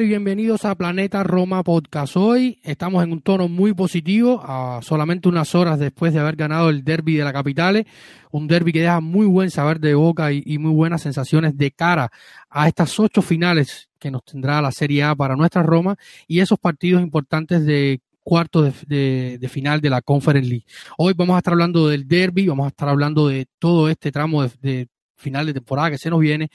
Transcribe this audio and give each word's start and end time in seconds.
Y 0.00 0.06
bienvenidos 0.06 0.64
a 0.64 0.76
Planeta 0.76 1.24
Roma 1.24 1.64
Podcast. 1.64 2.16
Hoy 2.16 2.60
estamos 2.62 3.02
en 3.02 3.10
un 3.10 3.20
tono 3.20 3.48
muy 3.48 3.74
positivo, 3.74 4.40
a 4.44 4.78
solamente 4.80 5.28
unas 5.28 5.56
horas 5.56 5.80
después 5.80 6.12
de 6.12 6.20
haber 6.20 6.36
ganado 6.36 6.70
el 6.70 6.84
derby 6.84 7.16
de 7.16 7.24
la 7.24 7.32
capital, 7.32 7.84
un 8.30 8.46
derby 8.46 8.72
que 8.72 8.82
deja 8.82 9.00
muy 9.00 9.26
buen 9.26 9.50
saber 9.50 9.80
de 9.80 9.94
boca 9.94 10.30
y, 10.30 10.58
muy 10.58 10.70
buenas 10.70 11.02
sensaciones 11.02 11.56
de 11.56 11.72
cara 11.72 12.12
a 12.48 12.68
estas 12.68 13.00
ocho 13.00 13.22
finales 13.22 13.88
que 13.98 14.12
nos 14.12 14.24
tendrá 14.24 14.62
la 14.62 14.70
Serie 14.70 15.02
A 15.02 15.16
para 15.16 15.34
nuestra 15.34 15.64
Roma 15.64 15.96
y 16.28 16.38
esos 16.38 16.60
partidos 16.60 17.02
importantes 17.02 17.66
de 17.66 18.00
cuartos 18.22 18.86
de, 18.86 19.48
final 19.50 19.80
de 19.80 19.90
la 19.90 20.00
Conference 20.00 20.48
League. 20.48 20.66
Hoy 20.96 21.14
vamos 21.16 21.34
a 21.34 21.38
estar 21.38 21.54
hablando 21.54 21.88
del 21.88 22.06
derby, 22.06 22.46
vamos 22.46 22.66
a 22.66 22.68
estar 22.68 22.88
hablando 22.88 23.26
de 23.26 23.46
todo 23.58 23.88
este 23.88 24.12
tramo 24.12 24.46
de 24.60 24.86
final 25.16 25.46
de 25.46 25.54
temporada 25.54 25.90
que 25.90 25.98
se 25.98 26.08
nos 26.08 26.20
viene 26.20 26.50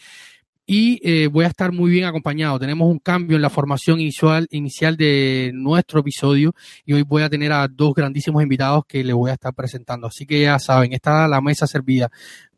y 0.65 0.99
eh, 1.03 1.27
voy 1.27 1.45
a 1.45 1.49
estar 1.49 1.71
muy 1.71 1.91
bien 1.91 2.05
acompañado. 2.05 2.59
Tenemos 2.59 2.89
un 2.89 2.99
cambio 2.99 3.35
en 3.35 3.41
la 3.41 3.49
formación 3.49 3.99
inicial, 3.99 4.47
inicial 4.51 4.95
de 4.95 5.51
nuestro 5.53 5.99
episodio 5.99 6.53
y 6.85 6.93
hoy 6.93 7.03
voy 7.03 7.23
a 7.23 7.29
tener 7.29 7.51
a 7.51 7.67
dos 7.67 7.93
grandísimos 7.93 8.41
invitados 8.41 8.83
que 8.87 9.03
les 9.03 9.15
voy 9.15 9.31
a 9.31 9.33
estar 9.33 9.53
presentando. 9.53 10.07
Así 10.07 10.25
que 10.25 10.41
ya 10.41 10.59
saben, 10.59 10.93
está 10.93 11.27
la 11.27 11.41
mesa 11.41 11.67
servida 11.67 12.09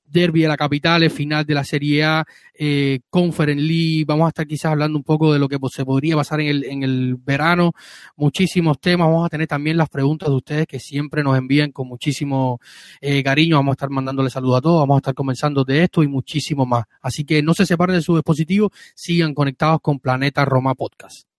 derby 0.05 0.41
de 0.41 0.47
la 0.47 0.57
capital, 0.57 1.09
final 1.09 1.45
de 1.45 1.53
la 1.53 1.63
Serie 1.63 2.03
A, 2.03 2.25
eh, 2.53 2.99
Conference 3.09 3.61
League, 3.61 4.05
vamos 4.05 4.25
a 4.25 4.29
estar 4.29 4.47
quizás 4.47 4.71
hablando 4.71 4.97
un 4.97 5.03
poco 5.03 5.33
de 5.33 5.39
lo 5.39 5.47
que 5.47 5.57
se 5.71 5.85
podría 5.85 6.15
pasar 6.15 6.41
en 6.41 6.47
el, 6.47 6.63
en 6.65 6.83
el 6.83 7.15
verano, 7.15 7.73
muchísimos 8.15 8.79
temas, 8.79 9.07
vamos 9.07 9.25
a 9.25 9.29
tener 9.29 9.47
también 9.47 9.77
las 9.77 9.89
preguntas 9.89 10.29
de 10.29 10.35
ustedes 10.35 10.67
que 10.67 10.79
siempre 10.79 11.23
nos 11.23 11.37
envían 11.37 11.71
con 11.71 11.87
muchísimo 11.87 12.59
eh, 13.01 13.23
cariño, 13.23 13.57
vamos 13.57 13.73
a 13.73 13.75
estar 13.75 13.89
mandándole 13.89 14.29
saludos 14.29 14.59
a 14.59 14.61
todos, 14.61 14.79
vamos 14.79 14.95
a 14.95 14.99
estar 14.99 15.13
comenzando 15.13 15.63
de 15.63 15.83
esto 15.83 16.03
y 16.03 16.07
muchísimo 16.07 16.65
más. 16.65 16.85
Así 17.01 17.25
que 17.25 17.41
no 17.41 17.53
se 17.53 17.65
separen 17.65 17.95
de 17.95 18.01
su 18.01 18.15
dispositivo, 18.15 18.71
sigan 18.93 19.33
conectados 19.33 19.79
con 19.81 19.99
Planeta 19.99 20.45
Roma 20.45 20.75
Podcast. 20.75 21.34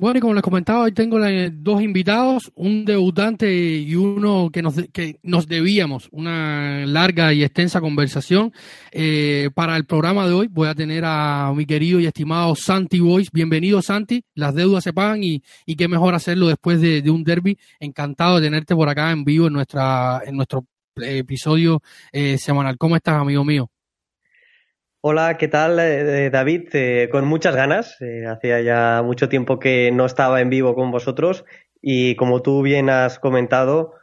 Bueno, 0.00 0.16
y 0.16 0.20
como 0.22 0.32
les 0.32 0.42
comentaba, 0.42 0.84
hoy 0.84 0.92
tengo 0.92 1.18
dos 1.52 1.82
invitados, 1.82 2.50
un 2.54 2.86
debutante 2.86 3.52
y 3.52 3.94
uno 3.96 4.48
que 4.50 4.62
nos, 4.62 4.76
que 4.94 5.20
nos 5.22 5.46
debíamos 5.46 6.08
una 6.10 6.86
larga 6.86 7.34
y 7.34 7.44
extensa 7.44 7.82
conversación. 7.82 8.50
Eh, 8.92 9.50
para 9.54 9.76
el 9.76 9.84
programa 9.84 10.26
de 10.26 10.32
hoy 10.32 10.46
voy 10.46 10.68
a 10.68 10.74
tener 10.74 11.04
a 11.04 11.52
mi 11.54 11.66
querido 11.66 12.00
y 12.00 12.06
estimado 12.06 12.56
Santi 12.56 12.98
Boys. 12.98 13.30
Bienvenido, 13.30 13.82
Santi. 13.82 14.24
Las 14.34 14.54
deudas 14.54 14.84
se 14.84 14.94
pagan 14.94 15.22
y, 15.22 15.42
y 15.66 15.76
qué 15.76 15.86
mejor 15.86 16.14
hacerlo 16.14 16.48
después 16.48 16.80
de, 16.80 17.02
un 17.10 17.22
derby. 17.22 17.58
Encantado 17.78 18.36
de 18.36 18.46
tenerte 18.46 18.74
por 18.74 18.88
acá 18.88 19.10
en 19.10 19.22
vivo 19.22 19.48
en, 19.48 19.52
nuestra, 19.52 20.22
en 20.24 20.34
nuestro 20.34 20.64
episodio 20.96 21.82
eh, 22.10 22.38
semanal. 22.38 22.78
¿Cómo 22.78 22.96
estás, 22.96 23.20
amigo 23.20 23.44
mío? 23.44 23.70
Hola, 25.02 25.38
¿qué 25.38 25.48
tal 25.48 25.78
eh, 25.80 26.28
David? 26.30 26.68
Eh, 26.74 27.08
con 27.10 27.26
muchas 27.26 27.56
ganas. 27.56 27.96
Eh, 28.02 28.26
hacía 28.26 28.60
ya 28.60 29.02
mucho 29.02 29.28
tiempo 29.30 29.58
que 29.58 29.90
no 29.92 30.04
estaba 30.04 30.40
en 30.42 30.50
vivo 30.50 30.74
con 30.74 30.90
vosotros 30.90 31.44
y 31.80 32.16
como 32.16 32.42
tú 32.42 32.60
bien 32.62 32.90
has 32.90 33.18
comentado, 33.18 33.94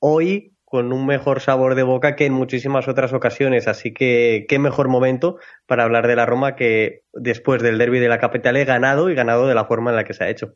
hoy 0.00 0.54
con 0.64 0.92
un 0.92 1.06
mejor 1.06 1.40
sabor 1.40 1.74
de 1.74 1.82
boca 1.82 2.16
que 2.16 2.26
en 2.26 2.32
muchísimas 2.32 2.88
otras 2.88 3.12
ocasiones. 3.12 3.68
Así 3.68 3.92
que 3.92 4.46
qué 4.48 4.58
mejor 4.58 4.88
momento 4.88 5.38
para 5.66 5.84
hablar 5.84 6.06
de 6.06 6.16
la 6.16 6.26
Roma 6.26 6.56
que 6.56 7.02
después 7.12 7.62
del 7.62 7.78
derby 7.78 7.98
de 8.00 8.08
la 8.08 8.18
capital 8.18 8.56
he 8.56 8.64
ganado 8.64 9.10
y 9.10 9.14
ganado 9.14 9.46
de 9.46 9.54
la 9.54 9.66
forma 9.66 9.90
en 9.90 9.96
la 9.96 10.04
que 10.04 10.14
se 10.14 10.24
ha 10.24 10.30
hecho. 10.30 10.54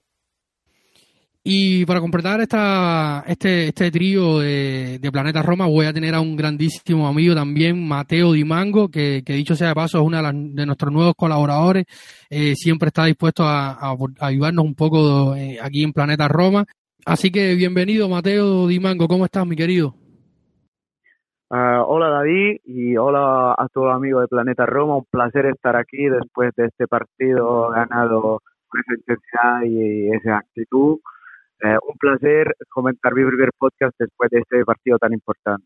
Y 1.44 1.84
para 1.86 2.00
completar 2.00 2.40
esta, 2.40 3.24
este, 3.26 3.66
este 3.66 3.90
trío 3.90 4.38
de, 4.38 5.00
Planeta 5.12 5.42
Roma, 5.42 5.66
voy 5.66 5.86
a 5.86 5.92
tener 5.92 6.14
a 6.14 6.20
un 6.20 6.36
grandísimo 6.36 7.08
amigo 7.08 7.34
también, 7.34 7.86
Mateo 7.86 8.32
Dimango, 8.32 8.88
que, 8.88 9.22
que 9.26 9.32
dicho 9.32 9.56
sea 9.56 9.68
de 9.68 9.74
paso 9.74 9.98
es 9.98 10.04
uno 10.04 10.22
de, 10.22 10.66
nuestros 10.66 10.92
nuevos 10.92 11.14
colaboradores. 11.16 11.84
Eh, 12.30 12.54
siempre 12.54 12.88
está 12.88 13.06
dispuesto 13.06 13.42
a, 13.44 13.96
ayudarnos 14.20 14.64
un 14.64 14.76
poco 14.76 15.34
eh, 15.34 15.58
aquí 15.60 15.82
en 15.82 15.92
Planeta 15.92 16.28
Roma. 16.28 16.64
Así 17.04 17.32
que 17.32 17.56
bienvenido, 17.56 18.08
Mateo 18.08 18.68
Dimango. 18.68 19.08
¿Cómo 19.08 19.24
estás, 19.24 19.44
mi 19.44 19.56
querido? 19.56 19.94
Ah, 21.50 21.82
hola, 21.84 22.08
David, 22.08 22.60
y 22.64 22.96
hola 22.96 23.52
a 23.58 23.66
todos 23.74 23.88
los 23.88 23.96
amigos 23.96 24.22
de 24.22 24.28
Planeta 24.28 24.64
Roma. 24.64 24.96
Un 24.96 25.06
placer 25.10 25.46
estar 25.46 25.74
aquí 25.74 26.04
después 26.08 26.54
de 26.56 26.66
este 26.66 26.86
partido 26.86 27.70
ganado 27.70 28.40
con 28.68 28.80
esa 28.80 28.94
intensidad 28.94 29.62
y 29.64 30.08
esa 30.14 30.36
actitud. 30.38 31.00
Eh, 31.62 31.76
un 31.88 31.96
placer 31.96 32.56
comentar 32.68 33.14
mi 33.14 33.24
primer 33.24 33.50
podcast 33.56 33.94
después 33.98 34.30
de 34.30 34.40
este 34.40 34.64
partido 34.64 34.98
tan 34.98 35.12
importante. 35.12 35.64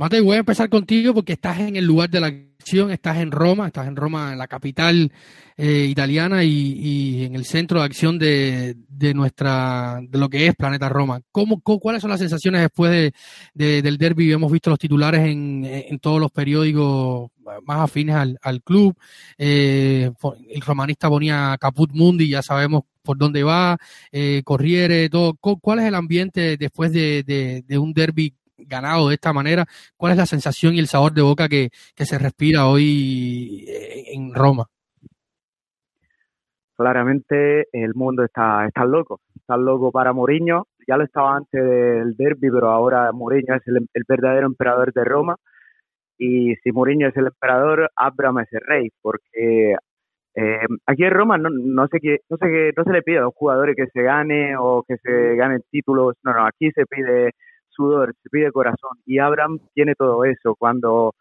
Mate, 0.00 0.20
voy 0.22 0.36
a 0.36 0.40
empezar 0.40 0.70
contigo 0.70 1.12
porque 1.12 1.34
estás 1.34 1.58
en 1.60 1.76
el 1.76 1.84
lugar 1.84 2.08
de 2.08 2.20
la 2.20 2.28
acción, 2.28 2.90
estás 2.90 3.18
en 3.18 3.30
Roma, 3.30 3.66
estás 3.66 3.86
en 3.86 3.96
Roma, 3.96 4.32
en 4.32 4.38
la 4.38 4.48
capital 4.48 5.12
eh, 5.58 5.86
italiana 5.90 6.42
y, 6.42 7.24
en 7.24 7.34
el 7.34 7.44
centro 7.44 7.80
de 7.80 7.84
acción 7.84 8.18
de, 8.18 8.76
nuestra, 9.14 10.00
de 10.00 10.18
lo 10.18 10.30
que 10.30 10.46
es 10.46 10.54
Planeta 10.54 10.88
Roma. 10.88 11.20
¿Cómo, 11.30 11.60
cuáles 11.60 12.00
son 12.00 12.10
las 12.10 12.20
sensaciones 12.20 12.62
después 12.62 13.12
de, 13.52 13.82
del 13.82 13.98
derby? 13.98 14.32
Hemos 14.32 14.50
visto 14.50 14.70
los 14.70 14.78
titulares 14.78 15.20
en, 15.20 15.98
todos 15.98 16.18
los 16.18 16.30
periódicos 16.30 17.30
más 17.64 17.80
afines 17.80 18.16
al, 18.40 18.62
club. 18.62 18.96
Eh, 19.36 20.10
el 20.48 20.60
romanista 20.62 21.10
ponía 21.10 21.58
Caput 21.60 21.90
Mundi, 21.92 22.30
ya 22.30 22.40
sabemos 22.40 22.84
por 23.02 23.18
dónde 23.18 23.42
va, 23.42 23.76
eh, 24.12 24.42
Corriere, 24.44 25.08
todo. 25.08 25.34
¿Cuál 25.34 25.80
es 25.80 25.86
el 25.86 25.94
ambiente 25.94 26.56
después 26.56 26.92
de, 26.92 27.64
un 27.78 27.92
derby 27.92 28.34
ganado 28.58 29.08
de 29.08 29.14
esta 29.14 29.32
manera? 29.32 29.66
¿Cuál 29.96 30.12
es 30.12 30.18
la 30.18 30.26
sensación 30.26 30.74
y 30.74 30.78
el 30.78 30.86
sabor 30.86 31.12
de 31.12 31.22
boca 31.22 31.48
que, 31.48 31.70
se 31.96 32.18
respira 32.18 32.68
hoy 32.68 33.64
eh, 33.68 34.14
en 34.14 34.34
Roma? 34.34 34.66
Claramente 36.76 37.68
el 37.72 37.94
mundo 37.94 38.24
está, 38.24 38.66
está 38.66 38.84
loco, 38.84 39.20
está 39.36 39.56
loco 39.58 39.92
para 39.92 40.14
Mourinho, 40.14 40.66
ya 40.88 40.96
lo 40.96 41.04
estaba 41.04 41.36
antes 41.36 41.62
del 41.62 42.16
derby, 42.16 42.50
pero 42.50 42.70
ahora 42.70 43.12
Mourinho 43.12 43.54
es 43.54 43.62
el, 43.66 43.86
verdadero 44.08 44.46
emperador 44.46 44.92
de 44.92 45.04
Roma 45.04 45.36
y 46.16 46.54
si 46.56 46.72
Mourinho 46.72 47.08
es 47.08 47.16
el 47.16 47.26
emperador, 47.26 47.90
Abraham 47.96 48.40
es 48.40 48.52
el 48.52 48.60
rey, 48.66 48.90
porque 49.02 49.76
eh, 50.34 50.66
aquí 50.86 51.04
en 51.04 51.10
Roma 51.10 51.38
no, 51.38 51.50
no 51.50 51.86
sé 51.88 51.98
qué, 52.00 52.18
no 52.28 52.36
sé 52.36 52.46
qué, 52.46 52.72
no 52.76 52.84
se 52.84 52.92
le 52.92 53.02
pide 53.02 53.18
a 53.18 53.22
los 53.22 53.34
jugadores 53.34 53.74
que 53.76 53.86
se 53.88 54.02
gane 54.02 54.56
o 54.56 54.84
que 54.86 54.96
se 54.98 55.34
ganen 55.36 55.62
títulos, 55.70 56.14
no, 56.22 56.32
no, 56.32 56.46
aquí 56.46 56.70
se 56.72 56.86
pide 56.86 57.32
sudor, 57.68 58.14
se 58.22 58.30
pide 58.30 58.52
corazón 58.52 58.98
y 59.06 59.18
Abraham 59.18 59.58
tiene 59.74 59.94
todo 59.96 60.24
eso. 60.24 60.54
Cuando 60.58 61.14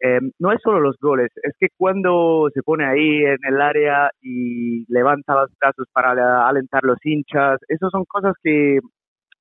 eh, 0.00 0.20
no 0.38 0.52
es 0.52 0.60
solo 0.62 0.80
los 0.80 0.96
goles, 1.00 1.30
es 1.42 1.54
que 1.58 1.68
cuando 1.76 2.48
se 2.54 2.62
pone 2.62 2.86
ahí 2.86 3.24
en 3.24 3.38
el 3.48 3.60
área 3.60 4.10
y 4.22 4.84
levanta 4.92 5.34
los 5.34 5.50
brazos 5.60 5.86
para 5.92 6.48
alentar 6.48 6.84
los 6.84 6.98
hinchas, 7.04 7.58
esas 7.68 7.90
son 7.90 8.04
cosas 8.04 8.34
que, 8.42 8.78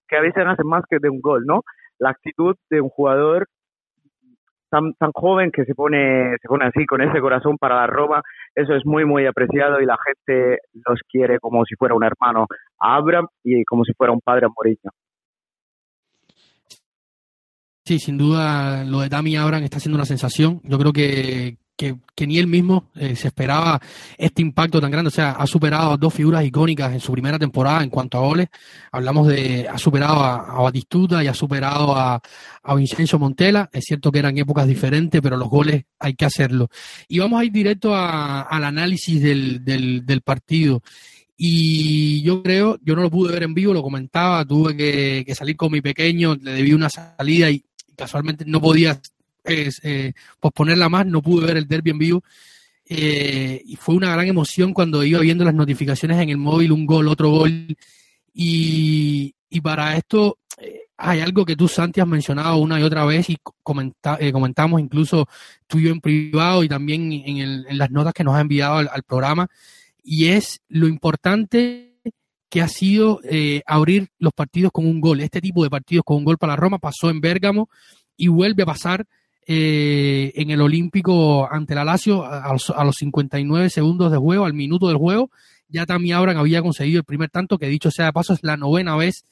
que 0.07 0.17
a 0.17 0.21
veces 0.21 0.45
hacen 0.47 0.67
más 0.67 0.83
que 0.89 0.99
de 0.99 1.09
un 1.09 1.21
gol, 1.21 1.45
¿no? 1.45 1.61
La 1.99 2.09
actitud 2.11 2.55
de 2.69 2.81
un 2.81 2.89
jugador 2.89 3.47
tan, 4.69 4.93
tan 4.93 5.11
joven 5.13 5.51
que 5.51 5.65
se 5.65 5.73
pone, 5.73 6.35
se 6.41 6.47
pone 6.47 6.65
así 6.65 6.85
con 6.85 7.01
ese 7.01 7.19
corazón 7.19 7.57
para 7.57 7.75
la 7.75 7.87
Roma, 7.87 8.21
eso 8.55 8.73
es 8.73 8.85
muy, 8.85 9.05
muy 9.05 9.25
apreciado 9.25 9.79
y 9.81 9.85
la 9.85 9.97
gente 10.03 10.59
los 10.73 10.99
quiere 11.09 11.39
como 11.39 11.65
si 11.65 11.75
fuera 11.75 11.95
un 11.95 12.03
hermano 12.03 12.47
a 12.79 12.95
Abraham 12.95 13.27
y 13.43 13.63
como 13.65 13.83
si 13.83 13.93
fuera 13.93 14.13
un 14.13 14.21
padre 14.21 14.45
a 14.45 14.49
Mourinho. 14.49 14.91
Sí, 17.85 17.99
sin 17.99 18.17
duda 18.17 18.83
lo 18.83 18.99
de 18.99 19.07
Dami 19.07 19.37
Abraham 19.37 19.63
está 19.63 19.79
siendo 19.79 19.95
una 19.95 20.05
sensación. 20.05 20.59
Yo 20.63 20.77
creo 20.77 20.91
que, 20.91 21.55
que, 21.77 21.95
ni 22.25 22.39
él 22.39 22.47
mismo 22.47 22.89
eh, 22.95 23.15
se 23.15 23.27
esperaba 23.27 23.79
este 24.17 24.41
impacto 24.41 24.81
tan 24.81 24.91
grande. 24.91 25.09
O 25.09 25.11
sea, 25.11 25.31
ha 25.31 25.45
superado 25.45 25.91
a 25.91 25.97
dos 25.97 26.13
figuras 26.13 26.43
icónicas 26.43 26.91
en 26.91 26.99
su 26.99 27.11
primera 27.13 27.37
temporada 27.37 27.83
en 27.83 27.89
cuanto 27.89 28.17
a 28.17 28.21
goles. 28.21 28.47
Hablamos 28.91 29.27
de, 29.27 29.67
ha 29.69 29.77
superado 29.77 30.23
a, 30.23 30.61
Batistuta 30.61 31.23
y 31.23 31.27
ha 31.27 31.33
superado 31.33 31.95
a, 31.95 32.19
a 32.63 32.75
Vincenzo 32.75 33.19
Montela. 33.19 33.69
Es 33.71 33.85
cierto 33.85 34.11
que 34.11 34.19
eran 34.19 34.37
épocas 34.37 34.67
diferentes, 34.67 35.21
pero 35.21 35.37
los 35.37 35.49
goles 35.49 35.85
hay 35.99 36.15
que 36.15 36.25
hacerlo. 36.25 36.69
Y 37.07 37.19
vamos 37.19 37.39
a 37.39 37.45
ir 37.45 37.51
directo 37.51 37.95
al 37.95 38.63
análisis 38.63 39.21
del, 39.21 39.63
del, 39.63 40.05
del 40.05 40.21
partido. 40.21 40.81
Y 41.37 42.23
yo 42.23 42.41
creo, 42.41 42.79
yo 42.81 42.95
no 42.95 43.03
lo 43.03 43.11
pude 43.11 43.31
ver 43.31 43.43
en 43.43 43.53
vivo, 43.53 43.71
lo 43.71 43.83
comentaba, 43.83 44.43
tuve 44.43 44.75
que, 44.75 45.23
que, 45.23 45.35
salir 45.35 45.55
con 45.55 45.71
mi 45.71 45.81
pequeño, 45.81 46.35
le 46.35 46.51
debí 46.51 46.73
una 46.73 46.89
salida 46.89 47.51
y 47.51 47.63
casualmente 47.95 48.43
no 48.47 48.59
podía 48.59 48.99
eh, 49.47 50.13
posponerla 50.39 50.89
más, 50.89 51.05
no 51.05 51.21
pude 51.21 51.45
ver 51.45 51.57
el 51.57 51.67
derby 51.67 51.91
en 51.91 51.97
vivo. 51.97 52.23
Eh, 52.85 53.61
y 53.65 53.75
fue 53.75 53.95
una 53.95 54.11
gran 54.11 54.27
emoción 54.27 54.73
cuando 54.73 55.03
iba 55.03 55.19
viendo 55.19 55.43
las 55.43 55.53
notificaciones 55.53 56.19
en 56.19 56.29
el 56.29 56.37
móvil, 56.37 56.71
un 56.71 56.85
gol, 56.85 57.07
otro 57.07 57.29
gol. 57.29 57.75
Y, 58.33 59.35
y 59.49 59.61
para 59.61 59.97
esto 59.97 60.37
eh, 60.59 60.81
hay 60.97 61.19
algo 61.19 61.45
que 61.45 61.55
tú, 61.55 61.67
Santi, 61.67 61.99
has 61.99 62.07
mencionado 62.07 62.57
una 62.57 62.79
y 62.79 62.83
otra 62.83 63.05
vez 63.05 63.29
y 63.29 63.37
comenta, 63.63 64.17
comentamos 64.31 64.79
incluso 64.79 65.27
tú 65.67 65.79
y 65.79 65.83
yo 65.83 65.91
en 65.91 66.01
privado 66.01 66.63
y 66.63 66.69
también 66.69 67.11
en, 67.11 67.37
el, 67.37 67.65
en 67.67 67.77
las 67.77 67.91
notas 67.91 68.13
que 68.13 68.23
nos 68.23 68.35
ha 68.35 68.41
enviado 68.41 68.77
al, 68.77 68.89
al, 68.91 69.03
programa. 69.03 69.47
Y 70.03 70.27
es 70.27 70.61
lo 70.69 70.87
importante 70.87 71.87
que 72.49 72.61
ha 72.61 72.67
sido 72.67 73.19
eh, 73.23 73.61
abrir 73.65 74.09
los 74.19 74.33
partidos 74.33 74.71
con 74.71 74.85
un 74.85 75.01
gol. 75.01 75.21
Este 75.21 75.41
tipo 75.41 75.63
de 75.63 75.69
partidos 75.69 76.03
con 76.05 76.17
un 76.17 76.25
gol 76.25 76.37
para 76.37 76.55
Roma 76.55 76.79
pasó 76.79 77.09
en 77.09 77.21
Bérgamo 77.21 77.69
y 78.15 78.27
vuelve 78.27 78.63
a 78.63 78.67
pasar 78.67 79.05
eh, 79.49 80.33
en 80.35 80.51
el 80.51 80.61
Olímpico 80.61 81.49
ante 81.49 81.73
la 81.73 81.85
Lazio 81.85 82.25
a 82.25 82.51
los, 82.51 82.69
a 82.69 82.83
los, 82.83 82.97
59 82.97 83.69
segundos 83.69 84.11
de 84.11 84.17
juego, 84.17 84.45
al 84.45 84.53
minuto 84.53 84.89
del 84.89 84.97
juego. 84.97 85.31
Ya 85.69 85.85
Tammy 85.85 86.11
Abraham 86.11 86.39
había 86.39 86.61
conseguido 86.61 86.99
el 86.99 87.05
primer 87.05 87.29
tanto, 87.29 87.57
que 87.57 87.67
dicho 87.67 87.89
sea 87.89 88.07
de 88.07 88.13
paso, 88.13 88.33
es 88.33 88.43
la 88.43 88.57
novena 88.57 88.95
vez 88.95 89.25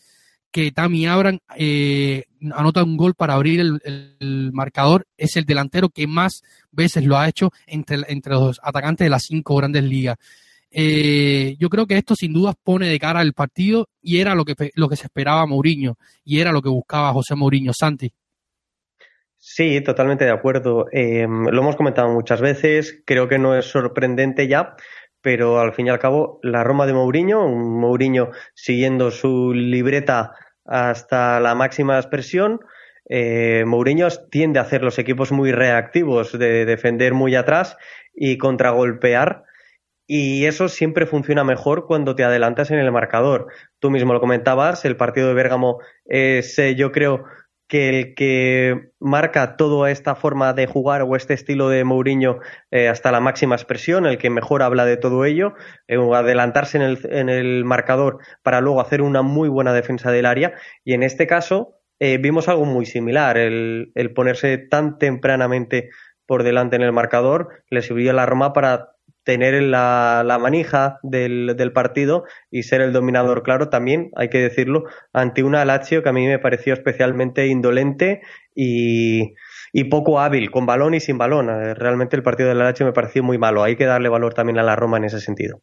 que 0.55 0.71
Tammy 0.71 1.05
Abraham 1.05 1.39
eh, 1.57 2.23
anota 2.53 2.81
un 2.81 2.95
gol 2.95 3.13
para 3.13 3.33
abrir 3.33 3.59
el, 3.59 4.51
marcador. 4.53 5.05
Es 5.17 5.35
el 5.35 5.43
delantero 5.43 5.89
que 5.89 6.07
más 6.07 6.43
veces 6.71 7.03
lo 7.03 7.17
ha 7.17 7.27
hecho 7.27 7.51
entre, 7.67 7.97
entre 8.07 8.35
los 8.35 8.61
atacantes 8.63 9.05
de 9.05 9.09
las 9.09 9.23
cinco 9.23 9.57
grandes 9.57 9.83
ligas. 9.83 10.17
Eh, 10.71 11.57
yo 11.59 11.69
creo 11.69 11.85
que 11.87 11.97
esto 11.97 12.15
sin 12.15 12.31
duda 12.31 12.53
pone 12.53 12.87
de 12.87 12.99
cara 12.99 13.19
al 13.19 13.33
partido 13.33 13.89
y 14.01 14.19
era 14.19 14.33
lo 14.33 14.45
que, 14.45 14.55
lo 14.75 14.87
que 14.87 14.95
se 14.95 15.07
esperaba 15.07 15.45
Mourinho 15.45 15.97
y 16.23 16.39
era 16.39 16.53
lo 16.53 16.61
que 16.61 16.69
buscaba 16.69 17.11
José 17.11 17.35
Mourinho. 17.35 17.73
Santi. 17.77 18.09
Sí, 19.55 19.79
totalmente 19.79 20.25
de 20.25 20.31
acuerdo. 20.31 20.87
Eh, 20.91 21.25
lo 21.29 21.61
hemos 21.61 21.77
comentado 21.77 22.09
muchas 22.09 22.41
veces, 22.41 23.01
creo 23.05 23.29
que 23.29 23.39
no 23.39 23.55
es 23.55 23.63
sorprendente 23.63 24.49
ya, 24.49 24.75
pero 25.21 25.61
al 25.61 25.73
fin 25.73 25.87
y 25.87 25.89
al 25.91 25.97
cabo 25.97 26.41
la 26.43 26.65
Roma 26.65 26.85
de 26.85 26.91
Mourinho, 26.91 27.45
un 27.45 27.79
Mourinho 27.79 28.31
siguiendo 28.53 29.11
su 29.11 29.53
libreta 29.53 30.33
hasta 30.65 31.39
la 31.39 31.55
máxima 31.55 31.97
expresión, 31.97 32.59
eh, 33.07 33.63
Mourinho 33.65 34.09
tiende 34.29 34.59
a 34.59 34.63
hacer 34.63 34.83
los 34.83 34.99
equipos 34.99 35.31
muy 35.31 35.53
reactivos, 35.53 36.37
de 36.37 36.65
defender 36.65 37.13
muy 37.13 37.35
atrás 37.35 37.77
y 38.13 38.37
contragolpear 38.37 39.43
y 40.05 40.47
eso 40.47 40.67
siempre 40.67 41.05
funciona 41.05 41.45
mejor 41.45 41.85
cuando 41.87 42.13
te 42.13 42.25
adelantas 42.25 42.71
en 42.71 42.79
el 42.79 42.91
marcador. 42.91 43.47
Tú 43.79 43.89
mismo 43.89 44.11
lo 44.11 44.19
comentabas, 44.19 44.83
el 44.83 44.97
partido 44.97 45.29
de 45.29 45.33
Bérgamo 45.33 45.79
es, 46.03 46.57
yo 46.75 46.91
creo, 46.91 47.23
que 47.67 47.89
el 47.89 48.15
que 48.15 48.91
marca 48.99 49.57
toda 49.57 49.89
esta 49.89 50.15
forma 50.15 50.53
de 50.53 50.67
jugar 50.67 51.01
o 51.01 51.15
este 51.15 51.33
estilo 51.33 51.69
de 51.69 51.83
Mourinho 51.83 52.39
eh, 52.71 52.87
hasta 52.87 53.11
la 53.11 53.19
máxima 53.19 53.55
expresión, 53.55 54.05
el 54.05 54.17
que 54.17 54.29
mejor 54.29 54.61
habla 54.61 54.85
de 54.85 54.97
todo 54.97 55.25
ello, 55.25 55.53
eh, 55.87 55.97
adelantarse 55.97 56.77
en 56.77 56.83
el, 56.83 56.99
en 57.11 57.29
el, 57.29 57.65
marcador 57.65 58.19
para 58.43 58.61
luego 58.61 58.81
hacer 58.81 59.01
una 59.01 59.21
muy 59.21 59.49
buena 59.49 59.73
defensa 59.73 60.11
del 60.11 60.25
área. 60.25 60.53
Y 60.83 60.93
en 60.93 61.03
este 61.03 61.25
caso 61.27 61.79
eh, 61.99 62.17
vimos 62.17 62.47
algo 62.47 62.65
muy 62.65 62.85
similar, 62.85 63.37
el, 63.37 63.91
el, 63.95 64.13
ponerse 64.13 64.57
tan 64.57 64.97
tempranamente 64.99 65.89
por 66.27 66.43
delante 66.43 66.75
en 66.75 66.81
el 66.81 66.91
marcador 66.91 67.63
le 67.69 67.81
sirvió 67.81 68.11
a 68.11 68.13
la 68.13 68.25
Roma 68.25 68.53
para 68.53 68.94
tener 69.25 69.61
la, 69.63 70.23
la 70.25 70.37
manija 70.37 70.99
del, 71.03 71.55
del, 71.57 71.73
partido 71.73 72.23
y 72.51 72.63
ser 72.63 72.81
el 72.81 72.93
dominador 72.93 73.43
claro 73.43 73.69
también, 73.69 74.11
hay 74.15 74.29
que 74.29 74.37
decirlo, 74.37 74.83
ante 75.11 75.43
una 75.43 75.65
Lazio 75.65 76.03
que 76.03 76.09
a 76.09 76.13
mí 76.13 76.25
me 76.27 76.39
pareció 76.39 76.73
especialmente 76.73 77.47
indolente 77.47 78.21
y, 78.53 79.33
y 79.73 79.83
poco 79.85 80.19
hábil, 80.19 80.51
con 80.51 80.65
balón 80.65 80.93
y 80.93 80.99
sin 80.99 81.17
balón. 81.17 81.49
Eh, 81.49 81.73
realmente 81.73 82.15
el 82.15 82.23
partido 82.23 82.49
de 82.49 82.55
la 82.55 82.65
Lazio 82.65 82.85
me 82.85 82.93
pareció 82.93 83.23
muy 83.23 83.37
malo. 83.37 83.63
Hay 83.63 83.75
que 83.75 83.85
darle 83.85 84.09
valor 84.09 84.33
también 84.33 84.59
a 84.59 84.63
la 84.63 84.75
Roma 84.75 84.97
en 84.97 85.05
ese 85.05 85.19
sentido 85.19 85.61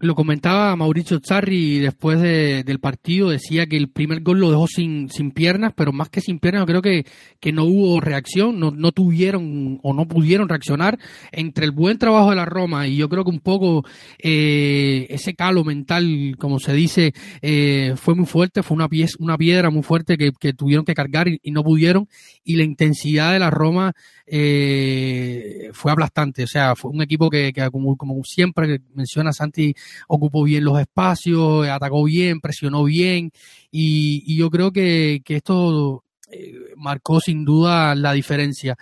lo 0.00 0.14
comentaba 0.14 0.74
Mauricio 0.76 1.20
Zarri 1.24 1.78
después 1.78 2.20
de, 2.20 2.64
del 2.64 2.80
partido, 2.80 3.30
decía 3.30 3.66
que 3.66 3.76
el 3.76 3.90
primer 3.90 4.22
gol 4.22 4.40
lo 4.40 4.50
dejó 4.50 4.66
sin, 4.66 5.10
sin 5.10 5.30
piernas, 5.30 5.72
pero 5.76 5.92
más 5.92 6.08
que 6.08 6.20
sin 6.20 6.38
piernas, 6.38 6.62
yo 6.62 6.66
creo 6.66 6.82
que, 6.82 7.06
que 7.38 7.52
no 7.52 7.64
hubo 7.64 8.00
reacción, 8.00 8.58
no, 8.58 8.70
no 8.70 8.92
tuvieron 8.92 9.78
o 9.82 9.92
no 9.92 10.08
pudieron 10.08 10.48
reaccionar 10.48 10.98
entre 11.32 11.66
el 11.66 11.70
buen 11.70 11.98
trabajo 11.98 12.30
de 12.30 12.36
la 12.36 12.46
Roma 12.46 12.88
y 12.88 12.96
yo 12.96 13.08
creo 13.08 13.24
que 13.24 13.30
un 13.30 13.40
poco 13.40 13.84
eh, 14.18 15.06
ese 15.10 15.34
calo 15.34 15.64
mental, 15.64 16.36
como 16.38 16.58
se 16.58 16.72
dice, 16.72 17.12
eh, 17.42 17.94
fue 17.96 18.14
muy 18.14 18.26
fuerte, 18.26 18.62
fue 18.62 18.76
una, 18.76 18.88
pieza, 18.88 19.16
una 19.18 19.36
piedra 19.36 19.70
muy 19.70 19.82
fuerte 19.82 20.16
que, 20.16 20.32
que 20.32 20.54
tuvieron 20.54 20.84
que 20.84 20.94
cargar 20.94 21.28
y, 21.28 21.38
y, 21.42 21.50
no 21.50 21.62
pudieron, 21.62 22.08
y 22.42 22.56
la 22.56 22.64
intensidad 22.64 23.32
de 23.32 23.38
la 23.38 23.50
Roma 23.50 23.92
eh, 24.26 25.70
fue 25.72 25.92
aplastante, 25.92 26.44
o 26.44 26.46
sea, 26.46 26.76
fue 26.76 26.90
un 26.90 27.02
equipo 27.02 27.28
que, 27.28 27.52
que 27.52 27.68
como, 27.70 27.96
como 27.96 28.22
siempre 28.24 28.80
menciona 28.94 29.32
Santi, 29.32 29.74
ocupó 30.08 30.44
bien 30.44 30.64
los 30.64 30.78
espacios, 30.80 31.66
atacó 31.68 32.04
bien, 32.04 32.40
presionó 32.40 32.84
bien 32.84 33.30
y, 33.70 34.22
y 34.26 34.36
yo 34.36 34.50
creo 34.50 34.72
que, 34.72 35.22
que 35.24 35.36
esto 35.36 36.04
eh, 36.30 36.54
marcó 36.76 37.20
sin 37.20 37.44
duda 37.44 37.94
la 37.94 38.12
diferencia. 38.12 38.76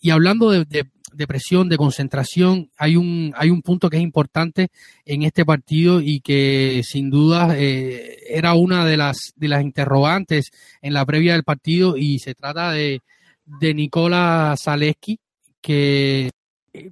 Y 0.00 0.10
hablando 0.10 0.50
de, 0.50 0.64
de, 0.64 1.26
presión, 1.26 1.68
de 1.68 1.76
concentración, 1.76 2.70
hay 2.76 2.96
un, 2.96 3.32
hay 3.36 3.50
un 3.50 3.62
punto 3.62 3.90
que 3.90 3.96
es 3.96 4.02
importante 4.02 4.68
en 5.04 5.22
este 5.22 5.44
partido 5.44 6.00
y 6.00 6.20
que 6.20 6.82
sin 6.84 7.10
duda 7.10 7.56
eh, 7.56 8.18
era 8.28 8.54
una 8.54 8.84
de 8.84 8.96
las, 8.96 9.32
de 9.36 9.48
las 9.48 9.62
interrogantes 9.62 10.50
en 10.80 10.94
la 10.94 11.04
previa 11.06 11.32
del 11.32 11.44
partido 11.44 11.96
y 11.96 12.18
se 12.18 12.34
trata 12.34 12.72
de, 12.72 13.00
de 13.44 13.74
Nicola 13.74 14.54
Zaleski, 14.60 15.18
que 15.60 16.30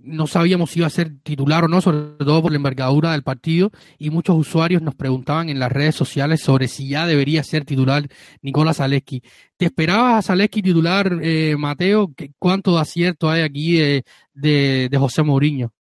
no 0.03 0.27
sabíamos 0.27 0.71
si 0.71 0.81
iba 0.81 0.87
a 0.87 0.91
ser 0.91 1.21
titular 1.23 1.65
o 1.65 1.69
no, 1.69 1.81
sobre 1.81 2.25
todo 2.25 2.43
por 2.43 2.51
la 2.51 2.57
envergadura 2.57 3.13
del 3.13 3.23
partido, 3.23 3.71
y 3.99 4.11
muchos 4.11 4.37
usuarios 4.37 4.83
nos 4.83 4.95
preguntaban 4.95 5.49
en 5.49 5.59
las 5.59 5.73
redes 5.73 5.95
sociales 5.95 6.41
sobre 6.41 6.69
si 6.69 6.89
ya 6.89 7.07
debería 7.07 7.43
ser 7.43 7.65
titular 7.65 8.03
Nicolás 8.43 8.79
Zaleski. 8.79 9.23
¿Te 9.57 9.67
esperabas 9.67 10.17
a 10.17 10.33
Zaleski 10.33 10.63
titular, 10.63 11.11
eh, 11.23 11.57
Mateo? 11.59 12.11
¿Cuánto 12.39 12.75
de 12.75 12.81
acierto 12.81 13.31
hay 13.31 13.43
aquí 13.43 13.79
de, 13.79 14.05
de, 14.35 14.89
de 14.91 14.99
José 14.99 15.23
Mourinho? 15.23 15.73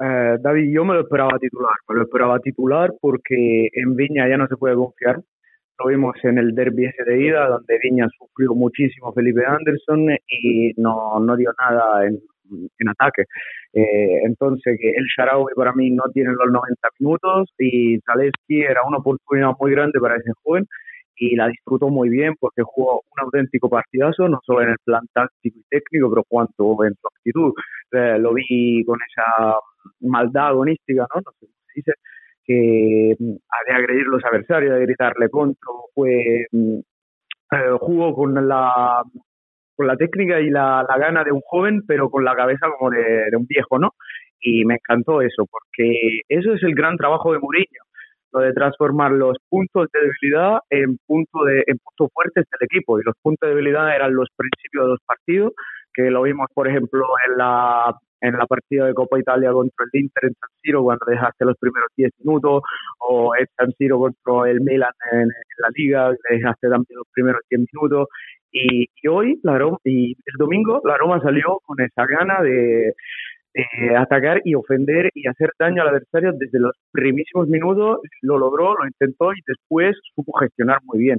Eh, 0.00 0.36
David, 0.40 0.72
yo 0.72 0.84
me 0.84 0.94
lo 0.94 1.02
esperaba 1.02 1.38
titular, 1.38 1.74
me 1.88 1.94
lo 1.94 2.02
esperaba 2.02 2.40
titular 2.40 2.92
porque 3.00 3.68
en 3.72 3.94
Viña 3.94 4.28
ya 4.28 4.36
no 4.36 4.48
se 4.48 4.56
puede 4.56 4.74
confiar, 4.74 5.22
lo 5.82 5.90
vimos 5.90 6.14
en 6.22 6.38
el 6.38 6.54
derby 6.54 6.86
ese 6.86 7.04
de 7.04 7.24
ida, 7.26 7.48
donde 7.48 7.78
Viña 7.82 8.08
sufrió 8.18 8.54
muchísimo 8.54 9.12
Felipe 9.12 9.44
Anderson 9.46 10.10
y 10.28 10.72
no, 10.76 11.18
no 11.20 11.36
dio 11.36 11.50
nada 11.58 12.06
en, 12.06 12.18
en 12.78 12.88
ataque. 12.88 13.22
Eh, 13.72 14.20
entonces, 14.24 14.78
el 14.80 15.04
Sharawi 15.16 15.54
para 15.56 15.72
mí 15.72 15.90
no 15.90 16.04
tiene 16.12 16.30
los 16.32 16.52
90 16.52 16.88
minutos 16.98 17.50
y 17.58 17.98
Zaleski 18.00 18.62
era 18.62 18.82
una 18.86 18.98
oportunidad 18.98 19.52
muy 19.58 19.72
grande 19.72 19.98
para 20.00 20.16
ese 20.16 20.32
joven 20.42 20.66
y 21.16 21.36
la 21.36 21.48
disfrutó 21.48 21.88
muy 21.88 22.08
bien 22.08 22.34
porque 22.38 22.62
jugó 22.62 23.02
un 23.10 23.24
auténtico 23.24 23.68
partidazo, 23.68 24.28
no 24.28 24.40
solo 24.44 24.62
en 24.62 24.70
el 24.70 24.78
plan 24.84 25.06
táctico 25.12 25.58
y 25.58 25.64
técnico, 25.68 26.10
pero 26.10 26.24
cuanto 26.28 26.84
en 26.84 26.94
su 26.94 27.06
actitud. 27.06 27.52
Eh, 27.92 28.18
lo 28.18 28.34
vi 28.34 28.84
con 28.84 28.98
esa 29.08 29.56
maldad 30.00 30.48
agonística, 30.48 31.06
¿no? 31.14 31.20
No 31.24 31.32
sé 31.38 31.46
cómo 31.46 31.64
se 31.66 31.72
dice, 31.76 31.92
que 32.44 33.14
mm, 33.18 33.32
de 33.66 33.74
agredir 33.74 34.06
los 34.06 34.24
adversarios, 34.24 34.74
de 34.74 34.82
gritarle 34.82 35.28
contra, 35.28 35.68
fue 35.94 36.46
mm, 36.50 36.78
eh, 37.52 37.76
jugó 37.80 38.14
con 38.14 38.34
la 38.48 39.02
con 39.74 39.86
la 39.86 39.96
técnica 39.96 40.40
y 40.40 40.50
la, 40.50 40.86
gana 40.98 41.24
de 41.24 41.32
un 41.32 41.40
joven, 41.40 41.82
pero 41.86 42.10
con 42.10 42.24
la 42.24 42.34
cabeza 42.34 42.66
como 42.78 42.90
de, 42.90 43.30
un 43.36 43.46
viejo, 43.46 43.78
¿no? 43.78 43.90
Y 44.40 44.64
me 44.64 44.74
encantó 44.74 45.22
eso, 45.22 45.46
porque 45.50 46.20
eso 46.28 46.54
es 46.54 46.62
el 46.62 46.74
gran 46.74 46.96
trabajo 46.96 47.32
de 47.32 47.38
Mourinho, 47.38 47.82
lo 48.32 48.40
de 48.40 48.52
transformar 48.52 49.12
los 49.12 49.38
puntos 49.48 49.88
de 49.92 50.00
debilidad 50.00 50.60
en, 50.70 50.98
punto 51.06 51.44
de, 51.44 51.64
en 51.66 51.78
puntos 51.78 52.10
fuertes 52.12 52.44
del 52.50 52.68
equipo. 52.70 52.98
Y 52.98 53.02
los 53.04 53.14
puntos 53.22 53.48
de 53.48 53.54
debilidad 53.54 53.94
eran 53.94 54.14
los 54.14 54.28
principios 54.36 54.84
de 54.84 54.90
los 54.90 55.00
partidos, 55.06 55.52
que 55.94 56.10
lo 56.10 56.22
vimos, 56.22 56.48
por 56.54 56.68
ejemplo, 56.68 57.06
en 57.28 57.38
la 57.38 57.94
en 58.22 58.38
la 58.38 58.46
partida 58.46 58.86
de 58.86 58.94
Copa 58.94 59.18
Italia 59.18 59.52
contra 59.52 59.84
el 59.92 60.00
Inter 60.00 60.24
en 60.26 60.34
San 60.34 60.48
Siro 60.62 60.82
cuando 60.82 61.04
dejaste 61.06 61.44
los 61.44 61.56
primeros 61.58 61.88
10 61.96 62.12
minutos 62.20 62.62
o 63.00 63.34
en 63.36 63.46
San 63.56 63.72
Siro 63.72 63.98
contra 63.98 64.50
el 64.50 64.60
Milan 64.60 64.92
en, 65.12 65.28
la 65.58 65.68
Liga 65.74 66.10
dejaste 66.30 66.68
también 66.68 66.98
los 66.98 67.08
primeros 67.12 67.42
10 67.50 67.66
minutos. 67.72 68.08
Y, 68.54 68.86
hoy 69.08 69.40
la 69.42 69.58
y 69.84 70.12
el 70.12 70.34
domingo 70.38 70.80
la 70.84 70.98
Roma 70.98 71.20
salió 71.22 71.58
con 71.64 71.80
esa 71.80 72.04
gana 72.06 72.42
de, 72.42 72.94
de 73.54 73.96
atacar 73.96 74.40
y 74.44 74.54
ofender 74.54 75.10
y 75.14 75.28
hacer 75.28 75.50
daño 75.58 75.82
al 75.82 75.88
adversario 75.88 76.32
desde 76.32 76.58
los 76.58 76.72
primísimos 76.90 77.48
minutos, 77.48 78.00
lo 78.22 78.38
logró, 78.38 78.74
lo 78.74 78.86
intentó 78.86 79.32
y 79.32 79.40
después 79.46 79.96
supo 80.14 80.32
gestionar 80.38 80.78
muy 80.84 80.98
bien. 80.98 81.18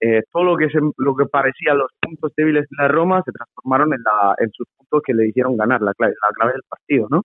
Eh, 0.00 0.22
todo 0.32 0.44
lo 0.44 0.56
que 0.56 0.68
se, 0.70 0.78
lo 0.96 1.14
que 1.14 1.26
parecía 1.26 1.74
los 1.74 1.90
puntos 2.00 2.32
débiles 2.36 2.62
de 2.70 2.76
la 2.82 2.88
Roma 2.88 3.22
se 3.24 3.32
transformaron 3.32 3.92
en, 3.92 4.02
la, 4.02 4.34
en 4.38 4.50
sus 4.52 4.66
puntos 4.76 5.02
que 5.04 5.14
le 5.14 5.28
hicieron 5.28 5.56
ganar 5.56 5.82
la 5.82 5.92
clave, 5.94 6.14
la 6.22 6.34
clave 6.34 6.52
del 6.52 6.62
partido, 6.68 7.08
¿no? 7.10 7.22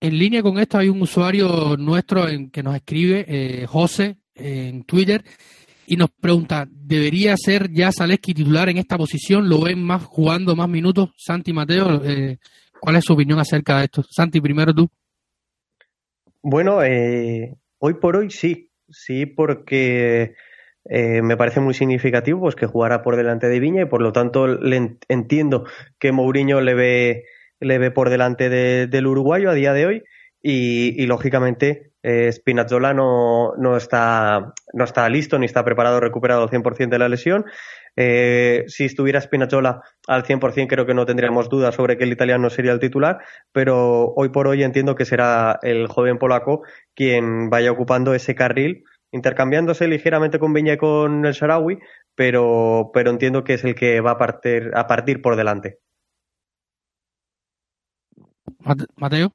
En 0.00 0.18
línea 0.18 0.42
con 0.42 0.58
esto 0.58 0.78
hay 0.78 0.88
un 0.88 1.00
usuario 1.00 1.76
nuestro 1.78 2.26
en, 2.28 2.50
que 2.50 2.62
nos 2.62 2.74
escribe, 2.74 3.24
eh, 3.28 3.66
José, 3.68 4.16
en 4.34 4.82
Twitter, 4.84 5.22
y 5.86 5.96
nos 5.96 6.10
pregunta, 6.10 6.66
¿debería 6.70 7.36
ser 7.36 7.70
ya 7.70 7.90
Zaleski 7.92 8.34
titular 8.34 8.68
en 8.68 8.78
esta 8.78 8.96
posición? 8.96 9.48
¿Lo 9.48 9.62
ven 9.62 9.82
más 9.82 10.04
jugando 10.04 10.54
más 10.56 10.68
minutos? 10.68 11.10
Santi 11.16 11.52
Mateo, 11.52 12.02
eh, 12.04 12.38
¿cuál 12.80 12.96
es 12.96 13.04
su 13.04 13.12
opinión 13.12 13.38
acerca 13.38 13.78
de 13.78 13.84
esto? 13.84 14.02
Santi, 14.08 14.40
primero 14.40 14.72
tú. 14.72 14.88
Bueno, 16.42 16.82
eh, 16.82 17.56
hoy 17.78 17.94
por 17.94 18.16
hoy 18.16 18.30
sí, 18.30 18.70
sí, 18.88 19.26
porque 19.26 20.34
eh, 20.84 21.22
me 21.22 21.36
parece 21.36 21.60
muy 21.60 21.74
significativo 21.74 22.40
pues 22.40 22.56
que 22.56 22.66
jugara 22.66 23.02
por 23.02 23.16
delante 23.16 23.48
de 23.48 23.60
Viña 23.60 23.82
y 23.82 23.86
por 23.86 24.02
lo 24.02 24.12
tanto 24.12 24.48
le 24.48 24.98
entiendo 25.08 25.64
que 25.98 26.10
Mourinho 26.10 26.60
le 26.60 26.74
ve, 26.74 27.24
le 27.60 27.78
ve 27.78 27.90
por 27.92 28.10
delante 28.10 28.48
del 28.48 29.06
uruguayo 29.06 29.50
a 29.50 29.54
día 29.54 29.72
de 29.72 29.86
hoy 29.86 30.02
y, 30.42 31.06
lógicamente 31.06 31.91
eh, 32.02 32.30
Spinazzola 32.32 32.92
no, 32.94 33.54
no, 33.56 33.76
está, 33.76 34.52
no 34.72 34.84
está 34.84 35.08
listo 35.08 35.38
ni 35.38 35.46
está 35.46 35.64
preparado, 35.64 36.00
recuperado 36.00 36.42
al 36.42 36.50
100% 36.50 36.88
de 36.88 36.98
la 36.98 37.08
lesión. 37.08 37.44
Eh, 37.96 38.64
si 38.68 38.84
estuviera 38.84 39.20
Spinazzola 39.20 39.82
al 40.08 40.24
100% 40.24 40.66
creo 40.66 40.86
que 40.86 40.94
no 40.94 41.04
tendríamos 41.06 41.48
dudas 41.48 41.74
sobre 41.74 41.98
que 41.98 42.04
el 42.04 42.12
italiano 42.12 42.48
sería 42.50 42.72
el 42.72 42.80
titular, 42.80 43.18
pero 43.52 44.12
hoy 44.16 44.30
por 44.30 44.48
hoy 44.48 44.62
entiendo 44.62 44.94
que 44.94 45.04
será 45.04 45.58
el 45.62 45.86
joven 45.88 46.18
polaco 46.18 46.62
quien 46.94 47.50
vaya 47.50 47.70
ocupando 47.70 48.14
ese 48.14 48.34
carril 48.34 48.84
intercambiándose 49.12 49.86
ligeramente 49.86 50.38
con 50.38 50.52
Viña 50.52 50.72
y 50.72 50.78
con 50.78 51.24
el 51.26 51.34
Sarawi, 51.34 51.78
pero, 52.14 52.90
pero 52.92 53.10
entiendo 53.10 53.44
que 53.44 53.54
es 53.54 53.64
el 53.64 53.74
que 53.74 54.00
va 54.00 54.12
a 54.12 54.18
partir, 54.18 54.70
a 54.74 54.86
partir 54.86 55.20
por 55.20 55.36
delante. 55.36 55.78
Mateo. 58.96 59.32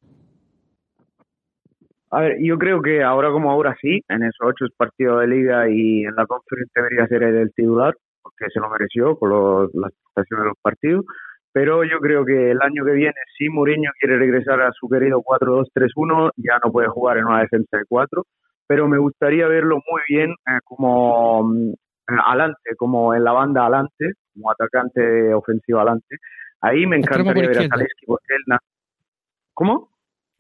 A 2.12 2.22
ver, 2.22 2.38
yo 2.40 2.58
creo 2.58 2.82
que 2.82 3.04
ahora 3.04 3.32
como 3.32 3.52
ahora 3.52 3.76
sí, 3.82 4.02
en 4.08 4.24
esos 4.24 4.40
ocho 4.42 4.66
partidos 4.78 5.22
de 5.22 5.28
liga 5.28 5.70
y 5.70 6.06
en 6.06 6.16
la 6.16 6.26
conferencia 6.26 6.82
debería 6.82 7.08
ser 7.08 7.24
el 7.24 7.54
titular, 7.54 7.96
porque 8.22 8.46
se 8.54 8.60
lo 8.60 8.70
mereció 8.70 9.18
con 9.18 9.70
las 9.74 9.92
prestaciones 9.92 10.44
de 10.44 10.50
los 10.50 10.58
partidos. 10.62 11.06
Pero 11.52 11.84
yo 11.84 12.00
creo 12.00 12.24
que 12.24 12.52
el 12.52 12.62
año 12.62 12.86
que 12.86 12.92
viene, 12.92 13.16
si 13.38 13.50
Mourinho 13.50 13.92
quiere 14.00 14.18
regresar 14.18 14.62
a 14.62 14.72
su 14.74 14.88
querido 14.88 15.22
4-2-3-1, 15.22 16.32
ya 16.38 16.60
no 16.64 16.72
puede 16.72 16.88
jugar 16.88 17.18
en 17.18 17.26
una 17.26 17.42
defensa 17.42 17.78
de 17.78 17.84
cuatro 17.88 18.24
pero 18.68 18.88
me 18.88 19.00
gustaría 19.00 19.48
verlo 19.48 19.78
muy 19.90 20.02
bien 20.08 20.32
eh, 20.32 20.60
como 20.64 21.44
mm, 21.44 21.74
adelante, 22.08 22.76
como 22.78 23.16
en 23.16 23.24
la 23.24 23.32
banda 23.32 23.64
adelante, 23.64 24.14
como 24.34 24.52
atacante 24.52 25.34
ofensivo 25.34 25.80
adelante. 25.80 26.18
Ahí 26.62 26.86
me 26.86 26.98
encantaría 26.98 27.48
ver 27.48 27.60
a 27.60 27.68
Zaleski 27.68 28.06
porque 28.06 28.36
él... 28.36 28.58
¿Cómo? 29.54 29.90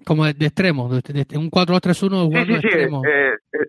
Como 0.06 0.25
de, 0.25 0.32
extremo, 0.46 0.89
de, 0.89 1.38
un 1.38 1.50
4-2-3-1 1.50 2.30
sí, 2.32 2.46
sí, 2.46 2.60
sí, 2.62 2.68
extremo. 2.68 3.01
Eh, 3.06 3.34
eh, 3.54 3.68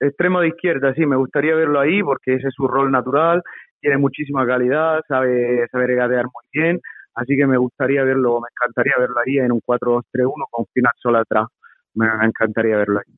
extremo 0.00 0.40
de 0.40 0.48
izquierda, 0.48 0.94
sí, 0.94 1.04
me 1.06 1.16
gustaría 1.16 1.54
verlo 1.54 1.80
ahí 1.80 2.02
porque 2.02 2.34
ese 2.34 2.48
es 2.48 2.54
su 2.54 2.68
rol 2.68 2.90
natural, 2.90 3.42
tiene 3.80 3.98
muchísima 3.98 4.46
calidad, 4.46 5.00
sabe, 5.08 5.66
sabe 5.72 5.86
regatear 5.86 6.24
muy 6.24 6.44
bien, 6.52 6.80
así 7.14 7.36
que 7.36 7.46
me 7.46 7.58
gustaría 7.58 8.04
verlo, 8.04 8.40
me 8.40 8.48
encantaría 8.50 8.94
verlo 8.98 9.16
ahí 9.26 9.38
en 9.38 9.52
un 9.52 9.60
4-2-3-1 9.60 10.32
con 10.50 10.66
sola 11.02 11.20
atrás, 11.20 11.48
me 11.94 12.06
encantaría 12.22 12.76
verlo 12.76 13.00
ahí. 13.00 13.14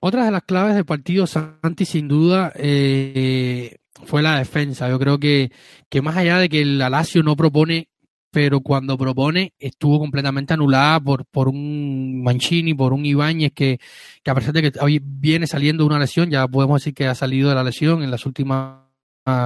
Otra 0.00 0.24
de 0.24 0.30
las 0.30 0.44
claves 0.44 0.76
del 0.76 0.84
partido, 0.84 1.26
Santi, 1.26 1.84
sin 1.84 2.06
duda, 2.06 2.52
eh, 2.54 3.78
fue 4.04 4.22
la 4.22 4.38
defensa. 4.38 4.88
Yo 4.88 4.98
creo 4.98 5.18
que, 5.18 5.50
que 5.90 6.02
más 6.02 6.16
allá 6.16 6.38
de 6.38 6.48
que 6.48 6.62
el 6.62 6.80
Alacio 6.80 7.22
no 7.24 7.34
propone, 7.34 7.88
pero 8.30 8.60
cuando 8.60 8.98
propone 8.98 9.54
estuvo 9.58 9.98
completamente 9.98 10.54
anulada 10.54 11.00
por, 11.00 11.24
por 11.26 11.48
un 11.48 12.22
Mancini, 12.22 12.74
por 12.74 12.92
un 12.92 13.06
Ibáñez 13.06 13.52
que, 13.52 13.78
que 14.22 14.30
a 14.30 14.34
pesar 14.34 14.52
de 14.52 14.70
que 14.70 14.78
hoy 14.80 15.00
viene 15.02 15.46
saliendo 15.46 15.86
una 15.86 15.98
lesión, 15.98 16.30
ya 16.30 16.46
podemos 16.48 16.80
decir 16.80 16.94
que 16.94 17.06
ha 17.06 17.14
salido 17.14 17.48
de 17.48 17.54
la 17.54 17.64
lesión 17.64 18.02
en 18.02 18.10
las 18.10 18.26
últimas 18.26 18.88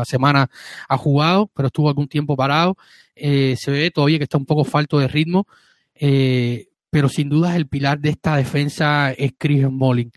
semanas 0.05 0.49
ha 0.89 0.97
jugado, 0.97 1.51
pero 1.55 1.67
estuvo 1.67 1.89
algún 1.89 2.09
tiempo 2.09 2.37
parado. 2.37 2.77
Eh, 3.17 3.57
se 3.59 3.71
ve 3.71 3.91
todavía 3.91 4.19
que 4.19 4.25
está 4.25 4.39
un 4.39 4.47
poco 4.47 4.65
falto 4.65 4.99
de 4.99 5.09
ritmo. 5.09 5.47
Eh, 5.95 6.69
pero 6.93 7.09
sin 7.09 7.31
duda 7.31 7.57
el 7.57 7.69
pilar 7.69 8.01
de 8.01 8.11
esta 8.11 8.37
defensa 8.37 9.13
es 9.13 9.33
Chris 9.39 9.65
Smalling. 9.65 10.13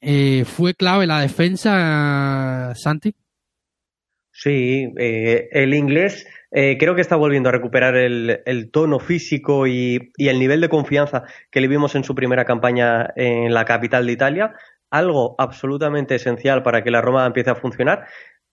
Eh, 0.00 0.44
¿Fue 0.44 0.74
clave 0.74 1.06
la 1.06 1.20
defensa, 1.20 2.72
Santi? 2.74 3.14
Sí, 4.32 4.92
eh, 4.98 5.48
el 5.52 5.72
inglés 5.72 6.26
eh, 6.50 6.76
creo 6.78 6.94
que 6.94 7.00
está 7.00 7.16
volviendo 7.16 7.48
a 7.48 7.52
recuperar 7.52 7.96
el, 7.96 8.70
tono 8.72 8.98
físico 8.98 9.66
y, 9.66 10.12
el 10.18 10.38
nivel 10.38 10.60
de 10.60 10.68
confianza 10.68 11.24
que 11.50 11.60
le 11.60 11.68
vimos 11.68 11.94
en 11.94 12.04
su 12.04 12.14
primera 12.14 12.44
campaña 12.44 13.12
en 13.16 13.52
la 13.52 13.64
capital 13.64 14.06
de 14.06 14.12
Italia, 14.12 14.54
algo 14.90 15.34
absolutamente 15.38 16.14
esencial 16.14 16.62
para 16.62 16.82
que 16.82 16.90
la 16.90 17.02
Roma 17.02 17.26
empiece 17.26 17.50
a 17.50 17.56
funcionar 17.56 18.06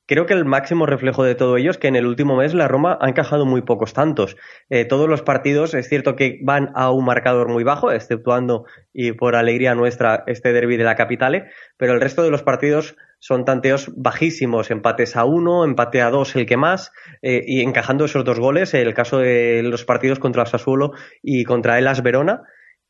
Creo 0.05 0.25
que 0.25 0.33
el 0.33 0.43
máximo 0.43 0.85
reflejo 0.85 1.23
de 1.23 1.33
todo 1.33 1.55
ello 1.55 1.71
es 1.71 1.77
que 1.77 1.88
en 1.88 1.95
el 1.95 2.05
último 2.05 2.35
mes 2.35 2.53
la 2.53 2.67
Roma 2.67 2.97
ha 3.00 3.07
encajado 3.07 3.45
muy 3.45 3.62
pocos 3.62 3.93
tantos. 3.93 4.35
Eh, 4.69 4.83
todos 4.83 5.07
los 5.07 5.21
partidos 5.21 5.73
es 5.73 5.88
cierto 5.88 6.17
que 6.17 6.39
van 6.43 6.71
a 6.75 6.91
un 6.91 7.05
marcador 7.05 7.47
muy 7.47 7.63
bajo, 7.63 7.89
exceptuando 7.89 8.65
y 8.91 9.13
por 9.13 9.38
alegría 9.38 9.75
nuestra 9.75 10.25
este 10.27 10.51
derby 10.51 10.75
de 10.75 10.83
la 10.83 10.95
capitale, 10.95 11.45
pero 11.77 11.93
el 11.93 12.01
resto 12.01 12.21
de 12.21 12.31
los 12.31 12.43
partidos 12.43 12.97
son 13.24 13.46
tanteos 13.46 13.89
bajísimos, 13.96 14.70
empates 14.70 15.15
a 15.15 15.24
uno, 15.24 15.63
empate 15.63 16.01
a 16.01 16.10
dos 16.10 16.36
el 16.36 16.46
que 16.46 16.58
más, 16.58 16.92
eh, 17.22 17.42
y 17.48 17.62
encajando 17.62 18.03
esos 18.03 18.25
dos 18.25 18.38
goles, 18.38 18.74
el 18.74 18.94
caso 18.94 19.20
de 19.20 19.63
los 19.63 19.86
partidos 19.86 20.20
contra 20.20 20.46
Sassuolo 20.46 20.92
y 21.22 21.46
contra 21.46 21.80
el 21.80 21.88
As 21.88 22.03
Verona, 22.03 22.44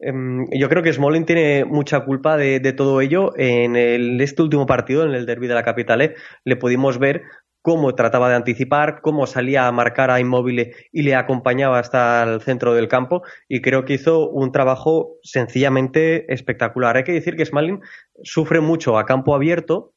Em, 0.05 0.47
yo 0.51 0.67
creo 0.67 0.83
que 0.83 0.91
Smalling 0.91 1.25
tiene 1.25 1.63
mucha 1.65 2.01
culpa 2.01 2.35
de, 2.35 2.59
todo 2.73 2.99
ello. 3.01 3.31
En 3.37 3.75
este 4.19 4.41
último 4.41 4.65
partido, 4.65 5.05
en 5.05 5.13
el 5.13 5.25
derby 5.25 5.47
de 5.47 5.53
la 5.53 5.63
capital, 5.63 6.01
eh, 6.01 6.15
le 6.43 6.57
pudimos 6.57 6.99
ver 6.99 7.23
cómo 7.61 7.95
trataba 7.95 8.27
de 8.27 8.35
anticipar, 8.35 8.99
cómo 9.01 9.25
salía 9.25 9.67
a 9.67 9.71
marcar 9.71 10.11
a 10.11 10.19
Inmóvil 10.19 10.73
y 10.91 11.03
le 11.03 11.15
acompañaba 11.15 11.79
hasta 11.79 12.21
el 12.23 12.41
centro 12.41 12.73
del 12.73 12.89
campo 12.89 13.23
y 13.47 13.61
creo 13.61 13.85
que 13.85 13.93
hizo 13.93 14.29
un 14.29 14.51
trabajo 14.51 15.15
sencillamente 15.23 16.31
espectacular. 16.33 16.97
Hay 16.97 17.05
que 17.05 17.13
decir 17.13 17.37
que 17.37 17.45
Smalling 17.45 17.79
sufre 18.23 18.59
mucho 18.59 18.97
a 18.97 19.05
campo 19.05 19.33
abierto, 19.33 19.92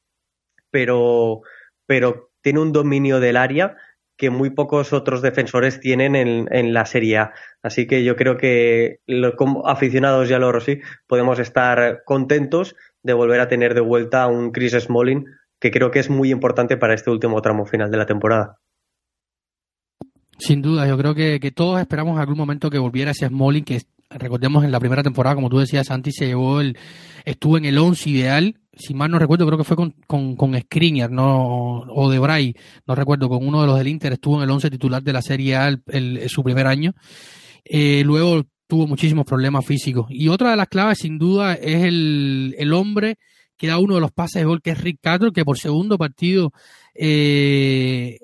pero, 0.76 1.40
pero 1.87 2.28
tiene 2.42 2.61
un 2.61 2.71
dominio 2.71 3.18
del 3.18 3.38
área 3.38 3.78
que 4.18 4.28
muy 4.28 4.50
pocos 4.50 4.92
otros 4.92 5.23
defensores 5.23 5.80
tienen 5.80 6.14
en, 6.14 6.49
en 6.50 6.75
la 6.75 6.85
Serie 6.85 7.16
A. 7.16 7.33
Así 7.62 7.87
que 7.87 8.04
yo 8.04 8.14
creo 8.14 8.37
que 8.37 8.99
como 9.38 9.66
aficionados 9.66 10.28
ya 10.28 10.38
lo 10.38 10.52
Rossi 10.52 10.80
podemos 11.06 11.38
estar 11.38 12.02
contentos 12.04 12.76
de 13.02 13.14
volver 13.14 13.40
a 13.40 13.49
tener 13.49 13.73
de 13.73 13.80
vuelta 13.80 14.25
a 14.25 14.26
un 14.26 14.52
Chris 14.52 14.73
Smalling 14.78 15.25
que 15.59 15.71
creo 15.71 15.90
que 15.90 16.00
es 16.00 16.11
muy 16.11 16.30
importante 16.30 16.76
para 16.76 16.92
este 16.92 17.11
último 17.11 17.40
tramo 17.40 17.64
final 17.64 17.90
de 17.90 17.97
la 17.97 18.04
temporada. 18.04 18.59
Sin 20.37 20.61
duda, 20.61 20.87
yo 20.87 20.99
creo 20.99 21.14
que, 21.14 21.40
todos 21.52 21.80
esperamos 21.80 22.21
algún 22.21 22.37
momento 22.37 22.68
que 22.68 22.78
volviera 22.78 23.12
ese 23.12 23.28
Smalling 23.28 23.64
que 23.64 23.80
recordemos 24.11 24.62
en 24.62 24.73
la 24.73 24.80
primera 24.80 25.02
temporada, 25.02 25.37
como 25.37 25.49
tú 25.49 25.59
decías, 25.59 25.87
Santi 25.87 26.12
se 26.12 26.26
llevó 26.26 26.61
el, 26.61 26.76
estuvo 27.25 27.56
en 27.56 27.64
el 27.64 27.78
11 27.78 28.11
ideal 28.11 28.61
si 28.76 28.95
mal 28.95 29.11
no 29.11 29.18
recuerdo, 29.18 29.47
creo 29.47 29.59
que 29.59 29.64
fue 29.64 29.76
con, 29.76 29.92
con, 30.06 30.37
con 30.37 30.59
Skriniar, 30.59 31.11
no, 31.11 31.78
o 31.80 32.11
de 32.11 32.18
Bray, 32.18 32.54
no 32.87 32.95
recuerdo, 32.95 33.28
con 33.28 33.47
uno 33.47 33.62
de 33.62 33.66
los 33.66 33.78
del 33.78 33.88
Inter, 33.88 34.12
estuvo 34.12 34.37
en 34.37 34.42
el 34.42 34.50
11 34.50 34.71
titular 34.71 35.02
de 35.02 35.12
la 35.12 35.23
Serie 35.23 35.56
A 35.56 35.68
el, 35.87 36.28
su 36.28 36.42
primer 36.45 36.66
año. 36.66 36.92
Eh, 37.64 38.02
luego 38.04 38.45
tuvo 38.66 38.87
muchísimos 38.87 39.25
problemas 39.25 39.64
físicos. 39.64 40.06
Y 40.11 40.28
otra 40.28 40.50
de 40.50 40.56
las 40.56 40.68
claves, 40.68 40.99
sin 40.99 41.18
duda, 41.18 41.54
es 41.54 41.85
el, 41.85 42.54
el 42.59 42.73
hombre 42.73 43.16
queda 43.56 43.78
uno 43.78 43.95
de 43.95 44.00
los 44.00 44.12
pases 44.12 44.42
de 44.42 44.45
gol 44.45 44.61
que 44.62 44.71
es 44.71 44.80
Rick 44.80 45.00
Castro, 45.00 45.33
que 45.33 45.45
por 45.45 45.59
segundo 45.59 45.97
partido 45.97 46.52
eh, 46.99 48.19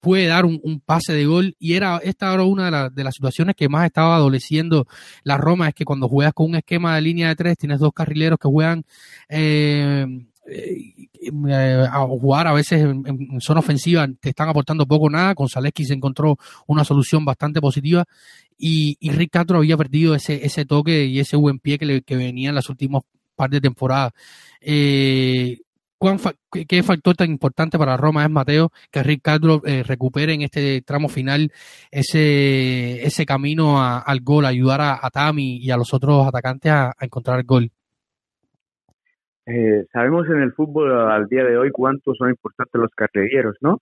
puede 0.00 0.26
dar 0.26 0.44
un, 0.44 0.82
pase 0.84 1.12
de 1.12 1.26
gol. 1.26 1.56
Y 1.58 1.74
era 1.74 1.98
esta 2.02 2.32
era 2.32 2.44
una 2.44 2.90
de, 2.90 3.04
las 3.04 3.14
situaciones 3.14 3.54
que 3.56 3.68
más 3.68 3.86
estaba 3.86 4.16
adoleciendo 4.16 4.86
la 5.22 5.36
Roma 5.36 5.68
es 5.68 5.74
que 5.74 5.84
cuando 5.84 6.08
juegas 6.08 6.32
con 6.34 6.46
un 6.46 6.56
esquema 6.56 6.94
de 6.94 7.02
línea 7.02 7.28
de 7.28 7.36
tres 7.36 7.56
tienes 7.58 7.78
dos 7.78 7.92
carrileros 7.92 8.38
que 8.38 8.48
juegan 8.48 8.84
eh, 9.28 10.06
eh, 10.50 11.86
a 11.90 12.00
jugar 12.06 12.46
a 12.46 12.52
veces 12.52 12.82
en, 12.82 13.40
zona 13.40 13.60
ofensiva 13.60 14.06
te 14.20 14.30
están 14.30 14.48
aportando 14.48 14.86
poco 14.86 15.10
nada. 15.10 15.34
Con 15.34 15.48
Zaleski 15.48 15.84
se 15.84 15.94
encontró 15.94 16.36
una 16.66 16.84
solución 16.84 17.24
bastante 17.24 17.60
positiva. 17.60 18.04
Y, 18.56 18.96
y 19.00 19.10
Rick 19.10 19.30
Castro 19.32 19.58
había 19.58 19.76
perdido 19.76 20.14
ese, 20.14 20.44
ese 20.44 20.64
toque 20.64 21.04
y 21.04 21.20
ese 21.20 21.36
buen 21.36 21.60
pie 21.60 21.78
que, 21.78 21.86
le, 21.86 22.02
que 22.02 22.16
venía 22.16 22.48
en 22.48 22.56
las 22.56 22.68
últimas 22.68 23.02
par 23.36 23.50
de 23.50 23.60
temporadas. 23.60 24.12
Eh, 24.60 25.60
¿Qué 26.68 26.82
factor 26.84 27.16
tan 27.16 27.28
importante 27.28 27.76
para 27.76 27.96
Roma 27.96 28.24
es, 28.24 28.30
Mateo, 28.30 28.70
que 28.92 29.02
Rick 29.02 29.22
eh, 29.66 29.82
recupere 29.82 30.32
en 30.32 30.42
este 30.42 30.80
tramo 30.82 31.08
final 31.08 31.50
ese, 31.90 33.04
ese 33.04 33.26
camino 33.26 33.82
al 33.82 34.20
gol, 34.20 34.46
ayudar 34.46 34.80
a, 34.80 35.10
Tami 35.10 35.56
y 35.56 35.70
a 35.72 35.76
los 35.76 35.92
otros 35.92 36.24
atacantes 36.26 36.70
a, 36.70 36.92
encontrar 37.00 37.40
el 37.40 37.46
gol? 37.46 37.70
Eh, 39.46 39.86
sabemos 39.92 40.28
en 40.28 40.40
el 40.40 40.52
fútbol 40.52 40.92
al 40.92 41.26
día 41.26 41.42
de 41.42 41.56
hoy 41.56 41.70
cuánto 41.72 42.14
son 42.14 42.30
importantes 42.30 42.80
los 42.80 42.90
carregueros, 42.94 43.56
¿no? 43.60 43.80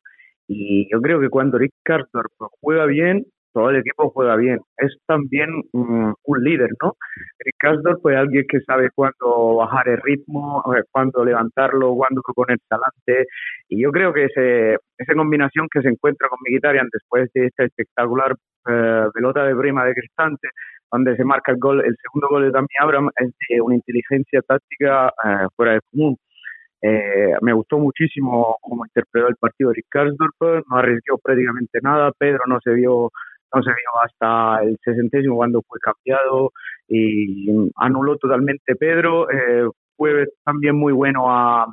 Y 0.48 0.88
yo 0.90 1.02
creo 1.02 1.20
que 1.20 1.28
cuando 1.28 1.58
Rick 1.58 1.74
Castro 1.82 2.22
juega 2.60 2.86
bien, 2.86 3.26
todo 3.56 3.70
el 3.70 3.76
equipo 3.76 4.10
juega 4.10 4.36
bien. 4.36 4.60
Es 4.76 4.94
también 5.06 5.48
un 5.72 6.44
líder, 6.44 6.68
¿no? 6.82 6.92
Ricardo 7.38 7.98
fue 8.02 8.14
alguien 8.14 8.44
que 8.46 8.60
sabe 8.60 8.90
cuándo 8.94 9.56
bajar 9.56 9.88
el 9.88 9.98
ritmo, 10.02 10.62
eh, 10.76 10.82
cuándo 10.90 11.24
levantarlo, 11.24 11.94
cuándo 11.94 12.20
proponerse 12.22 12.66
adelante. 12.68 13.26
Y 13.70 13.82
yo 13.82 13.90
creo 13.92 14.12
que 14.12 14.26
ese, 14.26 14.76
esa 14.98 15.14
combinación 15.14 15.68
que 15.72 15.80
se 15.80 15.88
encuentra 15.88 16.28
con 16.28 16.38
Mkhitaryan 16.42 16.88
después 16.92 17.30
de 17.32 17.46
esta 17.46 17.64
espectacular 17.64 18.36
eh, 18.68 19.06
pelota 19.14 19.44
de 19.44 19.56
prima 19.56 19.86
de 19.86 19.94
Cristante, 19.94 20.48
donde 20.92 21.16
se 21.16 21.24
marca 21.24 21.52
el 21.52 21.58
gol, 21.58 21.82
el 21.82 21.96
segundo 22.02 22.28
gol 22.28 22.42
de 22.42 22.50
Dami 22.50 22.68
Abraham, 22.78 23.08
es 23.16 23.30
de 23.48 23.62
una 23.62 23.76
inteligencia 23.76 24.42
táctica 24.42 25.08
eh, 25.08 25.46
fuera 25.56 25.72
de 25.72 25.80
común. 25.90 26.18
me 27.40 27.52
gustó 27.54 27.78
muchísimo 27.78 28.58
cómo 28.60 28.84
interpretó 28.84 29.28
el 29.28 29.36
partido 29.36 29.70
de 29.70 29.76
Ricardo, 29.76 30.16
no 30.68 30.76
arriesgó 30.76 31.16
prácticamente 31.22 31.78
nada, 31.82 32.12
Pedro 32.18 32.42
no 32.46 32.60
se 32.62 32.74
vio 32.74 33.10
se 33.62 33.70
vio 33.70 34.02
hasta 34.02 34.62
el 34.62 34.76
sesentésimo 34.82 35.36
cuando 35.36 35.62
fue 35.62 35.78
cambiado 35.80 36.52
y 36.88 37.48
anuló 37.76 38.16
totalmente 38.16 38.74
Pedro. 38.76 39.30
Eh, 39.30 39.68
fue 39.96 40.26
también 40.44 40.76
muy 40.76 40.92
bueno 40.92 41.30
a, 41.30 41.66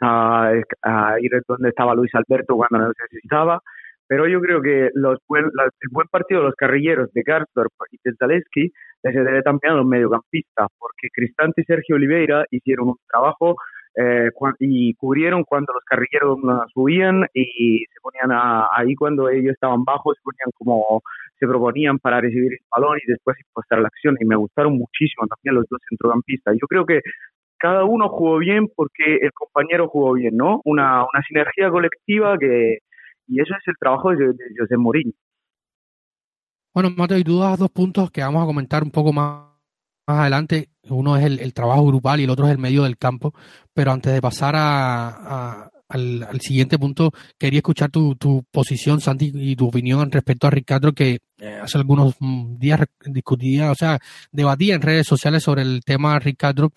a, 0.00 1.16
ir 1.20 1.30
donde 1.46 1.68
estaba 1.68 1.94
Luis 1.94 2.12
Alberto 2.14 2.56
cuando 2.56 2.92
necesitaba. 3.00 3.60
Pero 4.06 4.26
yo 4.28 4.40
creo 4.40 4.60
que 4.60 4.90
los 4.94 5.18
buen, 5.28 5.44
el 5.46 5.88
buen 5.90 6.06
partido 6.08 6.40
de 6.40 6.46
los 6.48 6.54
carrilleros 6.54 7.10
de 7.12 7.22
Garsdorp 7.22 7.72
y 7.90 7.98
de 8.04 8.14
Zaleski 8.16 8.70
se 9.00 9.10
debe 9.10 9.42
también 9.42 9.72
a 9.72 9.76
los 9.76 9.86
mediocampistas, 9.86 10.68
porque 10.78 11.08
Cristante 11.12 11.62
y 11.62 11.64
Sergio 11.64 11.96
Oliveira 11.96 12.44
hicieron 12.50 12.88
un 12.88 12.96
trabajo 13.10 13.56
eh, 13.94 14.30
y 14.60 14.94
cubrieron 14.94 15.44
cuando 15.44 15.72
los 15.72 15.84
carrilleros 15.84 16.38
subían 16.72 17.26
y 17.34 17.84
se 17.92 18.00
ponían 18.00 18.30
ahí 18.76 18.94
cuando 18.94 19.28
ellos 19.28 19.52
estaban 19.52 19.84
bajos, 19.84 20.16
se 20.16 20.22
ponían 20.22 20.50
como 20.58 21.02
se 21.38 21.46
proponían 21.46 21.98
para 21.98 22.20
recibir 22.20 22.52
el 22.52 22.66
balón 22.70 22.98
y 23.02 23.10
después 23.10 23.36
impostar 23.40 23.80
la 23.80 23.88
acción 23.88 24.16
y 24.20 24.24
me 24.24 24.36
gustaron 24.36 24.78
muchísimo 24.78 25.26
también 25.26 25.56
los 25.56 25.66
dos 25.68 25.80
centrocampistas. 25.88 26.56
Yo 26.60 26.66
creo 26.68 26.86
que 26.86 27.00
cada 27.58 27.84
uno 27.84 28.08
jugó 28.08 28.38
bien 28.38 28.68
porque 28.74 29.16
el 29.20 29.32
compañero 29.32 29.88
jugó 29.88 30.14
bien, 30.14 30.36
¿no? 30.36 30.60
Una, 30.64 31.02
una 31.02 31.22
sinergia 31.26 31.70
colectiva 31.70 32.38
que 32.38 32.78
y 33.28 33.40
eso 33.40 33.54
es 33.54 33.66
el 33.66 33.74
trabajo 33.78 34.10
de, 34.10 34.26
de 34.26 34.44
José 34.58 34.76
Mourinho. 34.76 35.12
Bueno, 36.74 36.90
Mateo, 36.96 37.18
y 37.18 37.24
tú 37.24 37.38
das 37.38 37.58
dos 37.58 37.70
puntos 37.70 38.10
que 38.10 38.22
vamos 38.22 38.42
a 38.42 38.46
comentar 38.46 38.82
un 38.82 38.90
poco 38.90 39.12
más 39.12 39.51
más 40.06 40.20
adelante, 40.20 40.70
uno 40.88 41.16
es 41.16 41.24
el, 41.24 41.54
trabajo 41.54 41.86
grupal 41.86 42.20
y 42.20 42.24
el 42.24 42.30
otro 42.30 42.46
es 42.46 42.52
el 42.52 42.58
medio 42.58 42.82
del 42.84 42.98
campo, 42.98 43.34
pero 43.72 43.92
antes 43.92 44.12
de 44.12 44.20
pasar 44.20 44.54
a, 44.56 45.70
al, 45.88 46.40
siguiente 46.40 46.78
punto, 46.78 47.12
quería 47.38 47.58
escuchar 47.58 47.90
tu, 47.90 48.16
tu 48.16 48.44
posición, 48.50 49.00
Santi, 49.00 49.30
y 49.34 49.56
tu 49.56 49.68
opinión 49.68 50.10
respecto 50.10 50.46
a 50.46 50.50
Ricardo, 50.50 50.92
que 50.92 51.20
eh, 51.38 51.58
hace 51.62 51.78
algunos 51.78 52.14
mm, 52.18 52.58
días 52.58 52.80
discutía, 53.04 53.70
o 53.70 53.74
sea, 53.74 53.98
debatía 54.30 54.74
en 54.74 54.82
redes 54.82 55.06
sociales 55.06 55.42
sobre 55.42 55.62
el 55.62 55.82
tema 55.84 56.18
Ricardo. 56.18 56.72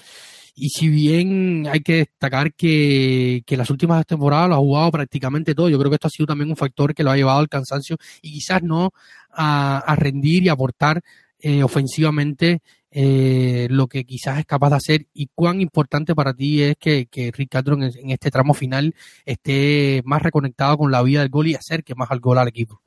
Y 0.58 0.70
si 0.70 0.88
bien 0.88 1.68
hay 1.70 1.82
que 1.82 1.96
destacar 1.98 2.54
que, 2.54 3.44
que 3.46 3.58
las 3.58 3.70
últimas 3.70 4.06
temporadas 4.06 4.48
lo 4.50 4.56
ha 4.56 4.60
jugado 4.60 4.92
prácticamente 4.92 5.54
todo, 5.54 5.68
yo 5.70 5.78
creo 5.78 5.90
que 5.92 5.96
esto 5.96 6.08
ha 6.08 6.12
sido 6.12 6.28
también 6.28 6.50
un 6.50 6.56
factor 6.56 6.94
que 6.94 7.04
lo 7.04 7.12
ha 7.12 7.18
llevado 7.18 7.40
al 7.40 7.50
cansancio 7.50 7.98
y 8.22 8.32
quizás 8.32 8.64
no 8.64 8.92
a, 9.32 9.80
a 9.80 9.96
rendir 9.98 10.44
y 10.44 10.50
aportar 10.50 11.02
eh, 11.40 11.64
ofensivamente 11.64 12.62
eh, 12.92 13.68
lo 13.70 13.88
que 13.88 14.06
quizás 14.06 14.40
es 14.40 14.46
capaz 14.46 14.70
de 14.70 14.76
hacer 14.78 15.08
y 15.14 15.30
cuán 15.36 15.62
importante 15.62 16.16
para 16.16 16.34
ti 16.34 16.62
es 16.62 16.78
que, 16.78 17.08
que 17.08 17.32
Ricardo 17.32 17.74
en, 17.74 17.84
en, 17.84 18.12
este 18.12 18.32
tramo 18.32 18.54
final 18.54 18.96
esté 19.26 20.02
más 20.06 20.22
reconectado 20.22 20.78
con 20.78 20.92
la 20.92 21.04
vida 21.04 21.20
del 21.20 21.30
gol 21.30 21.48
y 21.48 21.56
acerque 21.56 21.96
más 21.96 22.10
al 22.12 22.20
gol 22.20 22.38
al 22.38 22.48
equipo. 22.48 22.82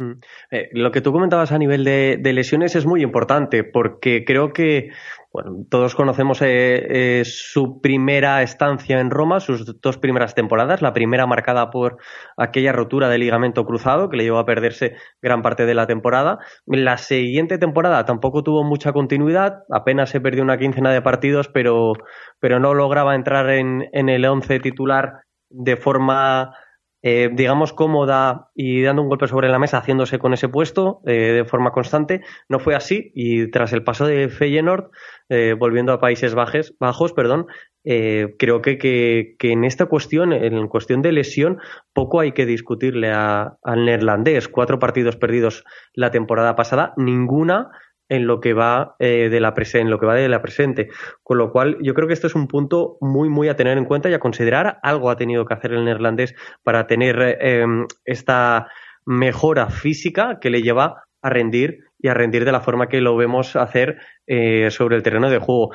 Mm. 0.00 0.12
Eh, 0.50 0.70
lo 0.72 0.92
que 0.92 1.02
tú 1.02 1.12
comentabas 1.12 1.52
a 1.52 1.58
nivel 1.58 1.84
de, 1.84 2.18
lesiones 2.32 2.74
es 2.74 2.86
muy 2.86 3.02
importante 3.02 3.64
porque 3.64 4.24
creo 4.24 4.54
que 4.54 4.92
bueno, 5.30 5.66
todos 5.68 5.94
conocemos 5.94 6.40
eh, 6.40 7.18
eh, 7.20 7.22
su 7.26 7.82
primera 7.82 8.40
estancia 8.42 8.98
en 8.98 9.10
Roma, 9.10 9.40
sus 9.40 9.78
dos 9.82 9.98
primeras 9.98 10.34
temporadas, 10.34 10.80
la 10.80 10.94
primera 10.94 11.26
marcada 11.26 11.70
por 11.70 11.98
aquella 12.38 12.72
rotura 12.72 13.10
de 13.10 13.18
ligamento 13.18 13.66
cruzado 13.66 14.08
que 14.08 14.16
le 14.16 14.24
llevó 14.24 14.38
a 14.38 14.46
perderse 14.46 14.96
gran 15.20 15.42
parte 15.42 15.66
de 15.66 15.74
la 15.74 15.86
temporada. 15.86 16.38
La 16.64 16.96
siguiente 16.96 17.58
temporada 17.58 18.06
tampoco 18.06 18.42
tuvo 18.42 18.64
mucha 18.64 18.94
continuidad, 18.94 19.64
apenas 19.70 20.08
se 20.08 20.22
perdió 20.22 20.42
una 20.42 20.56
quincena 20.56 20.92
de 20.92 21.02
partidos, 21.02 21.48
pero, 21.48 21.92
pero 22.40 22.58
no 22.58 22.72
lograba 22.72 23.14
entrar 23.14 23.50
en, 23.50 23.86
en 23.92 24.08
el 24.08 24.24
once 24.24 24.60
titular 24.60 25.24
de 25.50 25.76
forma 25.76 26.54
eh, 27.02 27.30
digamos, 27.32 27.72
cómoda 27.72 28.50
y 28.54 28.82
dando 28.82 29.02
un 29.02 29.08
golpe 29.08 29.26
sobre 29.26 29.48
la 29.48 29.58
mesa, 29.58 29.78
haciéndose 29.78 30.18
con 30.18 30.34
ese 30.34 30.48
puesto 30.48 31.00
eh, 31.06 31.32
de 31.32 31.44
forma 31.44 31.70
constante. 31.70 32.20
No 32.48 32.58
fue 32.58 32.74
así 32.74 33.10
y 33.14 33.50
tras 33.50 33.72
el 33.72 33.82
paso 33.82 34.06
de 34.06 34.28
Feyenoord, 34.28 34.90
eh, 35.30 35.54
volviendo 35.58 35.92
a 35.92 36.00
Países 36.00 36.34
Bajos, 36.34 36.74
bajos 36.78 37.12
perdón, 37.12 37.46
creo 37.82 38.60
que, 38.60 38.76
que, 38.76 39.52
en 39.52 39.64
esta 39.64 39.86
cuestión, 39.86 40.34
en 40.34 40.68
cuestión 40.68 41.00
de 41.00 41.12
lesión, 41.12 41.58
poco 41.94 42.20
hay 42.20 42.32
que 42.32 42.44
discutirle 42.44 43.10
al 43.10 43.84
neerlandés. 43.86 44.48
Cuatro 44.48 44.78
partidos 44.78 45.16
perdidos 45.16 45.64
la 45.94 46.10
temporada 46.10 46.56
pasada, 46.56 46.92
ninguna 46.98 47.70
en 48.10 48.26
lo 48.26 48.40
que 48.40 48.52
va 48.52 48.96
eh, 48.98 49.28
de 49.30 49.40
la 49.40 49.54
en 49.74 49.88
lo 49.88 49.98
que 49.98 50.06
va 50.06 50.16
de 50.16 50.28
la 50.28 50.42
presente. 50.42 50.88
Con 51.22 51.38
lo 51.38 51.50
cual, 51.50 51.78
yo 51.80 51.94
creo 51.94 52.08
que 52.08 52.12
esto 52.12 52.26
es 52.26 52.34
un 52.34 52.48
punto 52.48 52.98
muy, 53.00 53.30
muy 53.30 53.48
a 53.48 53.56
tener 53.56 53.78
en 53.78 53.86
cuenta 53.86 54.10
y 54.10 54.14
a 54.14 54.18
considerar. 54.18 54.78
Algo 54.82 55.10
ha 55.10 55.16
tenido 55.16 55.46
que 55.46 55.54
hacer 55.54 55.72
el 55.72 55.84
neerlandés 55.84 56.34
para 56.62 56.86
tener 56.86 57.38
eh, 57.40 57.64
esta 58.04 58.68
mejora 59.06 59.70
física 59.70 60.38
que 60.40 60.50
le 60.50 60.60
lleva 60.60 61.04
a 61.22 61.30
rendir 61.30 61.84
y 61.98 62.08
a 62.08 62.14
rendir 62.14 62.44
de 62.44 62.52
la 62.52 62.60
forma 62.60 62.88
que 62.88 63.00
lo 63.00 63.16
vemos 63.16 63.56
hacer 63.56 63.98
eh, 64.26 64.70
sobre 64.70 64.96
el 64.96 65.02
terreno 65.02 65.30
de 65.30 65.38
juego. 65.38 65.70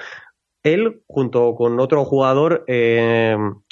Él, 0.62 1.04
junto 1.08 1.56
con 1.56 1.80
otro 1.80 2.04
jugador, 2.06 2.66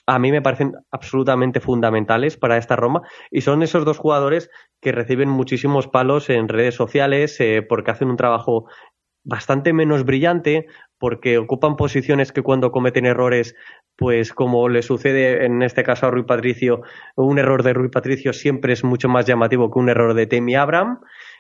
a 0.06 0.20
mí 0.20 0.32
me 0.32 0.42
parecen 0.42 0.74
absolutamente 0.92 1.60
fundamentales 1.60 2.38
para 2.38 2.58
esta 2.58 2.76
Roma 2.76 3.02
y 3.32 3.42
son 3.42 3.63
esos 3.63 3.86
dos 3.86 3.98
jugadores 3.98 4.50
que 4.82 4.92
reciben 4.92 5.30
muchísimos 5.30 5.88
palos 5.88 6.30
en 6.30 6.50
redes 6.50 6.76
sociales 6.76 7.39
eh, 7.39 7.66
porque 7.68 7.92
hacen 7.92 8.10
un 8.10 8.18
trabajo 8.18 8.66
bastante 9.24 9.72
menos 9.72 10.04
brillante, 10.04 10.68
porque 10.98 11.38
ocupan 11.38 11.76
posiciones 11.78 12.32
que 12.32 12.42
cuando 12.42 12.72
cometen 12.72 13.06
errores, 13.06 13.56
pues 13.96 14.34
como 14.34 14.68
le 14.70 14.82
sucede 14.82 15.46
en 15.46 15.62
este 15.62 15.84
caso 15.84 16.08
a 16.08 16.12
Rui 16.12 16.24
Patricio, 16.24 16.82
un 17.16 17.39
error 17.39 17.63
de 17.63 17.74
Rui 17.74 17.89
Patricio 17.89 18.34
siempre 18.34 18.74
es 18.74 18.84
mucho 18.84 19.08
más 19.10 19.26
llamativo 19.26 19.72
que 19.72 19.80
un 19.80 19.89
error 19.89 20.13
de 20.13 20.28
Temi 20.28 20.56
Abraham. 20.56 21.00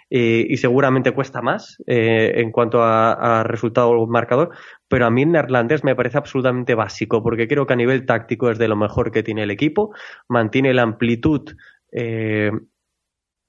Eh, 0.09 0.45
y 0.47 0.57
seguramente 0.57 1.11
cuesta 1.11 1.41
más 1.41 1.81
eh, 1.87 2.33
en 2.35 2.51
cuanto 2.51 2.83
a, 2.83 3.39
a 3.39 3.43
resultado 3.43 4.05
marcador, 4.05 4.51
pero 4.93 5.07
a 5.07 5.09
mí 5.09 5.25
neerlandés 5.25 5.83
me 5.83 5.95
parece 5.95 6.19
absolutamente 6.19 6.75
básico 6.75 7.23
porque 7.23 7.47
creo 7.47 7.65
que 7.65 7.73
a 7.73 7.75
nivel 7.75 8.05
táctico 8.05 8.51
es 8.51 8.59
de 8.59 8.67
lo 8.67 8.75
mejor 8.75 9.11
que 9.11 9.23
tiene 9.23 9.41
el 9.41 9.49
equipo, 9.49 9.91
mantiene 10.29 10.71
la 10.71 10.83
amplitud 10.83 11.55
eh, 11.91 12.51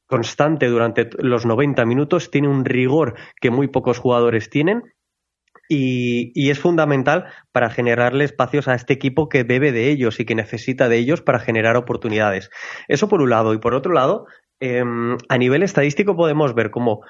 constante 0.06 0.68
durante 0.68 1.10
los 1.18 1.44
90 1.44 1.84
minutos, 1.84 2.30
tiene 2.30 2.48
un 2.48 2.64
rigor 2.64 3.16
que 3.42 3.50
muy 3.50 3.68
pocos 3.68 3.98
jugadores 3.98 4.48
tienen 4.48 4.84
y, 5.68 6.48
es 6.48 6.58
fundamental 6.58 7.26
para 7.52 7.68
generarle 7.68 8.24
espacios 8.24 8.66
a 8.66 8.74
este 8.74 8.94
equipo 8.94 9.28
que 9.28 9.42
bebe 9.42 9.70
de 9.70 9.90
ellos 9.90 10.20
y 10.20 10.24
que 10.24 10.34
necesita 10.34 10.88
de 10.88 10.96
ellos 10.96 11.20
para 11.20 11.40
generar 11.40 11.76
oportunidades. 11.76 12.48
Eso 12.88 13.06
por 13.06 13.20
un 13.20 13.28
lado. 13.28 13.52
Y 13.52 13.58
por 13.58 13.74
otro 13.74 13.92
lado, 13.92 14.24
Em, 14.60 15.18
a 15.28 15.36
nivel 15.36 15.62
estadístico 15.62 16.16
podemos 16.16 16.54
ver 16.54 16.70
cómo 16.70 17.02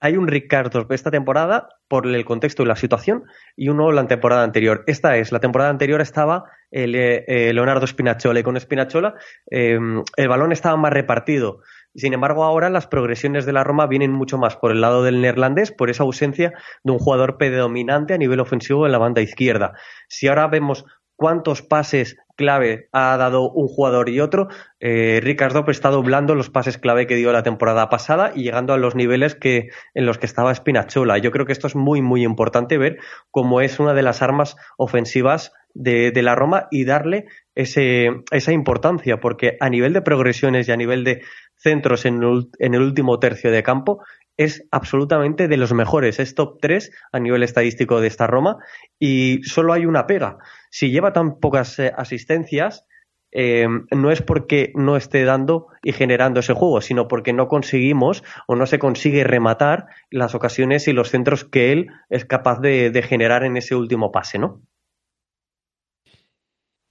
hay 0.00 0.16
un 0.16 0.28
Ricardo 0.28 0.86
esta 0.90 1.10
temporada 1.10 1.68
por 1.88 2.06
el 2.06 2.24
contexto 2.24 2.62
y 2.62 2.66
la 2.66 2.76
situación 2.76 3.24
y 3.56 3.68
uno 3.68 3.90
la 3.92 4.06
temporada 4.06 4.44
anterior. 4.44 4.84
Esta 4.86 5.16
es, 5.16 5.32
la 5.32 5.40
temporada 5.40 5.70
anterior 5.70 6.00
estaba 6.00 6.44
el, 6.70 6.94
eh, 6.94 7.52
Leonardo 7.52 7.86
Spinazzola 7.86 8.40
y 8.40 8.42
con 8.42 8.58
Spinazzola 8.58 9.14
em, 9.50 10.02
el 10.16 10.28
balón 10.28 10.52
estaba 10.52 10.76
más 10.76 10.92
repartido. 10.92 11.60
Sin 11.94 12.12
embargo, 12.12 12.44
ahora 12.44 12.70
las 12.70 12.86
progresiones 12.86 13.46
de 13.46 13.52
la 13.52 13.64
Roma 13.64 13.86
vienen 13.86 14.12
mucho 14.12 14.38
más 14.38 14.56
por 14.56 14.70
el 14.70 14.80
lado 14.80 15.02
del 15.02 15.20
neerlandés, 15.20 15.72
por 15.72 15.90
esa 15.90 16.04
ausencia 16.04 16.52
de 16.84 16.92
un 16.92 16.98
jugador 16.98 17.38
predominante 17.38 18.14
a 18.14 18.18
nivel 18.18 18.40
ofensivo 18.40 18.86
en 18.86 18.92
la 18.92 18.98
banda 18.98 19.22
izquierda. 19.22 19.72
Si 20.06 20.28
ahora 20.28 20.46
vemos 20.46 20.84
cuántos 21.18 21.62
pases 21.62 22.16
clave 22.36 22.88
ha 22.92 23.16
dado 23.16 23.50
un 23.50 23.66
jugador 23.66 24.08
y 24.08 24.20
otro, 24.20 24.46
eh, 24.78 25.18
Ricardo 25.20 25.64
está 25.68 25.90
doblando 25.90 26.36
los 26.36 26.48
pases 26.48 26.78
clave 26.78 27.08
que 27.08 27.16
dio 27.16 27.32
la 27.32 27.42
temporada 27.42 27.88
pasada 27.88 28.30
y 28.36 28.44
llegando 28.44 28.72
a 28.72 28.78
los 28.78 28.94
niveles 28.94 29.34
que, 29.34 29.70
en 29.94 30.06
los 30.06 30.16
que 30.18 30.26
estaba 30.26 30.54
Spinazzola. 30.54 31.18
Yo 31.18 31.32
creo 31.32 31.44
que 31.44 31.52
esto 31.52 31.66
es 31.66 31.74
muy, 31.74 32.02
muy 32.02 32.22
importante 32.22 32.78
ver 32.78 32.98
cómo 33.32 33.60
es 33.60 33.80
una 33.80 33.94
de 33.94 34.02
las 34.02 34.22
armas 34.22 34.56
ofensivas 34.76 35.52
de, 35.74 36.12
la 36.22 36.36
Roma 36.36 36.68
y 36.70 36.84
darle 36.84 37.26
ese, 37.56 38.10
esa 38.30 38.52
importancia, 38.52 39.18
porque 39.18 39.56
a 39.58 39.68
nivel 39.68 39.92
de 39.92 40.02
progresiones 40.02 40.68
y 40.68 40.72
a 40.72 40.76
nivel 40.76 41.02
de 41.02 41.22
centros 41.56 42.06
en 42.06 42.22
el 42.22 42.80
último 42.80 43.18
tercio 43.18 43.50
de 43.50 43.64
campo, 43.64 44.04
es 44.38 44.66
absolutamente 44.70 45.48
de 45.48 45.56
los 45.58 45.74
mejores, 45.74 46.18
es 46.20 46.34
top 46.34 46.58
3 46.62 46.90
a 47.12 47.18
nivel 47.18 47.42
estadístico 47.42 48.00
de 48.00 48.06
esta 48.06 48.26
Roma 48.26 48.58
y 48.98 49.42
solo 49.42 49.72
hay 49.74 49.84
una 49.84 50.06
pega. 50.06 50.38
Si 50.70 50.90
lleva 50.90 51.12
tan 51.12 51.40
pocas 51.40 51.78
eh, 51.78 51.92
asistencias, 51.94 52.86
eh, 53.32 53.66
no 53.90 54.10
es 54.10 54.22
porque 54.22 54.72
no 54.74 54.96
esté 54.96 55.24
dando 55.24 55.66
y 55.82 55.92
generando 55.92 56.40
ese 56.40 56.54
juego, 56.54 56.80
sino 56.80 57.08
porque 57.08 57.34
no 57.34 57.48
conseguimos 57.48 58.24
o 58.46 58.56
no 58.56 58.64
se 58.64 58.78
consigue 58.78 59.24
rematar 59.24 59.86
las 60.10 60.34
ocasiones 60.34 60.88
y 60.88 60.92
los 60.92 61.10
centros 61.10 61.44
que 61.44 61.72
él 61.72 61.88
es 62.08 62.24
capaz 62.24 62.60
de, 62.60 62.90
de 62.90 63.02
generar 63.02 63.44
en 63.44 63.56
ese 63.58 63.74
último 63.74 64.12
pase, 64.12 64.38
¿no? 64.38 64.62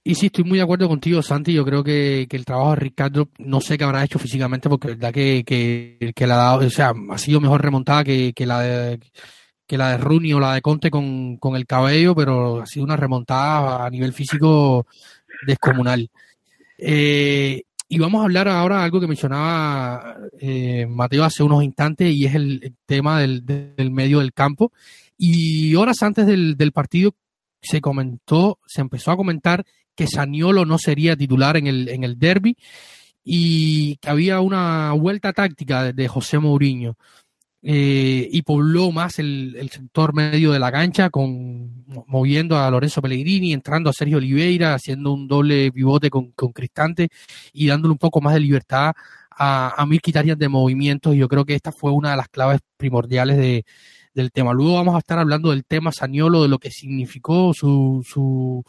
Y 0.04 0.14
sí, 0.14 0.26
estoy 0.26 0.44
muy 0.44 0.58
de 0.58 0.64
acuerdo 0.64 0.88
contigo, 0.88 1.22
Santi. 1.22 1.52
Yo 1.52 1.64
creo 1.64 1.84
que, 1.84 2.26
el 2.30 2.44
trabajo 2.44 2.70
de 2.70 2.76
Ricardo, 2.76 3.28
no 3.38 3.60
sé 3.60 3.76
qué 3.76 3.84
habrá 3.84 4.04
hecho 4.04 4.18
físicamente, 4.18 4.68
porque 4.68 4.88
la 4.88 4.94
verdad 4.94 5.12
que, 5.12 5.44
que, 5.44 6.12
que 6.14 6.24
ha 6.24 6.28
dado, 6.28 6.66
o 6.66 6.70
sea, 6.70 6.92
ha 7.10 7.18
sido 7.18 7.40
mejor 7.40 7.62
remontada 7.62 8.04
que, 8.04 8.32
la 8.38 8.60
de 8.60 9.00
que 9.66 9.76
la 9.76 9.90
de 9.90 9.98
Rooney 9.98 10.32
o 10.32 10.40
la 10.40 10.54
de 10.54 10.62
Conte 10.62 10.90
con, 10.90 11.36
con 11.36 11.54
el 11.56 11.66
cabello, 11.66 12.14
pero 12.14 12.62
ha 12.62 12.66
sido 12.66 12.84
una 12.84 12.96
remontada 12.96 13.84
a 13.84 13.90
nivel 13.90 14.14
físico 14.14 14.86
descomunal. 15.46 16.08
Eh, 16.78 17.62
y 17.90 17.98
vamos 17.98 18.20
a 18.20 18.24
hablar 18.24 18.48
ahora 18.48 18.78
de 18.78 18.84
algo 18.84 19.00
que 19.00 19.06
mencionaba 19.06 20.16
eh, 20.38 20.86
Mateo 20.86 21.24
hace 21.24 21.42
unos 21.42 21.64
instantes 21.64 22.14
y 22.14 22.26
es 22.26 22.34
el, 22.34 22.74
tema 22.86 23.20
del, 23.20 23.44
del, 23.44 23.90
medio 23.90 24.20
del 24.20 24.32
campo. 24.32 24.72
Y 25.16 25.74
horas 25.74 26.02
antes 26.02 26.26
del, 26.26 26.56
del 26.56 26.72
partido 26.72 27.14
se 27.60 27.80
comentó, 27.80 28.58
se 28.66 28.82
empezó 28.82 29.10
a 29.10 29.16
comentar 29.16 29.64
que 29.98 30.06
Saniolo 30.06 30.64
no 30.64 30.78
sería 30.78 31.16
titular 31.16 31.56
en 31.56 31.66
el, 31.66 31.88
en 31.88 32.04
el 32.04 32.20
derby 32.20 32.56
y 33.24 33.96
que 33.96 34.08
había 34.08 34.40
una 34.40 34.92
vuelta 34.92 35.32
táctica 35.32 35.92
de 35.92 36.06
José 36.06 36.38
Mourinho. 36.38 36.96
Eh, 37.60 38.28
y 38.30 38.42
pobló 38.42 38.92
más 38.92 39.18
el, 39.18 39.68
sector 39.72 40.14
medio 40.14 40.52
de 40.52 40.60
la 40.60 40.70
cancha, 40.70 41.10
con, 41.10 41.84
moviendo 42.06 42.56
a 42.56 42.70
Lorenzo 42.70 43.02
Pellegrini, 43.02 43.52
entrando 43.52 43.90
a 43.90 43.92
Sergio 43.92 44.18
Oliveira, 44.18 44.74
haciendo 44.74 45.12
un 45.12 45.26
doble 45.26 45.72
pivote 45.72 46.10
con, 46.10 46.30
Cristante 46.54 47.08
y 47.52 47.66
dándole 47.66 47.90
un 47.90 47.98
poco 47.98 48.20
más 48.20 48.34
de 48.34 48.40
libertad 48.40 48.92
a, 49.32 49.74
a 49.76 49.84
Mirkitarian 49.84 50.38
de 50.38 50.48
movimientos. 50.48 51.12
Y 51.12 51.18
yo 51.18 51.26
creo 51.26 51.44
que 51.44 51.56
esta 51.56 51.72
fue 51.72 51.90
una 51.90 52.12
de 52.12 52.18
las 52.18 52.28
claves 52.28 52.60
primordiales 52.76 53.36
de, 53.36 53.64
del 54.18 54.30
tema. 54.30 54.52
Luego 54.52 54.74
vamos 54.74 54.94
a 54.94 54.98
estar 54.98 55.18
hablando 55.18 55.50
del 55.50 55.64
tema 55.64 55.90
Saniolo, 55.92 56.42
de 56.42 56.48
lo 56.48 56.58
que 56.58 56.70
significó 56.70 57.52
su, 57.54 58.04
su 58.06 58.62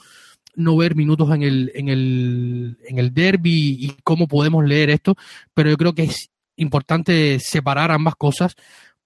no 0.55 0.77
ver 0.77 0.95
minutos 0.95 1.29
en 1.33 1.43
el, 1.43 1.71
en 1.75 1.89
el, 1.89 2.77
en 2.87 2.99
el 2.99 3.13
derby 3.13 3.77
y 3.79 3.95
cómo 4.03 4.27
podemos 4.27 4.65
leer 4.65 4.89
esto, 4.89 5.15
pero 5.53 5.69
yo 5.69 5.77
creo 5.77 5.93
que 5.93 6.03
es 6.03 6.29
importante 6.57 7.39
separar 7.39 7.91
ambas 7.91 8.15
cosas 8.15 8.55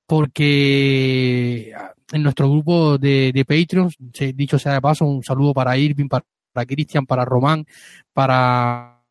porque 0.06 1.74
en 2.12 2.24
nuestro 2.24 2.50
grupo 2.50 2.98
de, 2.98 3.32
de 3.34 3.46
Patreon, 3.46 3.92
dicho 4.36 4.60
sea 4.60 4.74
de 4.74 4.82
paso, 4.82 5.06
un 5.06 5.24
saludo 5.24 5.54
para 5.54 5.78
Irving, 5.78 6.08
para, 6.08 6.26
Cristian, 6.66 7.06
para 7.06 7.26
Román, 7.26 7.66
para, 8.14 9.02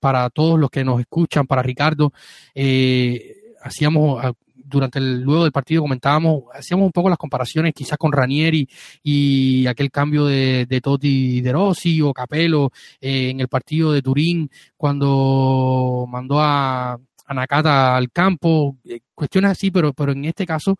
para 0.00 0.30
todos 0.30 0.58
los 0.58 0.70
que 0.70 0.84
nos 0.84 1.00
escuchan, 1.00 1.46
para 1.46 1.62
Ricardo. 1.62 2.12
Eh, 2.54 3.54
hacíamos 3.62 4.24
durante 4.72 4.98
el 4.98 5.20
luego 5.20 5.44
del 5.44 5.52
partido 5.52 5.82
comentábamos, 5.82 6.44
hacíamos 6.54 6.86
un 6.86 6.92
poco 6.92 7.08
las 7.08 7.18
comparaciones 7.18 7.74
quizás 7.74 7.98
con 7.98 8.10
Ranieri 8.10 8.68
y 9.02 9.66
aquel 9.66 9.90
cambio 9.90 10.24
de, 10.26 10.66
de 10.66 10.80
Totti 10.80 11.40
de 11.40 11.52
Rossi 11.52 12.00
o 12.00 12.12
Capello 12.12 12.70
eh, 13.00 13.30
en 13.30 13.40
el 13.40 13.48
partido 13.48 13.92
de 13.92 14.02
Turín 14.02 14.50
onde 14.78 15.06
mandó 16.10 16.40
a, 16.40 16.94
a 16.94 17.34
Nakata 17.34 17.96
al 17.96 18.10
campo, 18.10 18.76
eh, 18.84 19.00
cuestiones 19.14 19.52
así, 19.52 19.70
pero, 19.70 19.92
pero 19.92 20.12
en 20.12 20.24
este 20.24 20.46
caso 20.46 20.76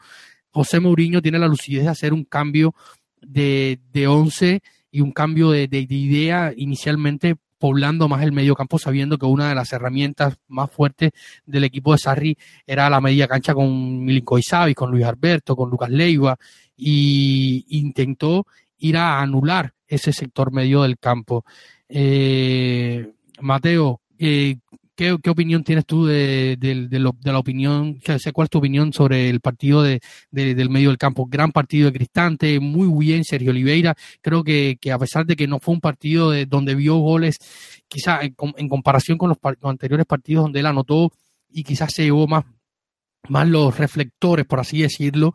José 0.50 0.80
Mourinho 0.80 1.22
tiene 1.22 1.38
la 1.38 1.48
lucidez 1.48 1.84
de 1.84 1.90
hacer 1.90 2.12
un 2.12 2.24
cambio 2.24 2.74
de, 3.20 3.78
de 3.92 4.06
once 4.06 4.60
y 4.90 5.00
un 5.00 5.12
cambio 5.12 5.50
de, 5.50 5.68
de 5.68 5.78
idea 5.78 6.52
inicialmente 6.56 7.36
poblando 7.62 8.08
más 8.08 8.24
el 8.24 8.32
medio 8.32 8.56
campo, 8.56 8.76
sabiendo 8.76 9.16
que 9.16 9.24
una 9.24 9.48
de 9.48 9.54
las 9.54 9.72
herramientas 9.72 10.36
más 10.48 10.68
fuertes 10.68 11.12
del 11.46 11.62
equipo 11.62 11.92
de 11.92 11.98
Sarri 11.98 12.36
era 12.66 12.90
la 12.90 13.00
media 13.00 13.28
cancha 13.28 13.54
con 13.54 14.04
Milinkovic 14.04 14.44
Savic, 14.44 14.76
con 14.76 14.90
Luis 14.90 15.04
Alberto, 15.04 15.54
con 15.54 15.70
Lucas 15.70 15.88
Leiva, 15.88 16.36
y 16.76 17.64
intentó 17.68 18.48
ir 18.78 18.96
a 18.96 19.20
anular 19.20 19.74
ese 19.86 20.12
sector 20.12 20.50
medio 20.50 20.82
del 20.82 20.98
campo. 20.98 21.44
Eh, 21.88 23.12
Mateo, 23.40 24.00
eh, 24.18 24.56
¿qué, 24.94 25.12
opinión 25.30 25.64
tienes 25.64 25.86
tú 25.86 26.06
de, 26.06 26.56
la 27.22 27.38
opinión, 27.38 27.98
cuál 28.32 28.44
es 28.44 28.50
tu 28.50 28.58
opinión 28.58 28.92
sobre 28.92 29.28
el 29.28 29.40
partido 29.40 29.82
de, 29.82 30.00
del 30.30 30.70
medio 30.70 30.88
del 30.88 30.98
campo? 30.98 31.26
Gran 31.26 31.52
partido 31.52 31.90
de 31.90 31.98
Cristante, 31.98 32.60
muy 32.60 32.88
bien 33.04 33.24
Sergio 33.24 33.50
Oliveira. 33.50 33.94
Creo 34.20 34.44
que, 34.44 34.78
a 34.92 34.98
pesar 34.98 35.26
de 35.26 35.36
que 35.36 35.46
no 35.46 35.58
fue 35.58 35.74
un 35.74 35.80
partido 35.80 36.30
de, 36.30 36.46
donde 36.46 36.74
vio 36.74 36.96
goles, 36.96 37.38
quizás 37.88 38.22
en, 38.22 38.68
comparación 38.68 39.18
con 39.18 39.28
los, 39.28 39.38
anteriores 39.62 40.06
partidos 40.06 40.44
donde 40.44 40.60
él 40.60 40.66
anotó 40.66 41.10
y 41.50 41.64
quizás 41.64 41.92
se 41.92 42.04
llevó 42.04 42.26
más, 42.26 42.44
más 43.28 43.48
los 43.48 43.76
reflectores, 43.76 44.46
por 44.46 44.60
así 44.60 44.82
decirlo, 44.82 45.32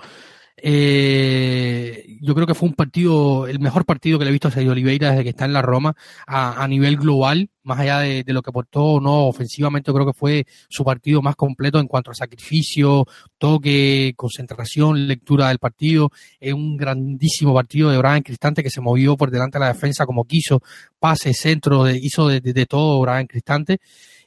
eh, 0.60 2.18
yo 2.20 2.34
creo 2.34 2.48
que 2.48 2.56
fue 2.56 2.68
un 2.68 2.74
partido, 2.74 3.48
el 3.48 3.60
mejor 3.60 3.86
partido 3.86 4.18
que 4.18 4.26
le 4.26 4.30
he 4.30 4.32
visto 4.32 4.48
a 4.48 4.52
Sergio 4.52 4.72
Oliveira 4.72 5.12
desde 5.12 5.24
que 5.24 5.30
está 5.30 5.46
en 5.46 5.54
la 5.54 5.62
Roma 5.62 5.96
a, 6.26 6.68
nivel 6.68 6.98
global, 6.98 7.50
más 7.64 7.80
allá 7.80 8.00
de, 8.00 8.24
lo 8.28 8.42
que 8.42 8.50
aportó 8.50 8.84
o 8.84 9.00
no 9.00 9.28
ofensivamente, 9.28 9.94
creo 9.94 10.06
que 10.08 10.18
fue 10.18 10.48
su 10.68 10.84
partido 10.84 11.22
más 11.22 11.36
completo 11.36 11.80
en 11.80 11.88
cuanto 11.88 12.10
a 12.10 12.16
sacrificio, 12.16 13.06
toque, 13.38 14.14
concentración, 14.16 15.08
lectura 15.08 15.50
del 15.50 15.60
partido. 15.60 16.10
Es 16.40 16.54
un 16.54 16.76
grandísimo 16.76 17.54
partido 17.54 17.92
de 17.92 18.00
Brian 18.00 18.24
Cristante 18.24 18.64
que 18.64 18.72
se 18.72 18.82
movió 18.82 19.16
por 19.16 19.30
delante 19.30 19.60
de 19.60 19.66
la 19.66 19.74
defensa 19.74 20.08
como 20.08 20.26
quiso, 20.26 20.62
pase, 21.00 21.34
centro, 21.34 21.88
hizo 21.90 22.28
de, 22.30 22.66
todo 22.66 23.02
Brian 23.02 23.28
Cristante. 23.28 23.78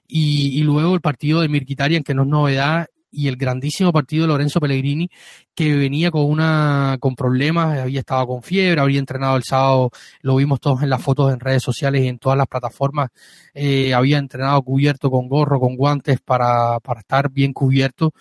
Y, 0.07 0.59
y, 0.59 0.63
luego 0.63 0.95
el 0.95 1.01
partido 1.01 1.41
de 1.41 1.49
Mirkitarian, 1.49 2.03
que 2.03 2.15
no 2.15 2.23
es 2.23 2.29
novedad, 2.29 2.89
y 3.11 3.29
el 3.29 3.37
grandísimo 3.37 3.93
partido 3.93 4.23
de 4.23 4.29
Lorenzo 4.29 4.61
Pellegrini, 4.61 5.11
que 5.55 5.75
venía 5.77 6.11
con 6.11 6.25
una 6.25 6.97
con 7.01 7.15
problemas, 7.15 7.79
había 7.79 8.01
estado 8.01 8.27
con 8.27 8.43
fiebre, 8.43 8.81
había 8.81 8.99
entrenado 8.99 9.37
el 9.37 9.43
sábado, 9.43 9.91
lo 10.23 10.37
vimos 10.37 10.61
todos 10.61 10.83
en 10.83 10.91
las 10.91 11.03
fotos 11.03 11.33
en 11.33 11.41
redes 11.41 11.63
sociales 11.63 12.03
y 12.05 12.09
en 12.09 12.19
todas 12.19 12.39
las 12.39 12.47
plataformas, 12.47 13.11
eh, 13.55 13.95
había 13.95 14.19
entrenado 14.19 14.63
cubierto 14.63 15.11
con 15.11 15.29
gorro, 15.29 15.61
con 15.61 15.77
guantes 15.77 16.21
para, 16.21 16.81
para 16.81 17.01
estar 17.01 17.31
bien 17.31 17.53
cubierto. 17.53 18.13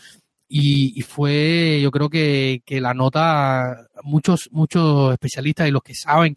Y, 0.51 0.99
y, 0.99 1.03
fue, 1.03 1.79
yo 1.79 1.91
creo 1.91 2.09
que, 2.09 2.63
que 2.65 2.81
la 2.81 2.95
nota, 2.95 3.87
muchos, 4.01 4.49
muchos 4.51 5.13
especialistas 5.13 5.67
y 5.67 5.71
los 5.71 5.83
que 5.83 5.93
saben 5.93 6.35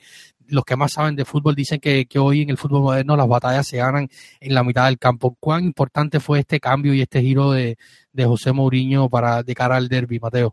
los 0.53 0.65
que 0.65 0.77
más 0.77 0.93
saben 0.93 1.17
de 1.17 1.25
fútbol 1.25 1.55
dicen 1.55 1.81
que, 1.81 2.07
hoy 2.19 2.43
en 2.43 2.51
el 2.51 2.59
fútbol 2.59 2.83
moderno 2.83 3.17
las 3.17 3.29
batallas 3.29 3.67
se 3.67 3.79
ganan 3.79 4.09
en 4.41 4.55
la 4.55 4.62
mitad 4.62 4.87
del 4.87 4.99
campo. 4.99 5.37
¿Cuán 5.41 5.65
importante 5.65 6.21
fue 6.21 6.41
este 6.41 6.61
cambio 6.61 6.95
y 6.95 7.01
este 7.01 7.21
giro 7.21 7.53
de, 7.53 7.77
José 8.17 8.53
Mourinho 8.53 9.09
para 9.09 9.43
de 9.43 9.55
cara 9.55 9.77
al 9.77 9.88
derby, 9.88 10.19
Mateo? 10.21 10.53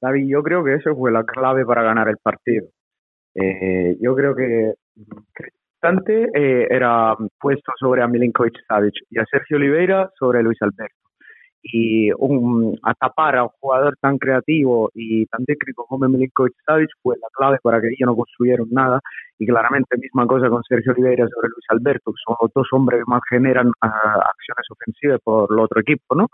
David, 0.00 0.28
yo 0.28 0.42
creo 0.42 0.62
que 0.64 0.74
eso 0.74 0.94
fue 0.94 1.10
la 1.10 1.24
clave 1.24 1.64
para 1.64 1.82
ganar 1.82 2.08
el 2.08 2.18
partido. 2.18 2.68
Eh, 3.34 3.96
yo 4.00 4.14
creo 4.14 4.34
que 4.34 4.74
Cristante 5.32 6.28
eh, 6.34 6.66
era 6.70 7.14
puesto 7.38 7.72
sobre 7.78 8.02
a 8.02 8.06
Milinkovic 8.06 8.54
Savic 8.66 8.94
y 9.10 9.18
a 9.18 9.24
Sergio 9.30 9.56
Oliveira 9.56 10.10
sobre 10.18 10.42
Luis 10.42 10.60
Alberto 10.62 11.05
y 11.72 12.10
un, 12.12 12.78
a 12.82 12.94
tapar 12.94 13.36
a 13.36 13.44
un 13.44 13.50
jugador 13.60 13.96
tan 14.00 14.18
creativo 14.18 14.90
y 14.94 15.26
tan 15.26 15.44
técnico 15.44 15.86
como 15.86 16.08
Milinkovic 16.08 16.54
Savic 16.64 16.90
fue 17.02 17.16
la 17.20 17.28
clave 17.32 17.58
para 17.62 17.80
que 17.80 17.88
ellos 17.88 18.06
no 18.06 18.16
construyeron 18.16 18.68
nada 18.70 19.00
y 19.38 19.46
claramente 19.46 19.96
misma 19.98 20.26
cosa 20.26 20.48
con 20.48 20.62
Sergio 20.64 20.92
Oliveira 20.92 21.26
sobre 21.28 21.48
Luis 21.48 21.64
Alberto 21.68 22.12
que 22.12 22.22
son 22.24 22.36
los 22.40 22.52
dos 22.54 22.68
hombres 22.72 23.00
que 23.00 23.10
más 23.10 23.20
generan 23.28 23.68
uh, 23.68 23.72
acciones 23.82 24.66
ofensivas 24.70 25.20
por 25.22 25.48
el 25.50 25.58
otro 25.58 25.80
equipo 25.80 26.14
¿no? 26.14 26.28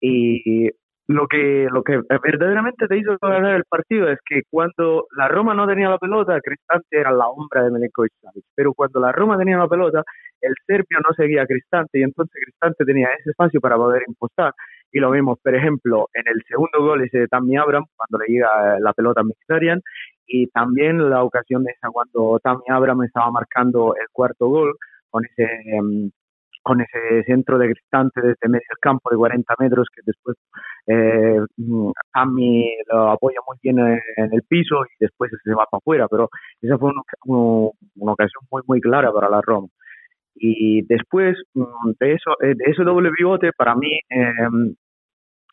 Y 0.00 0.70
lo 1.12 1.26
que, 1.26 1.68
lo 1.70 1.82
que 1.82 2.00
verdaderamente 2.22 2.86
te 2.86 2.98
hizo 2.98 3.16
ganar 3.20 3.54
el 3.54 3.64
partido 3.64 4.08
es 4.08 4.18
que 4.24 4.42
cuando 4.50 5.06
la 5.16 5.28
Roma 5.28 5.54
no 5.54 5.66
tenía 5.66 5.88
la 5.88 5.98
pelota, 5.98 6.40
Cristante 6.40 6.98
era 6.98 7.12
la 7.12 7.24
sombra 7.24 7.64
de 7.64 7.70
Milinkovic 7.70 8.12
Savic. 8.20 8.44
Pero 8.54 8.72
cuando 8.74 9.00
la 9.00 9.12
Roma 9.12 9.38
tenía 9.38 9.56
la 9.56 9.68
pelota, 9.68 10.02
el 10.40 10.54
serbio 10.66 10.98
no 11.00 11.14
seguía 11.14 11.42
a 11.42 11.46
Cristante 11.46 11.98
y 11.98 12.02
entonces 12.02 12.34
Cristante 12.42 12.84
tenía 12.84 13.08
ese 13.18 13.30
espacio 13.30 13.60
para 13.60 13.76
poder 13.76 14.02
impostar. 14.06 14.52
Y 14.92 15.00
lo 15.00 15.10
vimos, 15.10 15.38
por 15.42 15.54
ejemplo, 15.54 16.08
en 16.12 16.24
el 16.26 16.42
segundo 16.46 16.78
gol 16.80 17.02
ese 17.02 17.20
de 17.20 17.28
Tammy 17.28 17.56
Abraham, 17.56 17.86
cuando 17.96 18.24
le 18.24 18.32
llega 18.32 18.78
la 18.80 18.92
pelota 18.92 19.22
a 19.22 19.24
Mkhitaryan, 19.24 19.80
y 20.26 20.48
también 20.48 21.10
la 21.10 21.22
ocasión 21.22 21.64
esa 21.68 21.88
cuando 21.90 22.38
Tammy 22.42 22.64
Abraham 22.68 23.04
estaba 23.04 23.30
marcando 23.30 23.94
el 23.96 24.06
cuarto 24.12 24.48
gol 24.48 24.76
con 25.10 25.24
ese 25.24 25.44
em, 25.66 26.10
con 26.62 26.80
ese 26.80 27.24
centro 27.26 27.58
de 27.58 27.72
Cristante 27.72 28.20
desde 28.20 28.48
medio 28.48 28.62
campo 28.80 29.10
de 29.10 29.16
40 29.16 29.54
metros 29.58 29.88
que 29.94 30.02
después 30.06 30.36
eh, 30.86 31.38
Tammy 32.12 32.74
lo 32.90 33.10
apoya 33.10 33.38
muy 33.46 33.58
bien 33.62 33.78
en 33.78 34.32
el 34.32 34.42
piso 34.48 34.84
y 34.84 35.04
después 35.04 35.30
se 35.42 35.50
va 35.50 35.66
para 35.70 35.78
afuera, 35.78 36.08
pero 36.08 36.28
esa 36.60 36.78
fue 36.78 36.90
una, 36.90 37.02
una 37.96 38.12
ocasión 38.12 38.42
muy 38.50 38.62
muy 38.66 38.80
clara 38.80 39.12
para 39.12 39.28
la 39.28 39.40
Roma. 39.42 39.68
Y 40.34 40.82
después 40.86 41.36
mm, 41.54 41.90
de 42.00 42.12
eso, 42.14 42.32
eh, 42.42 42.54
de 42.56 42.70
ese 42.70 42.82
doble 42.84 43.10
pivote, 43.10 43.52
para 43.52 43.74
mí 43.76 44.00
eh, 44.10 44.48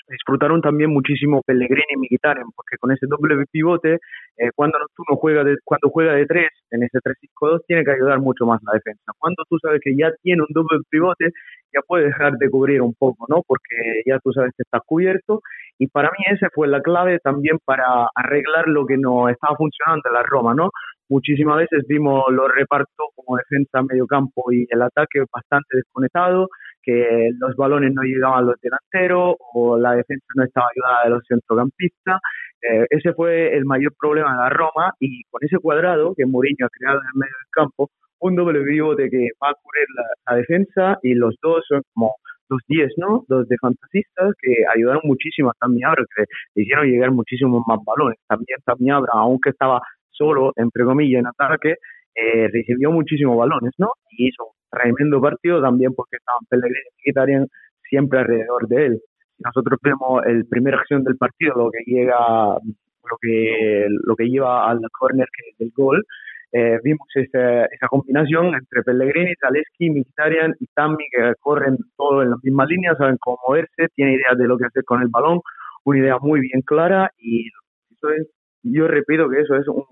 disfrutaron 0.10 0.62
también 0.62 0.92
muchísimo 0.92 1.42
Pellegrini 1.46 1.94
y 1.94 1.98
Mkhitaryan, 1.98 2.52
porque 2.56 2.78
con 2.78 2.92
ese 2.92 3.06
doble 3.08 3.46
pivote, 3.52 4.00
eh, 4.38 4.50
cuando 4.56 4.78
tú 4.96 5.04
no 5.10 5.16
juega 5.18 5.44
de, 5.44 5.58
cuando 5.64 5.90
juega 5.90 6.14
de 6.14 6.26
tres, 6.26 6.50
en 6.72 6.84
ese 6.84 7.00
3-5-2, 7.00 7.62
tiene 7.68 7.84
que 7.84 7.92
ayudar 7.92 8.20
mucho 8.20 8.46
más 8.46 8.62
la 8.64 8.74
defensa. 8.74 9.12
Cuando 9.18 9.44
tú 9.50 9.58
sabes 9.62 9.82
que 9.84 9.96
ya 9.96 10.12
tiene 10.22 10.42
un 10.42 10.54
doble 10.54 10.80
pivote, 10.90 11.30
ya 11.74 11.82
puede 11.88 12.06
dejar 12.06 12.34
de 12.34 12.50
cubrir 12.50 12.82
un 12.82 12.94
poco, 12.94 13.26
¿no? 13.30 13.42
Porque 13.46 14.02
ya 14.06 14.20
tú 14.20 14.32
sabes 14.34 14.52
que 14.56 14.64
está 14.64 14.80
cubierto. 14.80 15.42
Y 15.78 15.88
para 15.88 16.10
mí 16.10 16.26
esa 16.32 16.50
fue 16.54 16.68
la 16.68 16.82
clave 16.82 17.20
también 17.20 17.58
para 17.64 18.08
arreglar 18.16 18.68
lo 18.68 18.86
que 18.86 18.98
no 18.98 19.30
estaba 19.30 19.56
funcionando 19.56 20.10
en 20.10 20.14
la 20.14 20.24
Roma, 20.24 20.54
¿no? 20.54 20.72
Muchísimas 21.10 21.58
veces 21.58 21.86
vimos 21.88 22.24
los 22.30 22.48
repartos 22.54 23.08
como 23.16 23.38
defensa, 23.38 23.82
medio 23.82 24.06
campo 24.06 24.52
y 24.52 24.68
el 24.70 24.82
ataque 24.82 25.24
bastante 25.34 25.78
desconectado 25.78 26.48
que 26.84 27.32
los 27.40 27.56
balones 27.56 27.94
no 27.94 28.04
llegaban 28.04 28.40
a 28.40 28.48
los 28.48 28.56
delanteros 28.62 29.36
o 29.54 29.78
la 29.78 29.94
defensa 29.94 30.26
no 30.36 30.44
estaba 30.44 30.68
ayudada 30.72 31.04
de 31.06 31.10
los 31.10 31.24
centrocampistas. 31.28 32.22
Eh, 32.62 32.86
ese 32.90 33.14
fue 33.14 33.56
el 33.56 33.66
mayor 33.66 33.94
problema 34.00 34.32
de 34.32 34.38
la 34.38 34.50
Roma 34.50 34.94
y 35.00 35.24
con 35.30 35.44
ese 35.44 35.58
cuadrado 35.58 36.14
que 36.16 36.26
Mourinho 36.26 36.66
ha 36.66 36.70
creado 36.70 37.00
en 37.00 37.08
el 37.14 37.20
medio 37.20 37.34
del 37.38 37.52
campo, 37.52 37.90
un 38.20 38.36
doble 38.36 38.60
de 38.60 39.10
que 39.10 39.30
va 39.42 39.50
a 39.50 39.56
cubrir 39.62 39.88
la, 39.96 40.36
defensa 40.36 41.00
y 41.02 41.14
los 41.16 41.36
dos 41.42 41.64
son 41.68 41.82
como 41.94 42.16
los 42.50 42.62
10, 42.68 42.94
¿no? 42.98 43.24
Dos 43.28 43.48
de 43.48 43.58
fantasistas 43.62 44.34
que 44.42 44.64
ayudaron 44.76 45.02
muchísimo 45.06 45.50
a 45.50 45.54
Tammy 45.60 45.84
Abra, 45.84 46.04
que 46.16 46.26
le 46.56 46.64
hicieron 46.64 46.88
llegar 46.88 47.12
muchísimos 47.12 47.64
más 47.68 47.80
balones. 47.86 48.18
También 48.28 48.60
Tammy 48.66 48.90
Abra, 48.90 49.12
aunque 49.14 49.52
estaba 49.52 49.82
solo, 50.12 50.54
entre 50.56 50.84
comillas, 50.84 51.20
en 51.20 51.28
ataque, 51.28 51.76
eh, 52.16 52.48
recibió 52.52 52.92
muchísimos 52.92 53.38
balones, 53.38 53.74
¿no? 53.78 53.90
Y 54.12 54.30
hizo 54.30 54.52
tremendo 54.70 55.22
partido 55.22 55.62
también 55.62 55.94
porque 55.96 56.18
estaban 56.18 56.42
Pellegrini 56.50 56.80
y 56.80 57.10
Mkhitaryan 57.10 57.48
siempre 57.90 58.20
alrededor 58.20 58.68
de 58.68 58.86
él. 58.88 59.02
Nosotros 59.40 59.80
vemos 59.82 60.26
el 60.26 60.46
primer 60.46 60.76
acción 60.76 61.04
del 61.04 61.18
partido, 61.18 61.56
lo 61.56 61.72
que 61.72 61.84
llega, 61.86 62.18
lo 62.18 63.18
que, 63.22 63.88
lo 64.06 64.16
que 64.16 64.26
lleva 64.26 64.70
al 64.70 64.82
corner 64.92 65.28
del 65.58 65.72
gol, 65.76 66.04
eh, 66.52 66.80
vimos 66.84 67.08
esa, 67.14 67.66
esa, 67.66 67.88
combinación 67.88 68.56
entre 68.56 68.82
Pellegrini, 68.82 69.36
Zaleski, 69.40 69.92
Mkhitaryan 69.92 70.56
y 70.60 70.66
Tammy 70.74 71.06
que 71.12 71.34
corren 71.40 71.78
todo 71.96 72.24
en 72.24 72.32
la 72.32 72.38
misma 72.42 72.66
línea, 72.66 72.96
saben 72.96 73.18
cómo 73.20 73.38
moverse, 73.48 73.88
tienen 73.96 74.16
idea 74.16 74.34
de 74.36 74.48
lo 74.48 74.58
que 74.58 74.66
hacer 74.66 74.84
con 74.84 75.02
el 75.02 75.10
balón, 75.10 75.42
una 75.84 76.00
idea 76.00 76.18
muy 76.20 76.42
bien 76.42 76.62
clara 76.62 77.12
y 77.20 77.48
eso 77.92 78.10
es, 78.10 78.28
yo 78.64 78.88
repito 78.88 79.30
que 79.30 79.42
eso 79.42 79.56
es 79.56 79.68
un, 79.68 79.84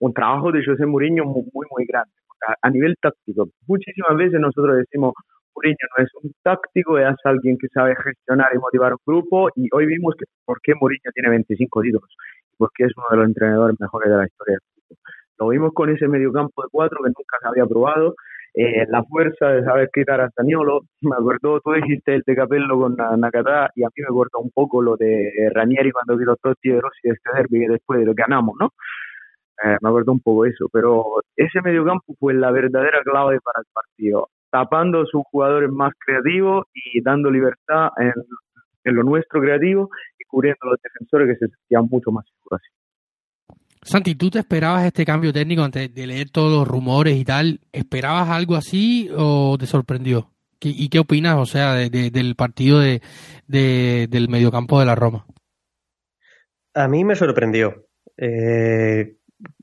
un 0.00 0.12
trabajo 0.12 0.52
de 0.52 0.64
José 0.64 0.86
Mourinho 0.86 1.24
muy, 1.24 1.66
muy, 1.70 1.86
grande 1.86 2.12
a, 2.60 2.70
nivel 2.70 2.94
táctico. 3.00 3.48
Muchísimas 3.66 4.16
veces 4.16 4.40
nosotros 4.40 4.76
decimos, 4.76 5.14
Mourinho 5.54 5.76
no 5.96 6.04
es 6.04 6.10
un 6.22 6.32
táctico, 6.42 6.98
es 6.98 7.16
alguien 7.24 7.56
que 7.58 7.68
sabe 7.68 7.94
gestionar 7.96 8.50
y 8.54 8.58
motivar 8.58 8.92
un 8.92 8.98
grupo 9.06 9.48
y 9.54 9.68
hoy 9.72 9.86
vimos 9.86 10.14
que 10.18 10.26
por 10.44 10.60
qué 10.62 10.74
Mourinho 10.74 11.10
tiene 11.14 11.30
25 11.30 11.80
títulos, 11.82 12.10
porque 12.58 12.84
es 12.84 12.92
uno 12.96 13.06
de 13.10 13.16
los 13.16 13.26
entrenadores 13.26 13.76
mejores 13.80 14.10
de 14.10 14.16
la 14.16 14.26
historia 14.26 14.54
del 14.54 14.60
fútbol. 14.74 14.98
Lo 15.38 15.48
vimos 15.48 15.72
con 15.74 15.90
ese 15.90 16.06
mediocampo 16.06 16.62
de 16.62 16.68
cuatro 16.70 16.98
que 17.02 17.10
nunca 17.10 17.38
se 17.40 17.48
había 17.48 17.66
probado, 17.66 18.14
eh, 18.54 18.86
la 18.88 19.02
fuerza 19.04 19.48
de 19.48 19.64
saber 19.64 19.90
quitar 19.92 20.20
a 20.20 20.30
Staniolo, 20.30 20.82
me 21.02 21.16
acuerdo, 21.16 21.60
tú 21.60 21.72
dijiste 21.72 22.14
el 22.14 22.22
de 22.24 22.36
Capello 22.36 22.78
con 22.78 22.96
Nakata 22.96 23.70
y 23.74 23.82
a 23.82 23.88
mí 23.88 24.02
me 24.02 24.06
acuerdo 24.06 24.38
un 24.38 24.50
poco 24.50 24.80
lo 24.80 24.96
de 24.96 25.50
Ranieri 25.52 25.90
cuando 25.90 26.18
quitó 26.18 26.36
Totti 26.36 26.70
de 26.70 26.80
Rossi 26.80 27.08
de 27.08 27.14
este 27.14 27.30
derby 27.34 27.66
que 27.66 27.72
después 27.72 28.06
ganamos, 28.14 28.54
¿no? 28.60 28.70
Eh, 29.62 29.76
me 29.80 29.88
acuerdo 29.88 30.12
un 30.12 30.20
poco 30.20 30.46
eso, 30.46 30.68
pero 30.72 31.04
ese 31.36 31.60
mediocampo 31.62 32.14
fue 32.18 32.34
la 32.34 32.50
verdadera 32.50 33.02
clave 33.04 33.40
para 33.40 33.60
el 33.60 33.66
partido, 33.72 34.28
tapando 34.50 35.02
a 35.02 35.06
sus 35.06 35.22
jugadores 35.30 35.70
más 35.70 35.92
creativos 35.98 36.66
y 36.74 37.00
dando 37.02 37.30
libertad 37.30 37.90
en, 37.98 38.12
lo 38.94 39.02
nuestro 39.04 39.40
creativo 39.40 39.90
y 40.18 40.24
cubriendo 40.24 40.58
a 40.62 40.70
los 40.70 40.78
defensores 40.82 41.28
que 41.28 41.46
se 41.46 41.52
sentían 41.52 41.86
mucho 41.90 42.10
más 42.10 42.24
seguros. 42.26 42.60
Santi, 43.84 44.14
¿tú 44.14 44.30
te 44.30 44.38
esperabas 44.38 44.86
este 44.86 45.04
cambio 45.04 45.32
técnico 45.32 45.62
antes 45.62 45.94
de 45.94 46.06
leer 46.06 46.30
todos 46.30 46.50
los 46.50 46.66
rumores 46.66 47.16
y 47.16 47.24
tal? 47.24 47.60
¿Esperabas 47.70 48.30
algo 48.30 48.56
así 48.56 49.10
o 49.14 49.56
te 49.58 49.66
sorprendió? 49.66 50.30
¿Y 50.60 50.88
qué 50.88 50.98
opinas, 50.98 51.36
o 51.36 51.44
sea, 51.44 51.74
del 51.74 52.34
partido 52.36 52.80
de, 52.80 53.02
del 53.46 54.28
mediocampo 54.30 54.80
de 54.80 54.86
la 54.86 54.94
Roma? 54.94 55.26
A 56.72 56.88
mí 56.88 57.04
me 57.04 57.14
sorprendió. 57.14 57.84
Eh, 58.16 59.16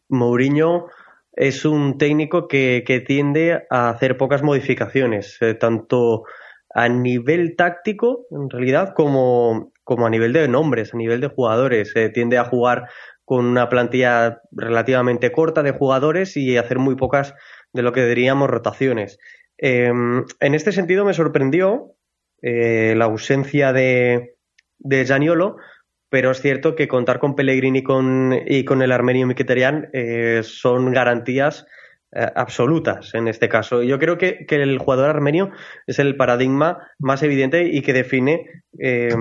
Mourinho 0.10 0.86
es 1.34 1.66
un 1.66 1.98
técnico 1.98 2.48
que, 2.48 3.04
tiende 3.08 3.66
a 3.72 3.90
hacer 3.90 4.18
pocas 4.18 4.44
modificaciones, 4.44 5.38
eh, 5.42 5.56
tanto 5.56 6.26
a 6.74 6.88
nivel 6.88 7.56
táctico, 7.56 8.28
en 8.30 8.50
realidad, 8.50 8.94
como, 8.96 9.72
a 9.88 10.10
nivel 10.10 10.34
de 10.34 10.48
nombres, 10.48 10.94
a 10.94 10.98
nivel 10.98 11.20
de 11.20 11.28
jugadores. 11.28 11.96
Eh, 11.96 12.10
tiende 12.10 12.38
a 12.38 12.46
jugar 12.46 12.88
con 13.32 13.46
una 13.46 13.70
plantilla 13.70 14.42
relativamente 14.52 15.32
corta 15.32 15.64
de 15.64 15.72
jugadores 15.72 16.36
y 16.36 16.58
hacer 16.58 16.80
muy 16.80 16.96
pocas 16.98 17.34
de 17.72 17.82
lo 17.82 17.94
que 17.94 18.06
diríamos 18.06 18.50
rotaciones. 18.50 19.20
Em, 19.58 20.26
en 20.42 20.54
este 20.54 20.74
sentido 20.74 21.06
me 21.06 21.14
sorprendió 21.14 21.96
eh, 22.42 22.94
la 22.98 23.06
ausencia 23.06 23.72
de, 23.72 24.36
de 24.80 25.50
pero 26.10 26.32
es 26.32 26.42
cierto 26.42 26.76
que 26.76 26.90
contar 26.90 27.20
con 27.20 27.38
Pellegrini 27.38 27.80
y 27.80 27.84
con, 27.84 28.38
y 28.46 28.66
con 28.66 28.82
el 28.82 28.92
armenio 28.92 29.26
Mkhitaryan 29.28 29.92
eh, 29.94 30.42
son 30.44 30.92
garantías 30.92 31.66
eh, 32.14 32.28
absolutas 32.36 33.14
en 33.14 33.30
este 33.30 33.48
caso. 33.48 33.82
Yo 33.82 33.98
creo 33.98 34.18
que, 34.18 34.46
el 34.50 34.78
jugador 34.78 35.10
armenio 35.10 35.52
es 35.88 36.00
el 36.00 36.18
paradigma 36.18 36.86
más 37.00 37.24
evidente 37.24 37.64
y 37.64 37.82
que 37.82 37.94
define 37.94 38.64
eh, 38.78 39.16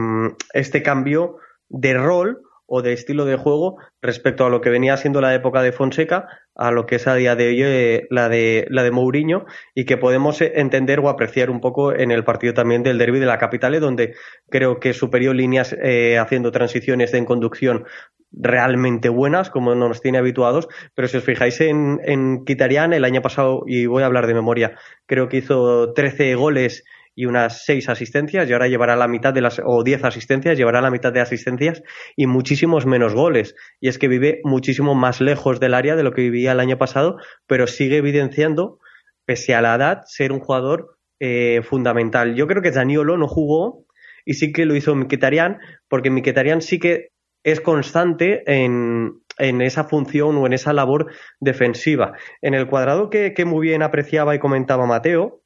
este 0.52 0.82
cambio 0.82 1.36
de 1.68 1.94
rol 1.94 2.42
o 2.72 2.82
de 2.82 2.92
estilo 2.92 3.24
de 3.24 3.36
juego 3.36 3.78
respecto 4.00 4.46
a 4.46 4.48
lo 4.48 4.60
que 4.60 4.70
venía 4.70 4.96
siendo 4.96 5.20
la 5.20 5.34
época 5.34 5.60
de 5.60 5.72
Fonseca 5.72 6.28
a 6.54 6.70
lo 6.70 6.86
que 6.86 6.96
es 6.96 7.06
a 7.08 7.16
día 7.16 7.34
de 7.34 7.48
hoy 7.48 7.62
eh, 7.64 8.06
la 8.10 8.28
de 8.28 8.66
la 8.70 8.84
de 8.84 8.92
Mourinho 8.92 9.44
y 9.74 9.86
que 9.86 9.96
podemos 9.96 10.40
eh, 10.40 10.52
entender 10.54 11.00
o 11.00 11.08
apreciar 11.08 11.50
un 11.50 11.60
poco 11.60 11.92
en 11.92 12.12
el 12.12 12.22
partido 12.22 12.54
también 12.54 12.84
del 12.84 12.96
derby 12.96 13.18
de 13.18 13.26
la 13.26 13.38
capital 13.38 13.80
donde 13.80 14.14
creo 14.48 14.78
que 14.78 14.92
superió 14.92 15.34
líneas 15.34 15.76
eh, 15.82 16.16
haciendo 16.18 16.52
transiciones 16.52 17.12
en 17.12 17.24
conducción 17.24 17.86
realmente 18.30 19.08
buenas 19.08 19.50
como 19.50 19.74
nos 19.74 20.00
tiene 20.00 20.18
habituados 20.18 20.68
pero 20.94 21.08
si 21.08 21.16
os 21.16 21.24
fijáis 21.24 21.60
en, 21.60 22.00
en 22.04 22.44
Kitarian 22.44 22.92
el 22.92 23.04
año 23.04 23.20
pasado 23.20 23.64
y 23.66 23.86
voy 23.86 24.04
a 24.04 24.06
hablar 24.06 24.28
de 24.28 24.34
memoria 24.34 24.78
creo 25.06 25.28
que 25.28 25.38
hizo 25.38 25.92
13 25.92 26.36
goles 26.36 26.84
y 27.20 27.26
unas 27.26 27.66
seis 27.66 27.90
asistencias 27.90 28.48
y 28.48 28.54
ahora 28.54 28.66
llevará 28.66 28.96
la 28.96 29.06
mitad 29.06 29.34
de 29.34 29.42
las 29.42 29.60
o 29.62 29.84
diez 29.84 30.02
asistencias, 30.04 30.56
llevará 30.56 30.80
la 30.80 30.90
mitad 30.90 31.12
de 31.12 31.20
asistencias 31.20 31.82
y 32.16 32.26
muchísimos 32.26 32.86
menos 32.86 33.12
goles. 33.12 33.54
Y 33.78 33.88
es 33.88 33.98
que 33.98 34.08
vive 34.08 34.40
muchísimo 34.42 34.94
más 34.94 35.20
lejos 35.20 35.60
del 35.60 35.74
área 35.74 35.96
de 35.96 36.02
lo 36.02 36.12
que 36.12 36.22
vivía 36.22 36.52
el 36.52 36.60
año 36.60 36.78
pasado, 36.78 37.18
pero 37.46 37.66
sigue 37.66 37.98
evidenciando, 37.98 38.78
pese 39.26 39.54
a 39.54 39.60
la 39.60 39.74
edad, 39.74 40.00
ser 40.06 40.32
un 40.32 40.40
jugador 40.40 40.96
eh, 41.20 41.60
fundamental. 41.62 42.36
Yo 42.36 42.46
creo 42.46 42.62
que 42.62 42.72
Zaniolo 42.72 43.18
no 43.18 43.28
jugó 43.28 43.84
y 44.24 44.32
sí 44.32 44.50
que 44.50 44.64
lo 44.64 44.74
hizo 44.74 44.94
Miquetarian, 44.94 45.58
porque 45.88 46.08
Miquetarian 46.08 46.62
sí 46.62 46.78
que 46.78 47.08
es 47.44 47.60
constante 47.60 48.44
en, 48.46 49.20
en 49.36 49.60
esa 49.60 49.84
función 49.84 50.38
o 50.38 50.46
en 50.46 50.54
esa 50.54 50.72
labor 50.72 51.12
defensiva. 51.38 52.14
En 52.40 52.54
el 52.54 52.66
cuadrado 52.66 53.10
que, 53.10 53.34
que 53.34 53.44
muy 53.44 53.68
bien 53.68 53.82
apreciaba 53.82 54.34
y 54.34 54.38
comentaba 54.38 54.86
Mateo, 54.86 55.39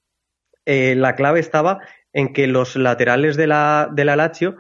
eh, 0.67 0.95
la 0.97 1.15
clave 1.15 1.41
estaba 1.41 1.81
en 2.13 2.33
que 2.33 2.47
los 2.47 2.77
laterales 2.77 3.37
de 3.37 3.47
la, 3.47 3.89
de 3.93 4.05
la 4.05 4.17
Lazio 4.17 4.57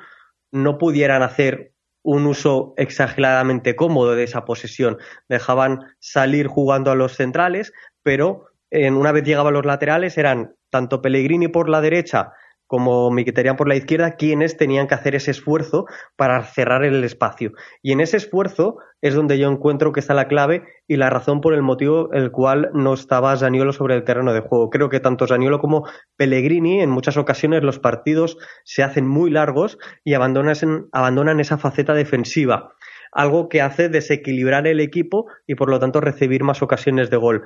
no 0.52 0.78
pudieran 0.78 1.22
hacer 1.22 1.72
un 2.02 2.26
uso 2.26 2.74
exageradamente 2.76 3.76
cómodo 3.76 4.14
de 4.14 4.24
esa 4.24 4.44
posesión. 4.44 4.98
Dejaban 5.28 5.80
salir 5.98 6.46
jugando 6.46 6.90
a 6.90 6.94
los 6.94 7.16
centrales, 7.16 7.72
pero 8.02 8.46
en 8.70 8.94
una 8.94 9.12
vez 9.12 9.24
llegaban 9.24 9.54
los 9.54 9.64
laterales 9.64 10.18
eran 10.18 10.54
tanto 10.70 11.00
Pellegrini 11.00 11.48
por 11.48 11.68
la 11.68 11.80
derecha 11.80 12.32
como 12.74 13.08
Miquitarian 13.12 13.54
por 13.54 13.68
la 13.68 13.76
izquierda, 13.76 14.16
quienes 14.16 14.56
tenían 14.56 14.88
que 14.88 14.96
hacer 14.96 15.14
ese 15.14 15.30
esfuerzo 15.30 15.87
para 16.16 16.42
cerrar 16.42 16.82
el 16.84 17.04
espacio. 17.04 17.52
Y 17.82 17.92
en 17.92 18.00
ese 18.00 18.16
esfuerzo 18.16 18.78
es 19.00 19.14
donde 19.14 19.38
yo 19.38 19.48
encuentro 19.48 19.92
que 19.92 20.00
está 20.00 20.12
la 20.12 20.26
clave 20.26 20.64
y 20.88 20.96
la 20.96 21.08
razón 21.08 21.40
por 21.40 21.54
el 21.54 21.62
motivo 21.62 22.12
el 22.12 22.32
cual 22.32 22.70
no 22.74 22.94
estaba 22.94 23.37
Zaniolo 23.37 23.72
sobre 23.72 23.94
el 23.94 24.02
terreno 24.02 24.32
de 24.32 24.40
juego. 24.40 24.70
Creo 24.70 24.88
que 24.88 24.98
tanto 24.98 25.28
Zaniolo 25.28 25.60
como 25.60 25.87
Pellegrini 26.16 26.80
en 26.80 26.90
muchas 26.90 27.16
ocasiones 27.16 27.62
los 27.62 27.78
partidos 27.78 28.38
se 28.64 28.82
hacen 28.82 29.06
muy 29.06 29.30
largos 29.30 29.78
y 30.02 30.14
abandonan, 30.14 30.56
abandonan 30.90 31.38
esa 31.38 31.58
faceta 31.58 31.94
defensiva 31.94 32.72
algo 33.14 33.48
que 33.48 33.62
hace 33.62 33.88
desequilibrar 33.88 34.66
el 34.66 34.80
equipo 34.80 35.26
y 35.46 35.54
por 35.54 35.70
lo 35.70 35.78
tanto 35.78 36.00
recibir 36.00 36.42
más 36.42 36.62
ocasiones 36.62 37.10
de 37.10 37.16
gol. 37.16 37.44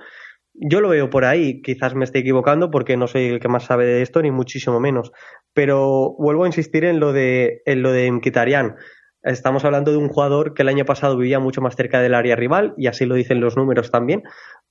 Yo 0.60 0.80
lo 0.80 0.88
veo 0.88 1.08
por 1.08 1.24
ahí, 1.24 1.62
quizás 1.62 1.94
me 1.94 2.04
esté 2.04 2.18
equivocando 2.18 2.70
porque 2.70 2.96
no 2.96 3.06
soy 3.06 3.26
el 3.26 3.40
que 3.40 3.48
más 3.48 3.64
sabe 3.64 3.86
de 3.86 4.02
esto, 4.02 4.20
ni 4.22 4.30
muchísimo 4.30 4.80
menos. 4.80 5.12
Pero 5.54 6.14
vuelvo 6.18 6.44
a 6.44 6.48
insistir 6.48 6.84
en 6.84 6.98
lo 6.98 7.12
de, 7.12 7.62
en 7.64 7.82
lo 7.82 7.92
de 7.92 8.10
Mkhitaryan. 8.10 8.76
Estamos 9.22 9.64
hablando 9.64 9.92
de 9.92 9.98
un 9.98 10.08
jugador 10.08 10.54
que 10.54 10.62
el 10.62 10.68
año 10.68 10.84
pasado 10.84 11.16
vivía 11.16 11.38
mucho 11.38 11.60
más 11.60 11.76
cerca 11.76 12.00
del 12.00 12.14
área 12.14 12.34
rival, 12.34 12.74
y 12.76 12.86
así 12.86 13.04
lo 13.04 13.14
dicen 13.14 13.40
los 13.40 13.56
números 13.56 13.90
también, 13.90 14.22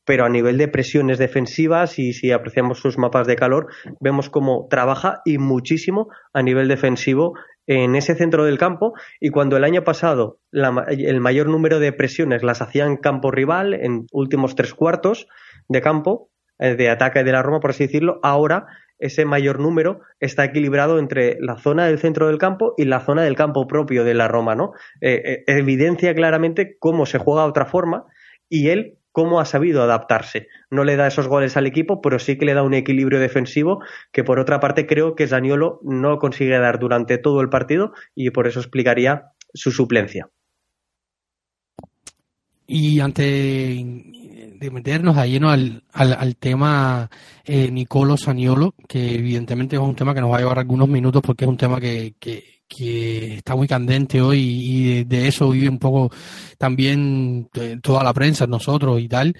pero 0.05 0.25
a 0.25 0.29
nivel 0.29 0.57
de 0.57 0.69
presiones 0.69 1.17
defensivas 1.17 1.99
y 1.99 2.13
si 2.13 2.31
apreciamos 2.31 2.79
sus 2.79 2.97
mapas 2.97 3.27
de 3.27 3.35
calor, 3.35 3.67
vemos 3.99 4.29
cómo 4.29 4.67
trabaja 4.69 5.21
y 5.25 5.37
muchísimo 5.37 6.07
a 6.33 6.41
nivel 6.41 6.69
defensivo 6.69 7.33
en 7.67 7.95
ese 7.95 8.15
centro 8.15 8.45
del 8.45 8.57
campo 8.57 8.93
y 9.19 9.29
cuando 9.29 9.57
el 9.57 9.65
año 9.65 9.83
pasado 9.83 10.39
el 10.53 11.19
mayor 11.19 11.47
número 11.49 11.79
de 11.79 11.91
presiones 11.91 12.41
las 12.41 12.61
hacía 12.61 12.85
en 12.85 12.95
campo 12.95 13.31
rival, 13.31 13.73
en 13.73 14.07
últimos 14.13 14.55
tres 14.55 14.73
cuartos 14.73 15.27
de 15.67 15.81
campo, 15.81 16.29
eh, 16.59 16.75
de 16.75 16.89
ataque 16.89 17.23
de 17.23 17.31
la 17.31 17.43
Roma, 17.43 17.59
por 17.59 17.71
así 17.71 17.85
decirlo, 17.85 18.19
ahora 18.23 18.67
ese 18.99 19.25
mayor 19.25 19.59
número 19.59 20.01
está 20.19 20.45
equilibrado 20.45 20.99
entre 20.99 21.37
la 21.39 21.57
zona 21.57 21.85
del 21.85 21.99
centro 21.99 22.27
del 22.27 22.37
campo 22.37 22.73
y 22.77 22.85
la 22.85 22.99
zona 22.99 23.23
del 23.23 23.35
campo 23.35 23.67
propio 23.67 24.03
de 24.03 24.13
la 24.13 24.27
Roma, 24.27 24.55
¿no? 24.55 24.71
Eh, 25.01 25.21
eh, 25.23 25.43
evidencia 25.47 26.15
claramente 26.15 26.77
cómo 26.79 27.05
se 27.05 27.19
juega 27.19 27.43
de 27.43 27.49
otra 27.49 27.65
forma 27.65 28.05
y 28.49 28.69
él 28.69 28.97
cómo 29.11 29.39
ha 29.39 29.45
sabido 29.45 29.81
adaptarse. 29.81 30.47
No 30.69 30.83
le 30.83 30.95
da 30.95 31.07
esos 31.07 31.27
goles 31.27 31.57
al 31.57 31.65
equipo, 31.65 32.01
pero 32.01 32.19
sí 32.19 32.37
que 32.37 32.45
le 32.45 32.53
da 32.53 32.61
un 32.61 32.75
equilibrio 32.75 33.19
defensivo 33.19 33.81
que 34.11 34.23
por 34.23 34.39
otra 34.39 34.59
parte 34.59 34.85
creo 34.85 35.15
que 35.15 35.27
Zaniolo 35.27 35.79
no 35.83 36.19
consigue 36.19 36.59
dar 36.59 36.77
durante 36.77 37.17
todo 37.17 37.41
el 37.41 37.49
partido 37.49 37.93
y 38.13 38.29
por 38.29 38.45
eso 38.47 38.59
explicaría 38.59 39.31
su 39.53 39.71
suplencia. 39.71 40.29
Y 42.67 42.99
antes 42.99 43.83
de 44.59 44.71
meternos 44.71 45.17
a 45.17 45.25
lleno 45.25 45.49
al, 45.49 45.83
al, 45.93 46.35
tema 46.35 47.09
eh, 47.43 47.71
Nicolo 47.71 48.17
Saniolo, 48.17 48.75
que 48.87 49.15
evidentemente 49.15 49.75
es 49.75 49.81
un 49.81 49.95
tema 49.95 50.13
que 50.13 50.21
nos 50.21 50.31
va 50.31 50.37
a 50.37 50.39
llevar 50.39 50.59
algunos 50.59 50.87
minutos 50.87 51.21
porque 51.21 51.45
es 51.45 51.49
un 51.49 51.57
tema 51.57 51.79
que, 51.79 52.15
que, 52.19 52.61
que 52.67 53.35
está 53.35 53.55
muy 53.55 53.67
candente 53.67 54.21
hoy 54.21 54.39
y 54.39 55.03
de, 55.05 55.27
eso 55.27 55.49
vive 55.49 55.69
un 55.69 55.79
poco 55.79 56.11
también 56.57 57.49
eh, 57.53 57.77
toda 57.81 58.03
la 58.03 58.13
prensa, 58.13 58.45
nosotros 58.47 59.01
y 59.01 59.07
tal. 59.07 59.35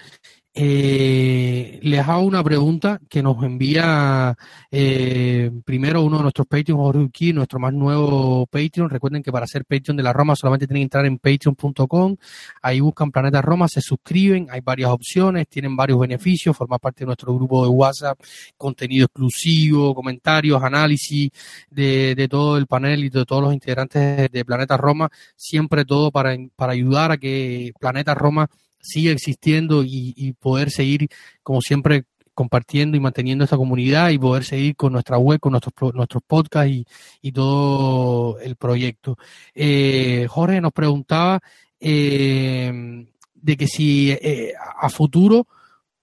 Eh, 0.60 1.78
les 1.82 2.08
hago 2.08 2.22
una 2.22 2.42
pregunta 2.42 3.00
que 3.08 3.22
nos 3.22 3.40
envía 3.44 4.36
eh, 4.72 5.52
primero 5.64 6.02
uno 6.02 6.16
de 6.16 6.22
nuestros 6.24 6.48
Patreons, 6.48 6.80
Jorge 6.80 7.32
nuestro 7.32 7.60
más 7.60 7.72
nuevo 7.72 8.44
Patreon. 8.46 8.90
Recuerden 8.90 9.22
que 9.22 9.30
para 9.30 9.46
ser 9.46 9.64
Patreon 9.64 9.96
de 9.96 10.02
la 10.02 10.12
Roma 10.12 10.34
solamente 10.34 10.66
tienen 10.66 10.80
que 10.80 10.84
entrar 10.84 11.06
en 11.06 11.18
patreon.com. 11.18 12.16
Ahí 12.60 12.80
buscan 12.80 13.12
Planeta 13.12 13.40
Roma, 13.40 13.68
se 13.68 13.80
suscriben. 13.80 14.48
Hay 14.50 14.60
varias 14.60 14.90
opciones, 14.90 15.46
tienen 15.46 15.76
varios 15.76 16.00
beneficios. 16.00 16.56
Formar 16.56 16.80
parte 16.80 17.04
de 17.04 17.06
nuestro 17.06 17.32
grupo 17.36 17.62
de 17.62 17.68
WhatsApp, 17.68 18.18
contenido 18.56 19.04
exclusivo, 19.04 19.94
comentarios, 19.94 20.60
análisis 20.60 21.30
de, 21.70 22.16
de 22.16 22.26
todo 22.26 22.56
el 22.56 22.66
panel 22.66 23.04
y 23.04 23.10
de 23.10 23.24
todos 23.24 23.44
los 23.44 23.54
integrantes 23.54 24.28
de 24.28 24.44
Planeta 24.44 24.76
Roma. 24.76 25.08
Siempre 25.36 25.84
todo 25.84 26.10
para, 26.10 26.36
para 26.56 26.72
ayudar 26.72 27.12
a 27.12 27.16
que 27.16 27.70
Planeta 27.78 28.12
Roma 28.12 28.50
siga 28.80 29.12
existiendo 29.12 29.82
y, 29.84 30.34
poder 30.38 30.70
seguir, 30.70 31.08
como 31.42 31.60
siempre, 31.60 32.04
compartiendo 32.34 32.96
y 32.96 33.00
manteniendo 33.00 33.44
esta 33.44 33.56
comunidad 33.56 34.10
y 34.10 34.18
poder 34.18 34.44
seguir 34.44 34.76
con 34.76 34.92
nuestra 34.92 35.18
web, 35.18 35.40
con 35.40 35.52
nuestros, 35.52 35.94
nuestros 35.94 36.22
podcasts 36.26 36.72
y, 37.20 37.32
todo 37.32 38.38
el 38.40 38.56
proyecto. 38.56 39.18
Eh, 39.54 40.26
Jorge 40.28 40.60
nos 40.60 40.72
preguntaba 40.72 41.40
eh, 41.80 43.06
de 43.34 43.56
que 43.56 43.66
si 43.66 44.10
eh, 44.10 44.52
a 44.80 44.88
futuro, 44.88 45.46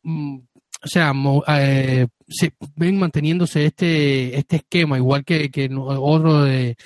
mm, 0.04 0.38
o 0.84 0.88
sea, 0.88 1.14
se 2.28 2.54
ven 2.76 3.00
manteniéndose 3.00 3.66
este, 3.66 4.38
este 4.38 4.58
esquema, 4.58 4.98
igual 4.98 5.26
que, 5.26 5.50
que 5.50 5.70
otro 5.74 6.44
de, 6.44 6.78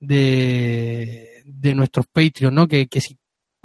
de, 0.00 1.74
nuestros 1.74 2.06
Patreon, 2.06 2.54
¿no? 2.54 2.68
Que, 2.68 2.86
que 2.86 3.00
si 3.00 3.16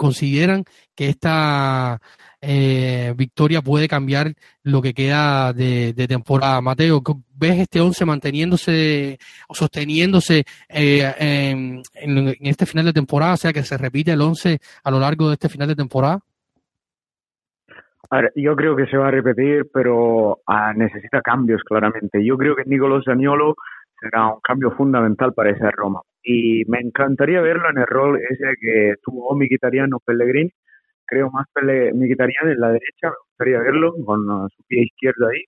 consideran 0.02 0.64
que 0.96 1.08
esta 1.08 2.00
eh, 2.40 3.14
victoria 3.16 3.62
puede 3.62 3.86
cambiar 3.86 4.34
lo 4.64 4.82
que 4.82 4.94
queda 4.94 5.52
de, 5.52 5.94
temporada. 6.08 6.60
Mateo, 6.60 7.00
¿ves 7.38 7.60
este 7.60 7.80
11 7.80 8.04
manteniéndose 8.04 9.16
o 9.48 9.54
sosteniéndose 9.54 10.42
eh, 10.68 11.14
en, 11.18 11.82
este 12.40 12.66
final 12.66 12.86
de 12.86 12.92
temporada? 12.92 13.34
O 13.34 13.36
sea, 13.36 13.52
que 13.52 13.62
se 13.62 13.78
repite 13.78 14.10
el 14.10 14.20
11 14.20 14.58
a 14.82 14.90
lo 14.90 14.98
largo 14.98 15.28
de 15.28 15.34
este 15.34 15.48
final 15.48 15.68
de 15.68 15.76
temporada. 15.76 16.18
Yo 18.34 18.56
creo 18.56 18.74
que 18.76 18.86
se 18.86 18.96
va 18.96 19.08
a 19.08 19.10
repetir, 19.12 19.70
pero 19.72 20.40
ah, 20.46 20.72
necesita 20.74 21.22
cambios 21.22 21.62
claramente. 21.62 22.22
Yo 22.22 22.36
creo 22.36 22.56
que 22.56 22.64
Nicolás 22.66 23.04
Zaniolo 23.06 23.54
será 24.00 24.26
un 24.26 24.40
cambio 24.40 24.72
fundamental 24.72 25.32
para 25.32 25.50
esa 25.50 25.70
Roma 25.70 26.02
y 26.22 26.64
me 26.66 26.80
encantaría 26.80 27.40
verlo 27.40 27.70
en 27.70 27.78
el 27.78 27.86
rol 27.86 28.20
ese 28.30 28.54
que 28.60 28.94
tuvo 29.02 29.34
Miquitariano 29.34 29.98
Pellegrini. 30.04 30.50
Creo 31.04 31.30
más 31.30 31.46
Pele, 31.52 31.88
en 31.88 32.60
la 32.60 32.68
derecha, 32.68 33.08
me 33.08 33.16
gustaría 33.28 33.58
verlo 33.60 33.94
con 34.04 34.20
su 34.48 34.62
pie 34.66 34.84
izquierdo 34.84 35.28
ahí. 35.28 35.42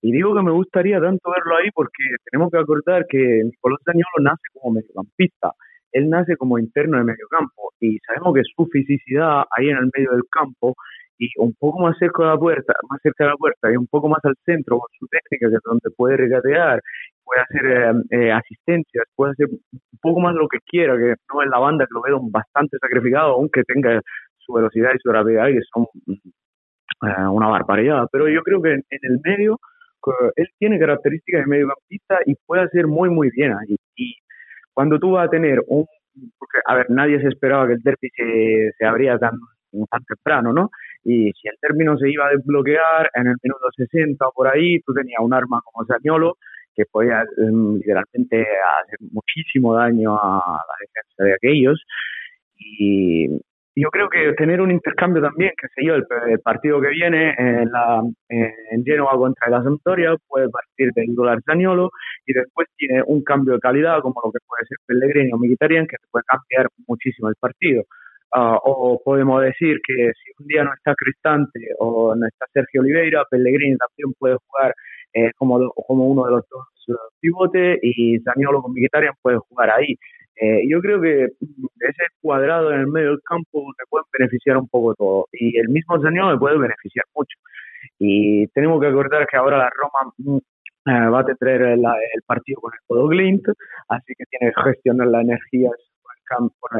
Y 0.00 0.12
digo 0.12 0.34
que 0.34 0.42
me 0.42 0.50
gustaría 0.50 1.00
tanto 1.00 1.30
verlo 1.30 1.56
ahí 1.56 1.70
porque 1.74 2.02
tenemos 2.30 2.50
que 2.50 2.58
acordar 2.58 3.06
que 3.08 3.42
Nicolás 3.44 3.80
Daniolo 3.86 4.18
nace 4.20 4.42
como 4.52 4.74
mediocampista. 4.74 5.52
Él 5.92 6.08
nace 6.08 6.36
como 6.36 6.58
interno 6.58 6.98
de 6.98 7.04
mediocampo 7.04 7.72
y 7.78 7.98
sabemos 8.06 8.34
que 8.34 8.42
su 8.44 8.66
fisicidad 8.66 9.44
ahí 9.56 9.68
en 9.68 9.76
el 9.76 9.90
medio 9.94 10.12
del 10.12 10.24
campo 10.30 10.74
y 11.22 11.28
un 11.38 11.54
poco 11.54 11.80
más 11.80 11.96
cerca 11.98 12.24
de 12.24 12.28
la 12.30 12.36
puerta, 12.36 12.72
más 12.90 13.00
cerca 13.00 13.24
de 13.24 13.30
la 13.30 13.36
puerta 13.36 13.70
y 13.70 13.76
un 13.76 13.86
poco 13.86 14.08
más 14.08 14.18
al 14.24 14.34
centro 14.44 14.78
con 14.80 14.88
su 14.98 15.06
técnica 15.06 15.56
donde 15.64 15.90
puede 15.96 16.16
regatear 16.16 16.80
puede 17.24 17.42
hacer 17.42 17.66
eh, 17.66 17.92
eh, 18.10 18.32
asistencias, 18.32 19.04
puede 19.14 19.32
hacer 19.32 19.46
un 19.48 19.98
poco 20.00 20.20
más 20.20 20.34
lo 20.34 20.48
que 20.48 20.58
quiera, 20.66 20.96
que 20.96 21.14
no 21.32 21.42
es 21.42 21.48
la 21.48 21.58
banda 21.58 21.86
que 21.86 21.94
lo 21.94 22.02
veo 22.02 22.20
bastante 22.30 22.76
sacrificado, 22.80 23.34
aunque 23.34 23.62
tenga 23.64 24.00
su 24.38 24.52
velocidad 24.52 24.90
y 24.94 24.98
su 24.98 25.12
rapidez, 25.12 25.54
que 25.54 25.60
son 25.72 25.86
eh, 26.08 27.28
una 27.30 27.48
barbaridad. 27.48 28.06
Pero 28.10 28.28
yo 28.28 28.42
creo 28.42 28.60
que 28.60 28.72
en, 28.72 28.82
el 28.90 29.20
medio, 29.22 29.58
él 30.34 30.48
tiene 30.58 30.78
características 30.80 31.42
de 31.42 31.46
mediocampista 31.46 32.18
y 32.26 32.34
puede 32.46 32.62
hacer 32.62 32.86
muy, 32.86 33.08
muy 33.08 33.30
bien 33.30 33.52
ahí. 33.52 33.76
Y 33.96 34.16
cuando 34.72 34.98
tú 34.98 35.12
vas 35.12 35.28
a 35.28 35.30
tener 35.30 35.60
un. 35.68 35.86
Porque, 36.38 36.58
a 36.66 36.74
ver, 36.74 36.90
nadie 36.90 37.20
se 37.20 37.28
esperaba 37.28 37.66
que 37.66 37.74
el 37.74 37.82
derby 37.82 38.10
se, 38.14 38.72
se 38.76 38.84
abría 38.84 39.16
tan, 39.18 39.32
tan 39.90 40.04
temprano, 40.04 40.52
¿no? 40.52 40.70
Y 41.04 41.32
si 41.32 41.48
el 41.48 41.56
término 41.60 41.96
se 41.98 42.10
iba 42.10 42.26
a 42.26 42.30
desbloquear 42.30 43.10
en 43.14 43.26
el 43.26 43.36
minuto 43.42 43.66
60 43.76 44.26
o 44.26 44.32
por 44.32 44.48
ahí, 44.48 44.80
tú 44.80 44.94
tenías 44.94 45.20
un 45.20 45.34
arma 45.34 45.60
como 45.64 45.84
Sañolo 45.86 46.36
que 46.74 46.84
podía 46.90 47.22
em, 47.38 47.74
literalmente 47.74 48.40
hacer 48.40 48.98
muchísimo 49.10 49.74
daño 49.74 50.16
a 50.16 50.38
la 50.38 50.74
defensa 50.80 51.24
de 51.24 51.34
aquellos. 51.34 51.82
Y 52.56 53.28
yo 53.74 53.88
creo 53.90 54.08
que 54.08 54.32
tener 54.34 54.60
un 54.60 54.70
intercambio 54.70 55.22
también, 55.22 55.52
que 55.56 55.66
sé 55.74 55.84
yo, 55.86 55.94
el, 55.94 56.04
partido 56.40 56.80
que 56.80 56.88
viene 56.88 57.34
en, 57.38 57.70
la, 57.70 58.02
en 58.28 58.84
Genoa 58.84 59.16
contra 59.16 59.50
la 59.50 59.62
Sampdoria 59.62 60.14
puede 60.28 60.48
partir 60.50 60.90
de 60.94 61.06
Nicolás 61.06 61.40
Zaniolo 61.46 61.90
y 62.26 62.34
después 62.34 62.68
tiene 62.76 63.02
un 63.06 63.22
cambio 63.22 63.54
de 63.54 63.60
calidad 63.60 64.00
como 64.00 64.20
lo 64.24 64.30
que 64.30 64.38
puede 64.46 64.66
ser 64.66 64.78
Pellegrini 64.86 65.32
o 65.32 65.38
Mkhitaryan 65.38 65.86
que 65.86 65.96
puede 66.10 66.24
cambiar 66.26 66.68
muchísimo 66.86 67.28
el 67.28 67.34
partido. 67.40 67.84
Ah, 68.34 68.58
o 68.64 68.98
podemos 69.04 69.42
decir 69.42 69.76
que 69.86 70.12
si 70.14 70.30
un 70.40 70.46
día 70.46 70.64
no 70.64 70.72
está 70.72 70.94
Cristante 70.94 71.60
o 71.78 72.14
no 72.14 72.26
está 72.26 72.46
Sergio 72.54 72.80
Oliveira, 72.80 73.26
Pellegrini 73.30 73.76
también 73.76 74.14
puede 74.18 74.36
jugar 74.46 74.74
eh, 75.12 75.32
como, 75.36 75.70
como 75.86 76.06
uno 76.06 76.24
de 76.24 76.30
los 76.30 76.48
dos 76.48 76.66
eh, 76.88 76.92
pivotes 77.20 77.78
y 77.82 78.18
Zaniolo 78.20 78.62
con 78.62 78.72
Mkhitaryan 78.72 79.12
puede 79.20 79.36
jugar 79.36 79.70
ahí. 79.70 79.96
Eh, 80.36 80.62
yo 80.66 80.80
creo 80.80 81.02
que 81.02 81.24
ese 81.24 82.04
cuadrado 82.22 82.72
en 82.72 82.80
el 82.80 82.86
medio 82.86 83.10
del 83.10 83.20
campo 83.22 83.66
le 83.78 83.84
puede 83.90 84.04
beneficiar 84.18 84.56
un 84.56 84.68
poco 84.68 84.94
todo 84.94 85.26
y 85.32 85.58
el 85.58 85.68
mismo 85.68 86.00
Zaniolo 86.00 86.32
le 86.32 86.38
puede 86.38 86.56
beneficiar 86.58 87.04
mucho. 87.14 87.36
Y 87.98 88.46
tenemos 88.48 88.80
que 88.80 88.86
acordar 88.86 89.26
que 89.26 89.36
ahora 89.36 89.58
la 89.58 89.70
Roma 89.70 90.14
mm, 90.16 91.12
va 91.12 91.20
a 91.20 91.24
tener 91.24 91.62
el 91.62 92.22
partido 92.26 92.60
con 92.62 92.72
el 92.72 92.80
Codo 92.86 93.08
Glint, 93.08 93.46
así 93.88 94.14
que 94.16 94.24
tiene 94.30 94.52
que 94.54 94.62
gestionar 94.62 95.08
la 95.08 95.20
energía 95.20 95.70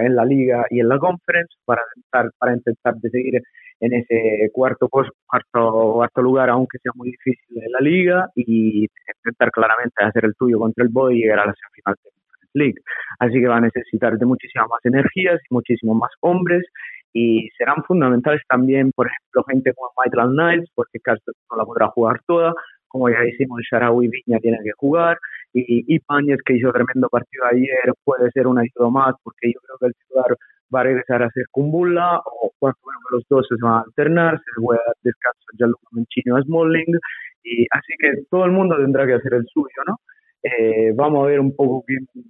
en 0.00 0.16
la 0.16 0.24
liga 0.24 0.64
y 0.70 0.80
en 0.80 0.88
la 0.88 0.98
conference 0.98 1.54
para 1.64 1.82
intentar, 1.96 2.30
para 2.38 2.54
intentar 2.54 2.94
de 2.96 3.10
seguir 3.10 3.42
en 3.80 3.92
ese 3.94 4.50
cuarto, 4.52 4.88
cuarto, 4.88 5.92
cuarto 5.94 6.22
lugar, 6.22 6.50
aunque 6.50 6.78
sea 6.78 6.92
muy 6.94 7.10
difícil 7.10 7.62
en 7.62 7.72
la 7.72 7.80
liga, 7.80 8.28
y 8.36 8.86
intentar 9.24 9.50
claramente 9.50 10.04
hacer 10.04 10.24
el 10.24 10.34
tuyo 10.36 10.58
contra 10.58 10.84
el 10.84 10.90
Boy 10.90 11.18
y 11.18 11.22
llegar 11.22 11.40
a 11.40 11.46
la 11.46 11.54
semifinal 11.54 11.96
de 12.02 12.10
la 12.10 12.22
League. 12.54 12.80
Así 13.18 13.40
que 13.40 13.48
va 13.48 13.56
a 13.56 13.60
necesitar 13.60 14.18
de 14.18 14.26
muchísimas 14.26 14.68
más 14.68 14.80
energías 14.84 15.40
muchísimos 15.50 15.96
más 15.96 16.10
hombres 16.20 16.64
y 17.12 17.48
serán 17.58 17.82
fundamentales 17.84 18.42
también, 18.48 18.90
por 18.92 19.06
ejemplo, 19.06 19.44
gente 19.48 19.72
como 19.74 19.90
Michael 20.04 20.34
Niles, 20.36 20.70
porque 20.74 20.98
Castro 21.00 21.34
no 21.50 21.56
la 21.56 21.64
podrá 21.64 21.88
jugar 21.88 22.20
toda, 22.26 22.54
como 22.88 23.08
ya 23.08 23.20
decimos, 23.20 23.60
Sharawi 23.70 24.08
Viña 24.08 24.38
tiene 24.38 24.58
que 24.62 24.72
jugar, 24.76 25.18
y 25.52 25.94
Ipañez, 25.94 26.38
que 26.44 26.56
hizo 26.56 26.72
tremendo 26.72 27.08
partido 27.08 27.44
ayer, 27.50 27.92
puede 28.04 28.30
ser 28.30 28.46
un 28.46 28.58
ayuda 28.58 28.90
más, 28.90 29.14
porque 29.22 29.52
yo 29.52 29.60
creo 29.60 29.76
que 29.80 29.86
el 29.86 29.94
titular 29.94 30.36
va 30.74 30.80
a 30.80 30.84
regresar 30.84 31.22
a 31.22 31.30
ser 31.30 31.44
Kumbulla, 31.50 32.18
o 32.18 32.52
cuando 32.58 32.78
los 33.10 33.24
dos 33.28 33.46
se 33.48 33.56
van 33.60 33.74
a 33.74 33.80
alternar, 33.82 34.38
se 34.38 34.60
puede 34.60 34.80
dar 34.86 34.96
descanso 35.02 35.40
a 35.52 35.56
Gianluca 35.56 35.88
Mancini 35.92 36.30
o 36.30 36.36
a 36.36 36.42
Smalling, 36.42 36.98
y 37.44 37.66
así 37.70 37.92
que 37.98 38.22
todo 38.30 38.44
el 38.46 38.52
mundo 38.52 38.76
tendrá 38.76 39.06
que 39.06 39.14
hacer 39.14 39.34
el 39.34 39.46
suyo, 39.52 39.82
¿no? 39.86 39.96
Eh, 40.44 40.92
vamos 40.96 41.24
a 41.24 41.28
ver 41.28 41.38
un 41.38 41.54
poco 41.54 41.84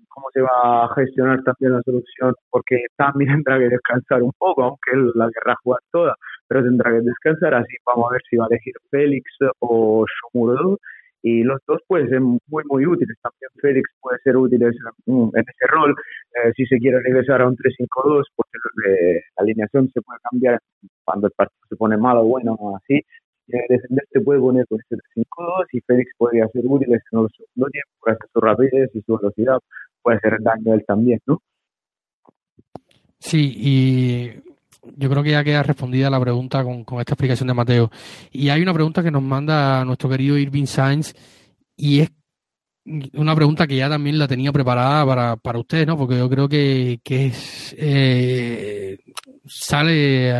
cómo 0.09 0.27
se 0.35 0.43
va 0.43 0.85
a 0.85 0.95
gestionar 0.95 1.43
también 1.45 1.73
la 1.73 1.83
solución, 1.83 2.35
porque 2.51 2.85
también 2.97 3.31
tendrá 3.45 3.59
que 3.59 3.69
descansar 3.69 4.23
un 4.23 4.33
poco, 4.37 4.65
aunque 4.65 4.91
él 4.93 5.13
la 5.15 5.31
querrá 5.31 5.55
jugar 5.63 5.81
toda, 5.91 6.15
pero 6.49 6.63
tendrá 6.63 6.91
que 6.91 7.01
descansar, 7.01 7.55
así 7.55 7.77
vamos 7.87 8.11
a 8.11 8.13
ver 8.15 8.23
si 8.29 8.37
va 8.37 8.45
a 8.45 8.49
elegir 8.51 8.75
Félix 8.91 9.25
o 9.61 10.05
Shomuro 10.07 10.79
y 11.23 11.45
los 11.45 11.61
dos 11.67 11.81
pueden 11.87 12.09
ser 12.09 12.21
muy, 12.21 12.65
muy 12.69 12.87
útiles. 12.87 13.17
También 13.23 13.51
Félix 13.61 13.89
puede 14.01 14.19
ser 14.25 14.37
útil 14.37 14.63
en, 14.63 14.71
ese 14.71 15.67
rol, 15.69 15.95
eh, 16.35 16.53
si 16.57 16.67
se 16.67 16.79
quiere 16.79 17.01
regresar 17.01 17.41
a 17.41 17.49
un 17.49 17.57
3-5-2, 17.57 18.25
porque 18.35 18.59
la 19.37 19.43
alineación 19.43 19.89
se 19.91 20.03
puede 20.03 20.19
cambiar 20.29 20.59
cuando 21.05 21.29
el 21.29 21.33
partido 21.33 21.61
se 21.69 21.77
pone 21.77 21.97
malo 21.97 22.23
o 22.23 22.27
bueno, 22.27 22.57
así. 22.77 23.01
defender 23.47 24.05
se 24.11 24.21
puede 24.21 24.41
poner 24.41 24.67
con 24.67 24.81
ese 24.81 24.97
3-5-2 25.17 25.67
y 25.73 25.81
Félix 25.83 26.13
podría 26.19 26.49
ser 26.49 26.63
útil 26.67 26.89
en 26.89 26.95
el 26.95 27.01
segundo 27.09 27.29
tiempo, 27.71 27.91
gracias 28.05 28.29
a 28.29 28.33
su 28.33 28.41
rapidez 28.41 28.91
y 28.95 29.03
su 29.03 29.17
velocidad, 29.17 29.59
puede 30.03 30.19
hacer 30.19 30.39
daño 30.41 30.73
a 30.73 30.75
él 30.75 30.85
también, 30.87 31.21
¿no? 31.27 31.41
Sí, 33.19 33.53
y 33.57 34.43
yo 34.97 35.11
creo 35.11 35.23
que 35.23 35.31
ya 35.31 35.45
queda 35.45 35.63
respondida 35.63 36.11
la 36.11 36.21
pregunta 36.21 36.65
con, 36.65 36.85
esta 37.01 37.15
explicación 37.15 37.49
de 37.49 37.55
Mateo. 37.55 37.91
Y 38.31 38.49
hay 38.49 38.63
una 38.63 38.75
pregunta 38.75 39.03
que 39.03 39.11
nos 39.11 39.23
manda 39.23 39.85
nuestro 39.85 40.09
querido 40.09 40.37
Irving 40.39 40.67
Sainz 40.67 41.15
y 41.77 42.01
es 42.01 42.11
una 43.15 43.37
pregunta 43.37 43.67
que 43.67 43.77
ya 43.77 43.89
también 43.89 44.19
la 44.19 44.27
tenía 44.27 44.53
preparada 44.53 45.07
para, 45.07 45.37
para 45.37 45.61
ustedes, 45.61 45.87
¿no? 45.87 45.97
Porque 45.97 46.19
yo 46.19 46.29
creo 46.29 46.49
que, 46.49 47.01
que 47.05 47.27
es, 47.27 47.75
eh, 47.79 48.99
sale, 49.47 50.31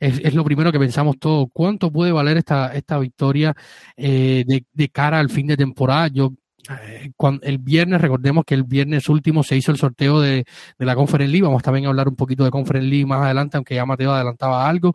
es, 0.00 0.18
es, 0.20 0.34
lo 0.34 0.44
primero 0.44 0.72
que 0.72 0.80
pensamos 0.80 1.16
todos. 1.18 1.46
¿Cuánto 1.52 1.92
puede 1.92 2.10
valer 2.10 2.38
esta, 2.38 2.74
esta 2.74 2.98
victoria 2.98 3.54
eh, 3.96 4.44
de 4.72 4.88
cara 4.88 5.20
al 5.20 5.30
fin 5.30 5.46
de 5.46 5.56
temporada? 5.56 6.08
Yo 6.08 6.32
eh, 6.70 7.10
el 7.42 7.58
viernes, 7.58 8.00
recordemos 8.00 8.44
que 8.44 8.54
el 8.54 8.64
viernes 8.64 9.08
último 9.08 9.42
se 9.42 9.56
hizo 9.56 9.72
el 9.72 9.78
sorteo 9.78 10.20
de, 10.20 10.44
la 10.78 10.94
Conference 10.94 11.30
League, 11.30 11.46
vamos 11.46 11.62
también 11.62 11.86
a 11.86 11.88
hablar 11.88 12.08
un 12.08 12.16
poquito 12.16 12.44
de 12.44 12.50
Conference 12.50 12.88
League 12.88 13.06
más 13.06 13.22
adelante, 13.22 13.56
aunque 13.56 13.74
ya 13.74 13.86
Mateo 13.86 14.12
adelantaba 14.12 14.68
algo. 14.68 14.94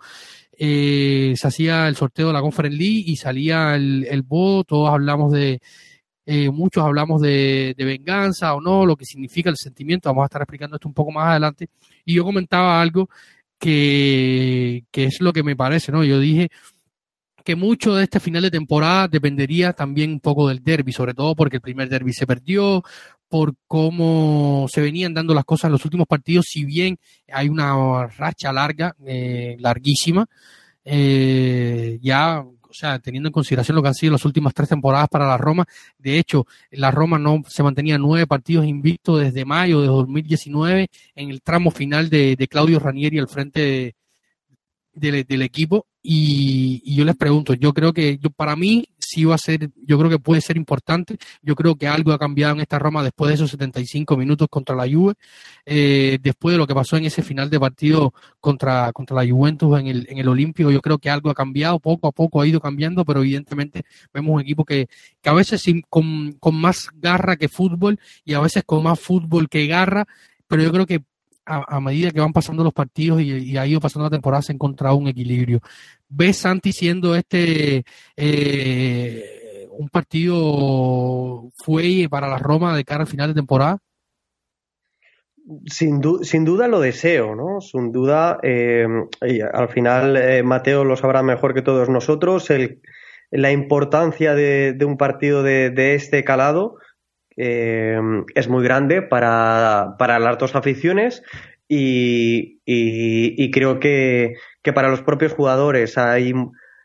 Eh, 0.58 1.34
se 1.36 1.48
hacía 1.48 1.88
el 1.88 1.96
sorteo 1.96 2.28
de 2.28 2.34
la 2.34 2.42
Conference 2.42 2.78
League 2.78 3.04
y 3.08 3.16
salía 3.16 3.76
el, 3.76 4.06
el 4.10 4.22
voto, 4.22 4.64
todos 4.76 4.90
hablamos 4.90 5.32
de, 5.32 5.60
eh, 6.26 6.50
muchos 6.52 6.84
hablamos 6.84 7.22
de, 7.22 7.74
de, 7.76 7.86
venganza 7.86 8.54
o 8.54 8.62
no, 8.62 8.86
lo 8.86 8.96
que 8.96 9.06
significa 9.06 9.50
el 9.50 9.58
sentimiento, 9.58 10.10
vamos 10.10 10.24
a 10.24 10.26
estar 10.26 10.42
explicando 10.42 10.76
esto 10.76 10.88
un 10.88 10.94
poco 10.94 11.12
más 11.12 11.30
adelante. 11.30 11.68
Y 12.06 12.16
yo 12.16 12.24
comentaba 12.24 12.82
algo 12.82 13.10
que, 13.60 14.86
que 14.92 15.06
es 15.06 15.22
lo 15.22 15.34
que 15.34 15.44
me 15.44 15.56
parece, 15.56 15.92
¿no? 15.92 16.04
Yo 16.04 16.20
dije, 16.20 16.50
que 17.44 17.56
mucho 17.56 17.96
de 17.96 18.04
este 18.04 18.20
final 18.20 18.44
de 18.44 18.52
temporada 18.52 19.08
dependería 19.08 19.74
también 19.74 20.12
un 20.12 20.20
poco 20.20 20.48
del 20.48 20.64
derby, 20.64 20.92
sobre 20.92 21.14
todo 21.14 21.36
porque 21.36 21.58
el 21.58 21.62
primer 21.62 21.90
derby 21.90 22.14
se 22.14 22.28
perdió, 22.28 22.84
por 23.32 23.54
cómo 23.66 24.68
se 24.70 24.82
venían 24.82 25.14
dando 25.14 25.34
las 25.34 25.46
cosas 25.46 25.66
en 25.66 25.72
los 25.72 25.86
últimos 25.86 26.06
partidos, 26.08 26.48
si 26.50 26.66
bien 26.66 27.00
hay 27.32 27.48
una 27.48 28.08
racha 28.08 28.52
larga, 28.52 28.94
eh, 29.06 29.56
larguísima, 29.60 30.26
eh, 30.84 31.98
ya, 32.02 32.42
o 32.42 32.74
sea, 32.74 33.00
teniendo 33.00 33.30
en 33.30 33.34
consideración 33.34 33.76
lo 33.76 33.82
que 33.82 33.88
han 33.88 33.96
sido 33.96 34.12
las 34.12 34.26
últimas 34.26 34.54
tres 34.54 34.68
temporadas 34.70 35.08
para 35.10 35.28
la 35.28 35.38
Roma, 35.38 35.66
de 35.98 36.20
hecho, 36.20 36.46
la 36.72 36.92
Roma 36.92 37.20
no 37.20 37.42
se 37.48 37.64
mantenía 37.64 37.98
nueve 37.98 38.28
partidos 38.28 38.66
invictos 38.66 39.22
desde 39.22 39.46
mayo 39.46 39.80
de 39.82 39.88
2019 39.88 40.90
en 41.16 41.30
el 41.30 41.42
tramo 41.42 41.72
final 41.72 42.10
de, 42.10 42.36
de 42.36 42.48
Claudio 42.50 42.80
Ranieri 42.80 43.20
al 43.20 43.30
frente 43.30 43.96
del, 44.94 45.24
del 45.26 45.42
equipo 45.42 45.88
y, 46.04 46.96
yo 46.96 47.06
les 47.06 47.16
pregunto, 47.16 47.54
yo 47.54 47.74
creo 47.74 47.94
que 47.94 48.18
yo, 48.18 48.32
para 48.32 48.56
mí 48.56 48.88
sí 48.98 49.24
va 49.24 49.36
a 49.36 49.38
ser, 49.38 49.70
yo 49.86 50.00
creo 50.00 50.10
que 50.10 50.18
puede 50.20 50.42
ser 50.42 50.58
importante, 50.58 51.18
yo 51.44 51.56
creo 51.56 51.76
que 51.76 51.88
algo 51.88 52.12
ha 52.12 52.18
cambiado 52.18 52.56
en 52.56 52.62
esta 52.62 52.80
Roma 52.80 53.04
después 53.04 53.30
de 53.30 53.36
esos 53.36 53.52
75 53.52 54.18
minutos 54.18 54.48
contra 54.50 54.76
la 54.76 54.90
Juve, 54.92 55.14
eh, 55.66 56.18
después 56.22 56.54
de 56.54 56.58
lo 56.58 56.66
que 56.66 56.74
pasó 56.74 56.98
en 56.98 57.06
ese 57.06 57.22
final 57.22 57.50
de 57.50 57.60
partido 57.60 58.14
contra, 58.40 58.92
contra 58.94 59.16
la 59.24 59.32
Juventus 59.32 59.80
en 59.80 59.88
el, 59.88 60.08
en 60.10 60.18
el 60.18 60.28
Olímpico, 60.28 60.72
yo 60.72 60.82
creo 60.82 60.98
que 60.98 61.10
algo 61.10 61.30
ha 61.30 61.36
cambiado, 61.36 61.80
poco 61.80 62.08
a 62.08 62.12
poco 62.12 62.42
ha 62.42 62.48
ido 62.48 62.60
cambiando, 62.60 63.06
pero 63.06 63.22
evidentemente 63.22 63.84
vemos 64.14 64.34
un 64.36 64.42
equipo 64.42 64.66
que, 64.66 64.88
que 65.22 65.30
a 65.30 65.34
veces 65.34 65.64
con, 65.90 66.34
con 66.40 66.56
más 66.56 66.90
garra 66.96 67.36
que 67.36 67.48
fútbol 67.48 68.00
y 68.26 68.34
a 68.34 68.40
veces 68.40 68.64
con 68.66 68.84
más 68.84 69.00
fútbol 69.00 69.50
que 69.50 69.68
garra, 69.68 70.08
pero 70.48 70.64
yo 70.64 70.72
creo 70.72 70.86
que 70.88 71.04
a, 71.46 71.80
medida 71.80 72.12
que 72.12 72.20
van 72.20 72.34
pasando 72.34 72.64
los 72.64 72.74
partidos 72.74 73.22
y, 73.22 73.58
ha 73.58 73.66
ido 73.66 73.80
pasando 73.80 74.06
la 74.06 74.12
temporada, 74.12 74.42
se 74.42 74.52
ha 74.52 74.56
encontrado 74.56 74.96
un 74.96 75.08
equilibrio. 75.08 75.60
¿Ves 76.08 76.38
Santi 76.38 76.72
siendo 76.72 77.16
este 77.16 77.84
eh, 78.16 79.68
un 79.72 79.90
partido 79.90 81.50
fue 81.56 82.08
para 82.10 82.28
la 82.28 82.38
Roma 82.38 82.76
de 82.76 82.84
cara 82.84 83.02
al 83.02 83.08
final 83.08 83.30
de 83.30 83.36
temporada? 83.36 83.78
Sin, 85.66 86.02
sin 86.22 86.46
duda 86.46 86.68
lo 86.68 86.80
deseo, 86.80 87.36
¿no? 87.36 87.60
Sin 87.62 87.92
duda, 87.92 88.40
eh, 88.44 88.86
al 89.52 89.70
final 89.70 90.16
eh, 90.16 90.44
Mateo 90.44 90.84
lo 90.84 90.96
sabrá 90.96 91.24
mejor 91.24 91.54
que 91.54 91.64
todos 91.64 91.90
nosotros, 91.90 92.48
la 93.32 93.52
importancia 93.52 94.36
de, 94.36 94.78
un 94.86 94.98
partido 94.98 95.42
de, 95.42 95.72
de 95.72 95.96
este 95.96 96.24
calado 96.24 96.78
eh, 97.38 98.00
es 98.36 98.48
muy 98.48 98.64
grande 98.64 99.02
para, 99.02 99.96
para 99.98 100.20
las 100.20 100.38
dos 100.38 100.56
aficiones 100.56 101.24
y, 101.68 102.60
y, 102.66 103.50
creo 103.52 103.80
que, 103.80 104.34
que, 104.62 104.74
para 104.74 104.90
los 104.90 105.04
propios 105.04 105.32
jugadores 105.32 105.98
hay 105.98 106.34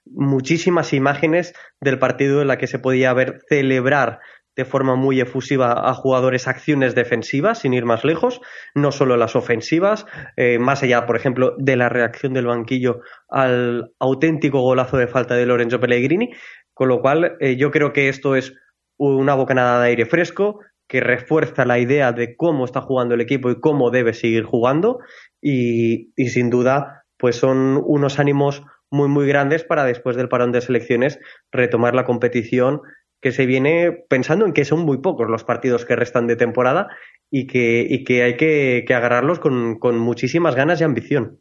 muchísimas 0.04 0.92
imágenes 0.92 1.54
del 1.80 1.98
partido 1.98 2.40
en 2.40 2.48
la 2.48 2.58
que 2.58 2.68
se 2.68 2.78
podía 2.78 3.12
ver 3.12 3.40
celebrar 3.48 4.20
de 4.56 4.64
forma 4.64 4.96
muy 4.96 5.20
efusiva 5.20 5.88
a 5.88 5.94
jugadores 5.94 6.48
acciones 6.48 6.94
defensivas, 6.94 7.58
sin 7.58 7.74
ir 7.74 7.84
más 7.84 8.04
lejos, 8.04 8.40
no 8.74 8.90
solo 8.90 9.16
las 9.16 9.36
ofensivas, 9.36 10.06
eh, 10.36 10.58
más 10.58 10.82
allá, 10.82 11.04
por 11.04 11.16
ejemplo, 11.16 11.54
de 11.58 11.76
la 11.76 11.90
reacción 11.90 12.32
del 12.32 12.46
banquillo 12.46 13.00
al 13.28 13.92
auténtico 13.98 14.62
golazo 14.62 14.96
de 14.96 15.08
falta 15.08 15.34
de 15.34 15.44
Lorenzo 15.44 15.78
Pellegrini, 15.78 16.30
con 16.72 16.88
lo 16.88 17.00
cual 17.00 17.36
eh, 17.40 17.56
yo 17.56 17.70
creo 17.70 17.92
que 17.92 18.08
esto 18.08 18.34
es 18.34 18.54
una 18.96 19.34
bocanada 19.34 19.82
de 19.82 19.88
aire 19.88 20.06
fresco 20.06 20.60
que 20.88 21.00
refuerza 21.00 21.64
la 21.64 21.78
idea 21.78 22.12
de 22.12 22.36
cómo 22.36 22.64
está 22.64 22.80
jugando 22.80 23.14
el 23.14 23.20
equipo 23.20 23.50
y 23.50 23.60
cómo 23.60 23.90
debe 23.90 24.14
seguir 24.14 24.44
jugando 24.44 25.00
y, 25.42 26.12
sin 26.28 26.50
duda 26.50 27.04
pues 27.18 27.36
son 27.36 27.80
unos 27.84 28.18
ánimos 28.18 28.62
muy 28.90 29.08
muy 29.08 29.26
grandes 29.26 29.64
para 29.64 29.84
después 29.84 30.16
del 30.16 30.28
parón 30.28 30.52
de 30.52 30.60
selecciones 30.60 31.18
retomar 31.50 31.94
la 31.94 32.04
competición 32.04 32.82
que 33.20 33.32
se 33.32 33.46
viene 33.46 34.04
pensando 34.08 34.44
en 34.46 34.52
que 34.52 34.64
son 34.64 34.80
muy 34.80 34.98
pocos 34.98 35.28
los 35.28 35.44
partidos 35.44 35.84
que 35.84 35.96
restan 35.96 36.26
de 36.26 36.36
temporada 36.36 36.88
y 37.30 37.46
que, 37.46 37.86
y 37.88 38.04
que 38.04 38.22
hay 38.22 38.36
que, 38.36 38.84
agarrarlos 38.94 39.40
con, 39.40 39.98
muchísimas 39.98 40.54
ganas 40.54 40.80
y 40.80 40.84
ambición. 40.84 41.40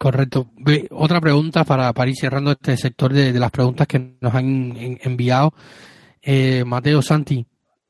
Correcto. 0.00 0.50
Otra 0.92 1.20
pregunta 1.20 1.62
para, 1.64 1.92
para 1.92 2.10
ir 2.10 2.16
cerrando 2.16 2.52
este 2.52 2.74
sector 2.78 3.12
de, 3.12 3.38
las 3.38 3.50
preguntas 3.50 3.86
que 3.86 4.16
nos 4.18 4.34
han 4.34 4.98
enviado. 5.02 5.52
Eh, 6.22 6.64
Mateo 6.64 7.02
Santi, 7.02 7.46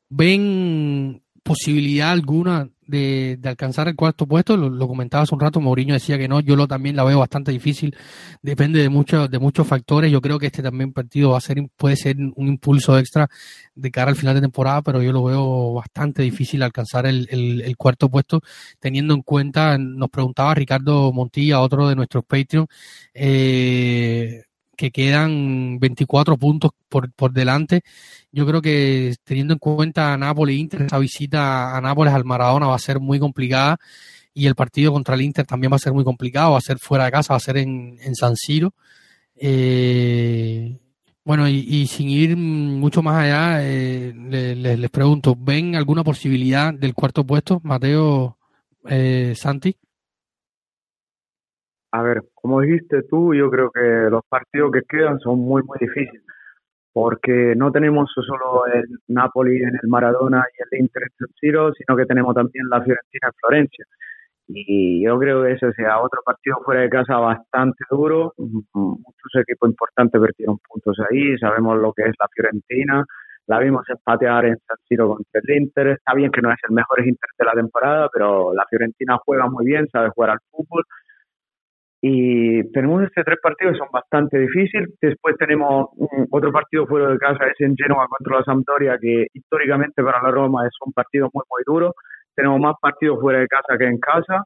¿ven 0.09 1.23
posibilidad 1.43 2.11
alguna 2.11 2.69
de, 2.91 3.39
alcanzar 3.43 3.87
el 3.87 3.95
cuarto 3.95 4.27
puesto, 4.27 4.57
lo, 4.57 4.87
comentaba 4.87 5.23
hace 5.23 5.33
un 5.33 5.41
rato, 5.41 5.61
Mourinho 5.61 5.93
decía 5.93 6.17
que 6.17 6.27
no, 6.27 6.41
yo 6.41 6.55
lo 6.55 6.67
también 6.67 6.95
la 6.95 7.03
veo 7.03 7.19
bastante 7.19 7.51
difícil, 7.51 7.95
depende 8.41 8.81
de 8.81 8.89
muchos, 8.89 9.31
de 9.31 9.39
muchos 9.39 9.65
factores, 9.65 10.11
yo 10.11 10.21
creo 10.21 10.37
que 10.37 10.47
este 10.47 10.61
también 10.61 10.91
partido 10.91 11.31
va 11.31 11.37
a 11.37 11.41
ser, 11.41 11.65
puede 11.77 11.95
ser 11.95 12.17
un 12.17 12.47
impulso 12.47 12.97
extra 12.97 13.29
de 13.75 13.91
cara 13.91 14.11
al 14.11 14.17
final 14.17 14.35
de 14.35 14.41
temporada, 14.41 14.81
pero 14.81 15.01
yo 15.01 15.11
lo 15.13 15.23
veo 15.23 15.73
bastante 15.73 16.21
difícil 16.21 16.61
alcanzar 16.63 17.05
el, 17.05 17.27
el, 17.29 17.77
cuarto 17.77 18.09
puesto, 18.09 18.41
teniendo 18.79 19.13
en 19.13 19.21
cuenta, 19.21 19.77
nos 19.77 20.09
preguntaba 20.09 20.53
Ricardo 20.53 21.11
Montilla, 21.13 21.61
otro 21.61 21.87
de 21.87 21.95
nuestros 21.95 22.25
Patreon, 22.25 22.67
eh, 23.13 24.43
que 24.81 24.89
quedan 24.89 25.77
24 25.79 26.37
puntos 26.37 26.71
por, 26.89 27.11
por 27.11 27.31
delante. 27.31 27.81
Yo 28.31 28.47
creo 28.47 28.63
que 28.63 29.13
teniendo 29.23 29.53
en 29.53 29.59
cuenta 29.59 30.13
a 30.13 30.17
Nápoles 30.17 30.57
Inter, 30.57 30.81
esa 30.83 30.97
visita 30.97 31.77
a 31.77 31.81
Nápoles 31.81 32.13
al 32.15 32.25
Maradona 32.25 32.65
va 32.65 32.75
a 32.75 32.79
ser 32.79 32.99
muy 32.99 33.19
complicada 33.19 33.77
y 34.33 34.47
el 34.47 34.55
partido 34.55 34.91
contra 34.91 35.13
el 35.13 35.21
Inter 35.21 35.45
también 35.45 35.71
va 35.71 35.75
a 35.75 35.79
ser 35.79 35.93
muy 35.93 36.03
complicado, 36.03 36.53
va 36.53 36.57
a 36.57 36.61
ser 36.61 36.79
fuera 36.79 37.05
de 37.05 37.11
casa, 37.11 37.33
va 37.33 37.37
a 37.37 37.41
ser 37.41 37.57
en, 37.57 37.99
en 38.01 38.15
San 38.15 38.35
Siro. 38.35 38.73
Eh, 39.35 40.79
bueno, 41.23 41.47
y, 41.47 41.85
sin 41.85 42.09
ir 42.09 42.35
mucho 42.35 43.03
más 43.03 43.23
allá, 43.23 43.59
eh, 43.61 44.11
les, 44.15 44.89
pregunto, 44.89 45.35
¿ven 45.37 45.75
alguna 45.75 46.03
posibilidad 46.03 46.73
del 46.73 46.95
cuarto 46.95 47.23
puesto, 47.23 47.61
Mateo 47.63 48.39
eh, 48.89 49.35
Santi? 49.37 49.77
A 51.93 52.01
ver, 52.03 52.21
como 52.33 52.61
dijiste 52.61 53.03
tú, 53.03 53.33
yo 53.33 53.49
creo 53.49 53.69
que 53.69 54.09
los 54.09 54.21
partidos 54.29 54.71
que 54.71 54.81
quedan 54.87 55.19
son 55.19 55.39
muy, 55.39 55.61
muy 55.63 55.77
difíciles, 55.79 56.23
porque 56.93 57.53
no 57.55 57.71
tenemos 57.71 58.09
solo 58.15 58.65
el 58.73 58.85
Napoli 59.09 59.57
en 59.57 59.75
el 59.81 59.89
Maradona 59.89 60.43
y 60.57 60.75
el 60.75 60.81
Inter 60.81 61.03
en 61.03 61.27
Siro, 61.39 61.73
sino 61.73 61.97
que 61.97 62.05
tenemos 62.05 62.33
también 62.33 62.65
la 62.69 62.81
Fiorentina 62.81 63.27
en 63.27 63.33
Florencia. 63.41 63.85
Y 64.47 65.03
yo 65.03 65.17
creo 65.19 65.43
que 65.43 65.53
ese 65.53 65.71
sea 65.73 65.99
otro 65.99 66.21
partido 66.25 66.57
fuera 66.65 66.81
de 66.81 66.89
casa 66.89 67.17
bastante 67.17 67.83
duro. 67.89 68.33
Muchos 68.37 69.35
equipos 69.35 69.69
importantes 69.69 70.19
perdieron 70.19 70.57
puntos 70.67 70.97
ahí. 71.09 71.37
Sabemos 71.37 71.79
lo 71.79 71.93
que 71.93 72.03
es 72.03 72.13
la 72.19 72.27
Fiorentina. 72.33 73.05
La 73.47 73.59
vimos 73.59 73.83
empatear 73.89 74.45
en 74.45 74.57
San 74.67 74.77
Siro 74.87 75.09
contra 75.09 75.41
el 75.43 75.57
Inter. 75.57 75.87
Está 75.87 76.13
bien 76.15 76.31
que 76.31 76.41
no 76.41 76.51
es 76.51 76.59
el 76.67 76.75
mejor 76.75 76.99
Inter 76.99 77.29
de 77.37 77.45
la 77.45 77.53
temporada, 77.53 78.09
pero 78.11 78.53
la 78.53 78.65
Fiorentina 78.69 79.17
juega 79.25 79.47
muy 79.49 79.65
bien, 79.65 79.87
sabe 79.89 80.09
jugar 80.09 80.31
al 80.31 80.39
fútbol. 80.51 80.83
Y 82.03 82.71
tenemos 82.71 83.03
este 83.03 83.23
tres 83.23 83.37
partidos, 83.41 83.77
son 83.77 83.89
bastante 83.91 84.39
difíciles. 84.39 84.89
Después 84.99 85.35
tenemos 85.37 85.89
otro 86.31 86.51
partido 86.51 86.87
fuera 86.87 87.09
de 87.09 87.17
casa, 87.19 87.45
es 87.45 87.61
en 87.61 87.75
Genoa 87.77 88.07
contra 88.07 88.39
la 88.39 88.43
Sampdoria, 88.43 88.97
que 88.99 89.27
históricamente 89.33 90.03
para 90.03 90.21
la 90.21 90.31
Roma 90.31 90.65
es 90.65 90.73
un 90.83 90.93
partido 90.93 91.29
muy, 91.33 91.43
muy 91.49 91.61
duro 91.65 91.93
tenemos 92.35 92.59
más 92.59 92.75
partidos 92.81 93.19
fuera 93.19 93.39
de 93.39 93.47
casa 93.47 93.77
que 93.77 93.85
en 93.85 93.99
casa. 93.99 94.43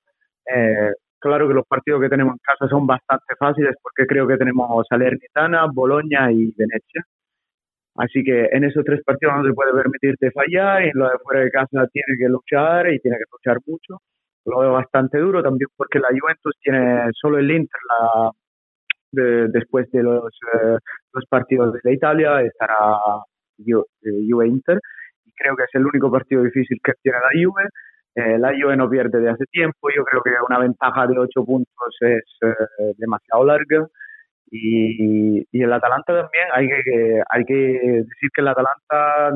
Eh, 0.53 0.91
claro 1.19 1.47
que 1.47 1.53
los 1.53 1.65
partidos 1.67 2.01
que 2.01 2.09
tenemos 2.09 2.33
en 2.33 2.39
casa 2.43 2.67
son 2.69 2.85
bastante 2.85 3.35
fáciles 3.37 3.75
porque 3.81 4.05
creo 4.07 4.27
que 4.27 4.37
tenemos 4.37 4.85
Salernitana, 4.89 5.67
Boloña 5.73 6.31
y 6.31 6.53
Venecia. 6.57 7.03
Así 7.95 8.23
que 8.23 8.49
en 8.51 8.65
esos 8.65 8.83
tres 8.83 9.01
partidos 9.05 9.37
no 9.37 9.45
se 9.45 9.53
puede 9.53 9.71
permitirte 9.73 10.31
fallar 10.31 10.83
y 10.83 10.91
lo 10.93 11.05
de 11.05 11.17
fuera 11.23 11.41
de 11.41 11.51
casa 11.51 11.87
tiene 11.93 12.17
que 12.19 12.27
luchar 12.27 12.91
y 12.91 12.99
tiene 12.99 13.17
que 13.17 13.23
luchar 13.31 13.59
mucho. 13.65 14.01
Lo 14.45 14.59
veo 14.59 14.73
bastante 14.73 15.17
duro 15.17 15.41
también 15.41 15.69
porque 15.75 15.99
la 15.99 16.09
Juventus 16.09 16.55
tiene 16.61 17.09
solo 17.13 17.39
el 17.39 17.49
Inter 17.49 17.79
la, 17.89 18.31
después 19.47 19.89
de 19.91 20.03
los, 20.03 20.31
eh, 20.53 20.77
los 21.13 21.25
partidos 21.27 21.73
de 21.73 21.79
la 21.83 21.91
Italia, 21.91 22.41
estará 22.41 22.77
Juve 23.57 24.47
Inter 24.47 24.79
creo 25.35 25.55
que 25.55 25.63
es 25.63 25.69
el 25.73 25.85
único 25.85 26.11
partido 26.11 26.43
difícil 26.43 26.79
que 26.83 26.93
tiene 27.01 27.19
la 27.19 27.29
Juve. 27.33 27.63
Eh, 28.15 28.37
la 28.39 28.49
Juve 28.49 28.77
no 28.77 28.89
pierde 28.89 29.19
de 29.19 29.29
hace 29.29 29.45
tiempo, 29.51 29.89
yo 29.95 30.03
creo 30.05 30.21
que 30.23 30.31
una 30.47 30.59
ventaja 30.59 31.05
de 31.07 31.19
8 31.19 31.45
puntos 31.45 31.97
es 31.99 32.23
eh, 32.41 32.93
demasiado 32.97 33.45
larga. 33.45 33.87
Y, 34.49 35.41
y 35.51 35.63
el 35.63 35.73
Atalanta 35.73 36.21
también, 36.21 36.45
hay 36.53 36.67
que, 36.67 37.21
hay 37.29 37.43
que 37.45 37.53
decir 37.53 38.29
que 38.33 38.41
el 38.41 38.47
Atalanta 38.47 39.31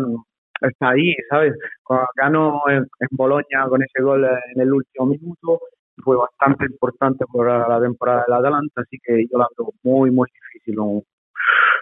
está 0.62 0.90
ahí, 0.90 1.16
¿sabes? 1.30 1.54
Cuando 1.84 2.08
ganó 2.16 2.62
en, 2.70 2.78
en 3.00 3.08
Boloña 3.12 3.68
con 3.68 3.82
ese 3.82 4.02
gol 4.02 4.26
en 4.26 4.62
el 4.62 4.74
último 4.74 5.08
minuto, 5.08 5.60
fue 6.04 6.16
bastante 6.16 6.66
importante 6.66 7.26
para 7.32 7.68
la 7.68 7.82
temporada 7.82 8.24
del 8.28 8.38
Atalanta, 8.38 8.82
así 8.82 8.98
que 9.04 9.26
yo 9.32 9.38
la 9.38 9.48
veo 9.58 9.72
muy, 9.84 10.12
muy 10.12 10.28
difícil 10.34 10.80
un, 10.80 11.04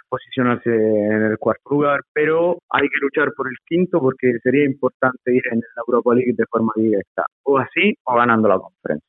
posicionarse 0.10 0.70
en 0.70 1.24
el 1.24 1.38
cuarto 1.38 1.70
lugar, 1.72 2.02
pero 2.14 2.58
hay 2.70 2.88
que 2.88 3.00
luchar 3.02 3.34
por 3.36 3.48
el 3.48 3.58
quinto 3.66 4.00
porque 4.00 4.34
sería 4.42 4.66
importante 4.66 5.36
ir 5.36 5.44
en 5.52 5.60
la 5.60 5.84
Europa 5.86 6.16
League 6.16 6.34
de 6.36 6.46
forma 6.50 6.72
directa, 6.76 7.24
o 7.44 7.58
así 7.58 7.94
o 8.04 8.16
ganando 8.16 8.48
la 8.48 8.60
conferencia. 8.60 9.08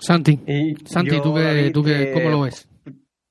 Santi, 0.00 0.38
Santi, 0.84 1.20
¿tú, 1.20 1.34
qué, 1.34 1.70
¿tú 1.74 1.82
qué, 1.82 2.12
cómo 2.14 2.30
lo 2.30 2.42
ves? 2.42 2.68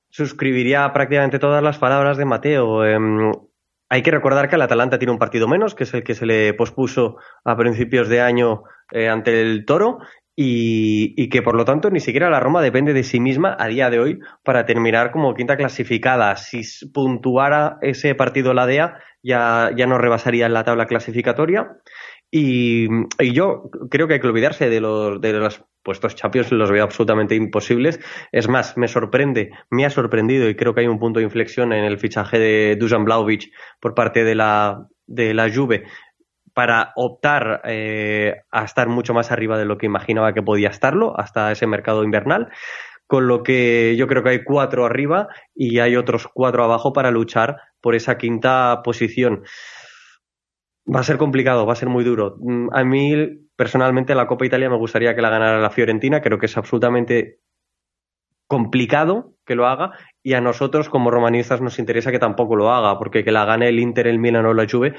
Suscribiría 0.09 0.91
prácticamente 0.91 1.39
todas 1.39 1.63
las 1.63 1.77
palabras 1.77 2.17
de 2.17 2.25
Mateo. 2.25 2.83
Em, 2.83 3.31
hay 3.89 4.01
que 4.01 4.11
recordar 4.11 4.49
que 4.49 4.55
el 4.55 4.61
Atalanta 4.61 4.99
tiene 4.99 5.13
un 5.13 5.19
partido 5.19 5.47
menos, 5.47 5.75
que 5.75 5.83
es 5.83 5.93
el 5.93 6.03
que 6.03 6.15
se 6.15 6.25
le 6.25 6.53
pospuso 6.53 7.17
a 7.43 7.55
principios 7.55 8.09
de 8.09 8.21
año 8.21 8.63
eh, 8.91 9.07
ante 9.07 9.41
el 9.41 9.65
Toro, 9.65 9.99
y, 10.39 11.29
que 11.29 11.41
por 11.41 11.55
lo 11.55 11.65
tanto 11.65 11.89
ni 11.89 11.99
siquiera 11.99 12.29
la 12.29 12.39
Roma 12.39 12.61
depende 12.61 12.93
de 12.93 13.03
sí 13.03 13.19
misma 13.19 13.57
a 13.59 13.67
día 13.67 13.89
de 13.89 13.99
hoy 13.99 14.19
para 14.43 14.67
terminar 14.67 15.11
como 15.11 15.33
quinta 15.33 15.57
clasificada. 15.57 16.35
Si 16.35 16.61
puntuara 16.93 17.79
ese 17.81 18.13
partido 18.13 18.53
la 18.53 18.67
DEA, 18.67 18.99
ya, 19.23 19.71
ya 19.75 19.87
no 19.87 19.97
rebasaría 19.97 20.45
en 20.45 20.53
la 20.53 20.63
tabla 20.63 20.85
clasificatoria. 20.85 21.77
Y, 22.29 22.87
yo 23.33 23.69
creo 23.89 24.07
que 24.07 24.15
hay 24.15 24.19
que 24.19 24.27
olvidarse 24.27 24.69
de 24.69 24.81
los, 24.81 25.21
de 25.21 25.33
los 25.33 25.63
puestos 25.81 26.15
Champions, 26.15 26.51
los 26.51 26.71
veo 26.71 26.83
absolutamente 26.83 27.35
imposibles. 27.35 27.99
Es 28.31 28.49
más, 28.49 28.77
me 28.77 28.87
sorprende, 28.87 29.51
me 29.69 29.85
ha 29.85 29.89
sorprendido 29.89 30.49
y 30.49 30.55
creo 30.55 30.73
que 30.73 30.81
hay 30.81 30.87
un 30.87 30.99
punto 30.99 31.19
de 31.19 31.25
inflexión 31.25 31.71
en 31.71 31.85
el 31.85 31.97
fichaje 31.97 32.39
de 32.39 32.75
Dusan 32.77 33.05
Blaovic 33.05 33.51
por 33.79 33.95
parte 33.95 34.23
de 34.23 34.35
la, 34.35 34.87
de 35.05 35.33
la 35.33 35.49
Juve 35.53 35.85
para 36.57 36.91
optar 36.95 37.61
eh, 37.65 38.41
a 38.49 38.63
estar 38.63 38.89
mucho 38.89 39.13
más 39.13 39.31
arriba 39.31 39.59
de 39.59 39.65
lo 39.65 39.77
que 39.77 39.85
imaginaba 39.85 40.33
que 40.33 40.41
podía 40.41 40.69
estarlo 40.69 41.13
hasta 41.15 41.51
ese 41.51 41.67
mercado 41.67 42.03
invernal. 42.03 42.49
Con 43.05 43.27
lo 43.27 43.43
que 43.43 43.95
yo 43.95 44.07
creo 44.07 44.23
que 44.23 44.29
hay 44.31 44.43
cuatro 44.43 44.83
arriba 44.83 45.27
y 45.53 45.79
hay 45.79 45.95
otros 45.95 46.27
cuatro 46.33 46.63
abajo 46.63 46.93
para 46.93 47.11
luchar 47.11 47.57
por 47.79 47.93
esa 47.93 48.17
quinta 48.17 48.81
posición. 48.83 49.43
Va 50.93 51.01
a 51.01 51.03
ser 51.03 51.17
complicado, 51.17 51.65
va 51.65 51.73
a 51.73 51.77
ser 51.77 51.89
muy 51.89 52.03
duro. 52.03 52.37
Mm, 52.39 52.69
a 52.71 52.83
mí, 52.83 53.15
personalmente, 53.55 54.15
la 54.15 54.27
Copa 54.27 54.45
Italia 54.45 54.69
me 54.69 54.77
gustaría 54.77 55.15
que 55.15 55.21
la 55.21 55.29
ganara 55.29 55.59
la 55.59 55.69
Fiorentina. 55.69 56.21
Creo 56.21 56.39
que 56.39 56.45
es 56.45 56.57
absolutamente 56.57 57.39
complicado 58.47 59.33
que 59.45 59.55
lo 59.55 59.67
haga 59.67 59.91
y 60.23 60.33
a 60.33 60.41
nosotros 60.41 60.89
como 60.89 61.11
romanistas 61.11 61.61
nos 61.61 61.79
interesa 61.79 62.11
que 62.11 62.19
tampoco 62.19 62.55
lo 62.55 62.71
haga 62.71 62.97
porque 62.97 63.23
que 63.23 63.31
la 63.31 63.45
gane 63.45 63.67
el 63.67 63.79
Inter, 63.79 64.07
el 64.07 64.19
Milan 64.19 64.45
o 64.45 64.53
la 64.53 64.67
Juve 64.69 64.95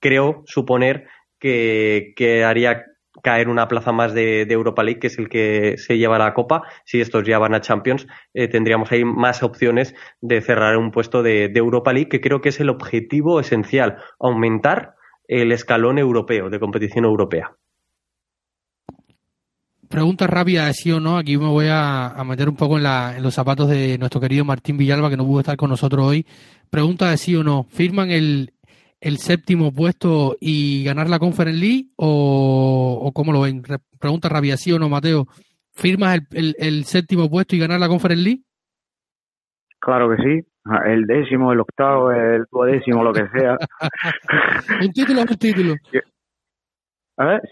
creo 0.00 0.42
suponer 0.46 1.08
que, 1.38 2.44
haría 2.46 2.84
caer 3.22 3.48
una 3.48 3.68
plaza 3.68 3.92
más 3.92 4.14
de, 4.14 4.42
Europa 4.42 4.82
League, 4.82 5.00
que 5.00 5.06
es 5.08 5.18
el 5.18 5.28
que 5.28 5.76
se 5.78 5.98
lleva 5.98 6.18
la 6.18 6.34
Copa. 6.34 6.62
Si 6.84 7.00
estos 7.00 7.24
ya 7.24 7.38
van 7.38 7.54
a 7.54 7.60
Champions, 7.60 8.06
eh, 8.34 8.48
tendríamos 8.48 8.90
ahí 8.92 9.04
más 9.04 9.42
opciones 9.42 9.94
de 10.20 10.40
cerrar 10.40 10.76
un 10.76 10.90
puesto 10.90 11.22
de, 11.22 11.52
Europa 11.56 11.92
League, 11.92 12.08
que 12.08 12.20
creo 12.20 12.40
que 12.40 12.50
es 12.50 12.60
el 12.60 12.68
objetivo 12.68 13.40
esencial, 13.40 13.96
aumentar 14.20 14.94
el 15.26 15.52
escalón 15.52 15.98
europeo, 15.98 16.50
de 16.50 16.60
competición 16.60 17.04
europea. 17.04 17.56
Pregunta 19.88 20.26
rápida 20.26 20.72
sí 20.72 20.90
o 20.90 21.00
no. 21.00 21.16
Aquí 21.16 21.38
me 21.38 21.46
voy 21.46 21.66
a, 21.70 22.14
meter 22.26 22.48
un 22.48 22.56
poco 22.56 22.76
en, 22.76 22.82
la, 22.82 23.14
en, 23.16 23.22
los 23.22 23.34
zapatos 23.34 23.68
de 23.68 23.96
nuestro 23.98 24.20
querido 24.20 24.44
Martín 24.44 24.76
Villalba, 24.76 25.08
que 25.08 25.16
no 25.16 25.24
pudo 25.24 25.40
estar 25.40 25.56
con 25.56 25.70
nosotros 25.70 26.04
hoy. 26.04 26.26
Pregunta 26.70 27.10
de 27.10 27.16
sí 27.16 27.36
o 27.36 27.44
no. 27.44 27.64
¿Firman 27.70 28.10
el, 28.10 28.52
el 29.00 29.18
séptimo 29.18 29.72
puesto 29.72 30.36
y 30.40 30.84
ganar 30.84 31.08
la 31.08 31.18
Conference 31.18 31.58
League? 31.58 31.86
¿O, 31.96 32.98
o 33.02 33.12
cómo 33.12 33.32
lo 33.32 33.42
ven? 33.42 33.62
Pregunta 34.00 34.28
rápida, 34.28 34.56
sí 34.56 34.72
o 34.72 34.78
no, 34.78 34.88
Mateo. 34.88 35.26
¿Firmas 35.72 36.20
el, 36.32 36.54
el, 36.58 36.84
séptimo 36.84 37.28
puesto 37.28 37.54
y 37.54 37.58
ganar 37.58 37.78
la 37.78 37.88
Conference 37.88 38.24
League? 38.24 38.42
Claro 39.78 40.08
que 40.10 40.16
sí. 40.22 40.48
El 40.86 41.06
décimo, 41.06 41.52
el 41.52 41.60
octavo, 41.60 42.10
el 42.10 42.44
duodécimo, 42.50 43.04
lo 43.04 43.12
que 43.12 43.28
sea. 43.28 43.56
un 44.82 44.92
título 44.92 45.20
un 45.20 45.26
título. 45.38 45.74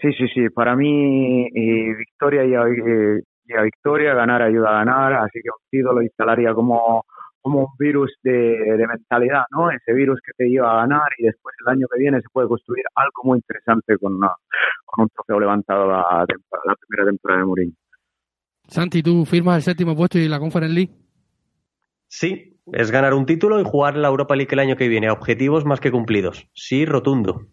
Sí, 0.01 0.13
sí, 0.17 0.27
sí. 0.33 0.49
Para 0.49 0.75
mí, 0.75 1.45
eh, 1.45 1.95
victoria 1.95 2.43
y 2.43 2.53
eh, 2.53 3.21
victoria, 3.63 4.13
ganar 4.13 4.41
ayuda 4.41 4.69
a 4.69 4.83
ganar, 4.83 5.13
así 5.13 5.39
que 5.41 5.49
un 5.49 5.69
título 5.69 6.01
instalaría 6.01 6.53
como, 6.53 7.05
como 7.45 7.59
un 7.59 7.77
virus 7.77 8.11
de, 8.23 8.87
mentalidad, 8.89 9.43
¿no? 9.51 9.69
Ese 9.69 9.93
virus 9.93 10.19
que 10.25 10.31
te 10.35 10.49
lleva 10.49 10.71
a 10.71 10.77
ganar 10.77 11.07
y 11.19 11.25
después 11.25 11.55
el 11.63 11.73
año 11.73 11.85
que 11.93 11.99
viene 11.99 12.19
se 12.19 12.27
puede 12.33 12.47
construir 12.47 12.83
algo 12.95 13.21
muy 13.23 13.37
interesante 13.37 13.99
con, 13.99 14.17
con 14.17 15.03
un 15.03 15.09
trofeo 15.09 15.39
levantado 15.39 15.85
la, 15.85 16.25
la 16.25 16.75
primera 16.75 17.07
temporada 17.07 17.41
de 17.41 17.45
Mourinho. 17.45 17.73
Santi, 18.67 19.03
¿tú 19.03 19.25
firmas 19.25 19.57
el 19.57 19.61
séptimo 19.61 19.95
puesto 19.95 20.17
y 20.17 20.27
la 20.27 20.39
Conference 20.39 20.73
League? 20.73 20.93
Sí, 22.07 22.57
es 22.73 22.89
ganar 22.89 23.13
un 23.13 23.27
título 23.27 23.61
y 23.61 23.63
jugar 23.63 23.95
la 23.95 24.07
Europa 24.07 24.35
League 24.35 24.51
el 24.51 24.59
año 24.59 24.75
que 24.75 24.87
viene. 24.87 25.11
Objetivos 25.11 25.65
más 25.65 25.79
que 25.79 25.91
cumplidos. 25.91 26.49
Sí, 26.55 26.83
rotundo 26.83 27.45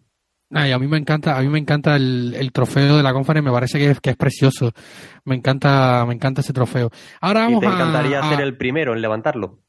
a 0.53 0.79
mí 0.79 0.87
me 0.87 0.97
encanta, 0.97 1.37
a 1.37 1.41
mí 1.41 1.49
me 1.49 1.59
encanta 1.59 1.95
el, 1.95 2.51
trofeo 2.53 2.97
de 2.97 3.03
la 3.03 3.13
conferencia, 3.13 3.49
me 3.49 3.53
parece 3.53 3.79
que 3.79 3.91
es, 3.91 3.99
que 3.99 4.11
es 4.11 4.15
precioso. 4.15 4.71
Me 5.25 5.35
encanta, 5.35 6.05
me 6.05 6.13
encanta 6.13 6.41
ese 6.41 6.53
trofeo. 6.53 6.89
Ahora 7.21 7.41
vamos 7.41 7.63
¿Y 7.63 7.67
te 7.67 7.73
encantaría 7.73 8.23
ser 8.23 8.41
el 8.41 8.57
primero 8.57 8.93
en 8.93 9.01
levantarlo? 9.01 9.59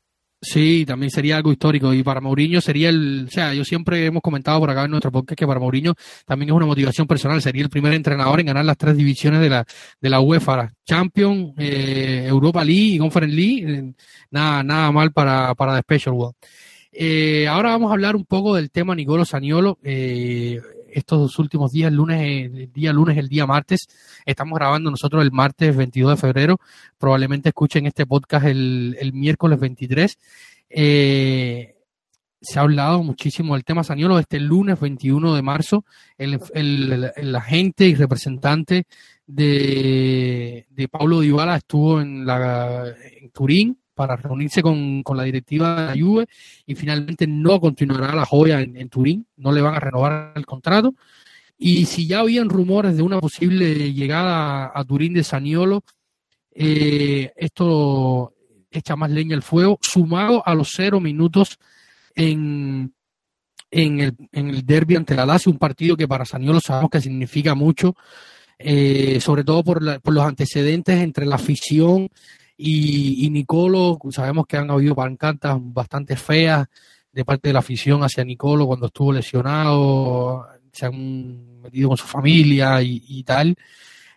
Sí, 0.45 0.85
también 0.87 1.11
sería 1.11 1.37
algo 1.37 1.51
histórico 1.51 1.95
y 1.95 2.03
para 2.03 2.21
Mourinho 2.21 2.61
sería 2.61 2.91
el, 2.91 3.25
o 3.27 3.31
sea, 3.31 3.55
yo 3.55 3.65
siempre 3.65 4.05
hemos 4.05 4.23
comentado 4.23 4.61
por 4.61 4.71
acá 4.71 4.85
en 4.85 4.91
nuestro 4.91 5.11
podcast 5.11 5.39
que 5.39 5.47
para 5.47 5.59
Mourinho 5.59 5.95
también 6.27 6.51
es 6.51 6.55
una 6.55 6.67
motivación 6.67 7.07
personal, 7.07 7.41
sería 7.41 7.63
el 7.63 7.71
primer 7.71 7.95
entrenador 7.95 8.41
en 8.41 8.47
ganar 8.47 8.65
las 8.65 8.77
tres 8.77 8.95
divisiones 8.95 9.41
de 9.41 9.49
la 9.49 9.65
de 10.01 10.11
la 10.11 10.21
UEFA, 10.21 10.71
Champions, 10.85 11.55
eh, 11.57 12.27
Europa 12.29 12.63
League 12.63 12.97
y 12.97 12.99
Conference 12.99 13.35
League, 13.35 13.73
eh, 13.73 13.93
nada 14.31 14.63
nada 14.63 14.93
mal 14.93 15.13
para 15.13 15.55
para 15.55 15.77
The 15.77 15.81
Special 15.81 16.15
World. 16.15 16.37
Eh, 16.93 17.49
ahora 17.49 17.71
vamos 17.71 17.91
a 17.91 17.95
hablar 17.95 18.15
un 18.15 18.25
poco 18.25 18.55
del 18.55 18.71
tema 18.71 18.95
Nicolo 18.95 19.25
Saniolo. 19.25 19.79
Eh, 19.83 20.61
estos 20.95 21.19
dos 21.19 21.39
últimos 21.39 21.73
días, 21.73 21.93
lunes, 21.93 22.21
el 22.23 22.73
día 22.73 22.93
lunes, 22.93 23.19
el 23.19 23.29
día 23.29 23.47
martes. 23.47 23.89
Estamos 24.25 24.59
grabando 24.59 24.91
nosotros 24.91 25.23
el 25.23 25.33
martes 25.33 25.77
22 25.77 26.13
de 26.13 26.17
febrero. 26.17 26.61
Probablemente 26.99 27.51
escuchen 27.51 27.87
este 27.87 28.07
podcast 28.07 28.47
el, 28.47 28.97
el 29.01 29.13
miércoles 29.13 29.59
23. 29.59 30.19
Eh, 30.71 31.75
se 32.41 32.59
ha 32.59 32.63
hablado 32.63 33.03
muchísimo 33.03 33.55
del 33.55 33.65
tema 33.65 33.85
Saniolo. 33.85 34.19
Este 34.19 34.39
lunes 34.39 34.79
21 34.79 35.35
de 35.35 35.43
marzo, 35.43 35.85
el, 36.19 36.39
el, 36.53 37.11
el 37.17 37.37
agente 37.37 37.87
y 37.87 37.95
representante 37.95 38.85
de, 39.27 40.67
de 40.71 40.89
Paulo 40.89 41.21
Dybala 41.21 41.57
estuvo 41.57 42.01
en, 42.01 42.27
la, 42.27 42.87
en 43.21 43.31
Turín 43.31 43.79
para 43.95 44.17
reunirse 44.17 44.63
con, 44.63 45.03
con, 45.03 45.17
la 45.17 45.23
directiva 45.23 45.75
de 45.75 45.87
la 45.87 46.05
Juve 46.05 46.27
y 46.67 46.75
finalmente 46.75 47.27
no 47.27 47.61
continuará 47.61 48.15
la 48.15 48.27
joya 48.27 48.61
en, 48.61 48.89
Turín, 48.89 49.27
no 49.37 49.53
le 49.53 49.63
van 49.63 49.75
a 49.75 49.81
renovar 49.81 50.33
el 50.37 50.47
contrato. 50.47 50.95
Y 51.57 51.87
si 51.87 52.07
ya 52.07 52.21
habían 52.21 52.49
rumores 52.49 52.97
de 52.97 53.03
una 53.03 53.21
posible 53.21 53.93
llegada 53.93 54.67
a, 54.67 54.81
a 54.81 54.85
Turín 54.85 55.15
de 55.15 55.23
Saniolo, 55.25 55.85
eh, 56.55 57.33
esto 57.37 58.35
echa 58.71 58.97
más 58.97 59.11
leña 59.11 59.37
al 59.37 59.43
fuego, 59.43 59.79
sumado 59.81 60.43
a 60.47 60.55
los 60.55 60.73
cero 60.75 61.01
minutos 61.01 61.59
en, 62.15 62.93
en, 63.71 64.01
el, 64.01 64.17
en 64.33 64.51
el 64.51 64.65
derby 64.65 64.97
ante 64.97 65.15
la 65.15 65.27
Lazio, 65.27 65.53
un 65.53 65.59
partido 65.59 65.97
que 65.97 66.09
para 66.09 66.25
Saniolo 66.25 66.61
sabemos 66.61 66.91
que 66.91 67.01
significa 67.01 67.55
mucho, 67.55 67.95
eh, 68.59 69.21
sobre 69.21 69.45
todo 69.45 69.65
por, 69.65 69.83
la, 69.83 69.99
por 69.99 70.15
los 70.15 70.25
antecedentes 70.25 71.01
entre 71.01 71.27
la 71.27 71.37
afición 71.37 72.09
y, 72.57 73.27
y 73.27 73.31
Nicolo, 73.31 73.99
sabemos 74.11 74.47
que 74.47 74.57
han 74.57 74.71
habido 74.71 74.95
pancartas 74.95 75.57
bastante 75.61 76.17
feas 76.17 76.67
de 77.15 77.25
parte 77.25 77.49
de 77.49 77.53
la 77.53 77.61
afición 77.61 78.03
hacia 78.03 78.25
Nicolo 78.25 78.67
cuando 78.67 78.87
estuvo 78.87 79.13
lesionado, 79.13 80.47
se 80.73 80.87
han 80.87 81.61
metido 81.61 81.89
con 81.89 81.97
su 81.97 82.07
familia 82.07 82.83
y, 82.83 83.23
tal. 83.23 83.55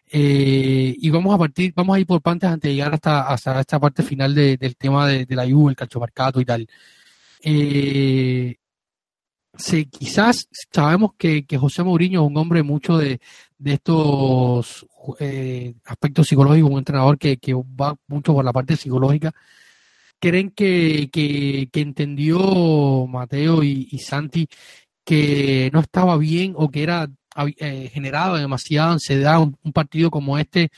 Eh, 0.09 0.95
y 0.97 1.09
vamos 1.09 1.35
a 1.35 1.38
partir, 1.38 1.73
vamos 1.75 1.95
a 1.95 1.99
ir 1.99 2.07
por 2.07 2.21
partes 2.21 2.49
antes 2.49 2.69
de 2.69 2.75
llegar 2.75 2.93
hasta, 2.93 3.21
hasta 3.27 3.59
esta 3.59 3.79
parte 3.79 4.03
final 4.03 4.33
de, 4.33 4.57
del 4.57 4.75
tema 4.75 5.07
de, 5.07 5.27
la 5.29 5.47
Juve, 5.47 5.71
el 5.71 5.75
calchomarcato 5.75 6.41
y 6.41 6.45
tal. 6.45 6.67
Eh, 7.43 8.55
sí, 9.57 9.85
quizás 9.85 10.47
sabemos 10.71 11.11
que, 11.17 11.45
que, 11.45 11.57
José 11.57 11.83
Mourinho 11.83 12.23
es 12.23 12.27
un 12.27 12.38
hombre 12.38 12.63
mucho 12.63 12.97
de, 12.97 13.19
de 13.59 13.73
estos 13.73 14.88
eh, 15.19 15.73
aspectos 15.85 16.27
psicológicos, 16.27 16.71
un 16.71 16.79
entrenador 16.79 17.17
que, 17.17 17.37
que, 17.37 17.53
va 17.53 17.95
mucho 18.07 18.33
por 18.33 18.45
la 18.45 18.53
parte 18.53 18.75
psicológica. 18.75 19.31
¿Creen 20.19 20.51
que, 20.51 21.09
que, 21.11 21.69
entendió 21.73 23.07
Mateo 23.07 23.63
y, 23.63 23.85
Santi 23.99 24.47
que 25.03 25.69
no 25.73 25.79
estaba 25.79 26.17
bien 26.17 26.53
o 26.57 26.69
que 26.69 26.83
era 26.83 27.07
eh, 27.57 27.89
generado 27.93 28.35
demasiada 28.35 28.93
ansiedad 28.93 29.39
un, 29.39 29.73
partido 29.73 30.09
como 30.11 30.37
este 30.37 30.69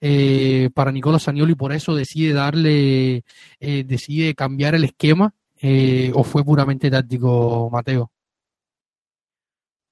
eh, 0.00 0.70
para 0.74 0.92
Nicolás 0.92 1.22
Saniolo 1.22 1.52
y 1.52 1.54
por 1.54 1.72
eso 1.72 1.94
decide 1.94 2.32
darle, 2.32 3.24
eh, 3.60 3.84
decide 3.86 4.34
cambiar 4.34 4.74
el 4.74 4.84
esquema 4.84 5.32
eh, 5.60 6.12
o 6.14 6.24
fue 6.24 6.44
puramente 6.44 6.90
táctico, 6.90 7.68
Mateo? 7.72 8.10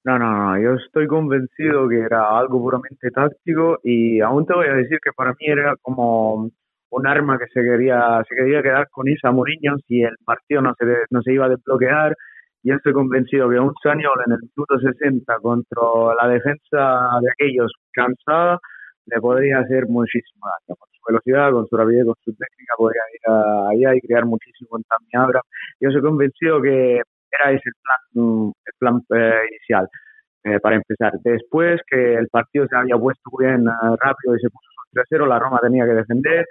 No, 0.07 0.17
no, 0.17 0.31
no, 0.31 0.57
yo 0.57 0.75
estoy 0.75 1.05
convencido 1.05 1.89
que 1.89 1.99
era 1.99 2.39
algo 2.39 2.61
puramente 2.61 3.11
táctico 3.11 3.77
y 3.83 4.21
aún 4.21 4.45
te 4.45 4.53
voy 4.53 4.67
a 4.67 4.73
decir 4.75 4.99
que 5.03 5.11
para 5.11 5.31
mí 5.31 5.47
era 5.47 5.75
como 5.81 6.49
un 6.91 7.07
arma 7.07 7.37
que 7.37 7.47
se 7.47 7.61
quería, 7.61 8.23
se 8.29 8.33
quería 8.33 8.63
quedar 8.63 8.87
con 8.89 9.05
Isa 9.09 9.33
Mourinho 9.33 9.75
si 9.85 10.03
el 10.03 10.15
partido 10.23 10.61
no 10.61 10.73
se, 10.79 10.85
no 11.09 11.21
se 11.21 11.33
iba 11.33 11.47
a 11.47 11.49
desbloquear. 11.49 12.15
Y 12.63 12.71
estoy 12.71 12.93
convencido 12.93 13.49
que 13.49 13.59
un 13.59 13.73
Saniol 13.83 14.17
en 14.27 14.31
el 14.31 14.39
minuto 14.43 14.79
60 14.79 15.39
contra 15.41 15.81
la 16.21 16.29
defensa 16.29 17.19
de 17.21 17.29
aquellos 17.29 17.73
cansada 17.91 18.59
le 19.07 19.19
podría 19.19 19.59
hacer 19.59 19.87
muchísimo 19.89 20.45
daño. 20.45 20.77
Con 20.79 20.89
su 20.89 21.01
velocidad, 21.05 21.51
con 21.51 21.67
su 21.67 21.75
rapidez, 21.75 22.05
con 22.05 22.15
su 22.23 22.31
técnica, 22.31 22.75
podría 22.77 23.01
ir 23.13 23.89
allá 23.89 23.95
y 23.97 23.99
crear 24.07 24.25
muchísimo 24.25 24.77
en 24.77 24.83
Tamiabra. 24.83 25.41
Yo 25.81 25.89
estoy 25.89 26.01
convencido 26.01 26.61
que 26.61 27.01
era 27.39 27.51
ese 27.51 27.69
el 27.69 27.73
plan, 27.81 28.53
el 28.65 28.73
plan 28.79 29.01
eh, 29.17 29.47
inicial. 29.49 29.87
Eh, 30.43 30.59
para 30.61 30.77
empezar, 30.77 31.11
después 31.23 31.81
que 31.89 32.13
el 32.15 32.27
partido 32.29 32.67
se 32.69 32.75
había 32.77 32.95
puesto 32.95 33.29
bien 33.37 33.67
uh, 33.67 33.95
rápido 33.99 34.35
y 34.35 34.39
se 34.39 34.49
puso 34.49 34.69
3-0, 34.93 35.27
la 35.27 35.39
Roma 35.39 35.59
tenía 35.61 35.85
que 35.85 35.93
defender 35.93 36.45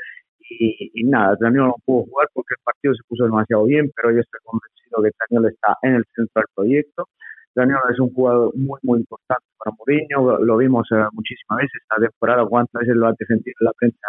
y, 0.51 0.91
y 0.93 1.05
nada, 1.05 1.37
Daniel 1.41 1.69
no 1.69 1.77
pudo 1.85 2.05
jugar 2.05 2.29
porque 2.35 2.55
el 2.59 2.63
partido 2.63 2.95
se 2.95 3.03
puso 3.09 3.25
demasiado 3.25 3.65
bien, 3.65 3.91
pero 3.97 4.11
yo 4.13 4.21
estoy 4.21 4.41
convencido 4.45 5.03
que 5.03 5.11
Daniel 5.17 5.53
está 5.53 5.79
en 5.83 5.95
el 5.95 6.05
centro 6.15 6.43
del 6.43 6.51
proyecto. 6.55 7.09
Daniel 7.55 7.79
es 7.91 7.99
un 7.99 8.13
jugador 8.13 8.53
muy, 8.55 8.79
muy 8.83 9.01
importante 9.01 9.47
para 9.57 9.75
Mourinho, 9.79 10.45
lo 10.45 10.57
vimos 10.59 10.91
uh, 10.91 11.09
muchísimas 11.13 11.65
veces 11.65 11.81
esta 11.81 11.97
temporada, 11.97 12.45
cuántas 12.45 12.81
veces 12.81 12.97
lo 12.97 13.07
ha 13.07 13.15
defendido 13.19 13.55
en 13.61 13.65
la 13.65 13.73
prensa, 13.79 14.09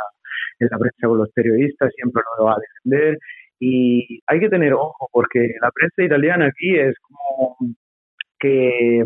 en 0.60 0.68
la 0.70 0.78
prensa 0.78 1.08
con 1.08 1.18
los 1.18 1.32
periodistas, 1.32 1.94
siempre 1.96 2.22
lo 2.38 2.46
va 2.46 2.54
a 2.54 2.60
defender 2.60 3.18
y 3.60 4.20
hay 4.28 4.40
que 4.40 4.50
tener 4.50 4.74
ojo 4.74 5.10
porque 5.12 5.56
la 5.62 5.72
prensa 5.72 6.04
italiana 6.04 6.46
aquí 6.48 6.78
es 6.78 6.96
como 7.00 7.58
que 8.40 9.04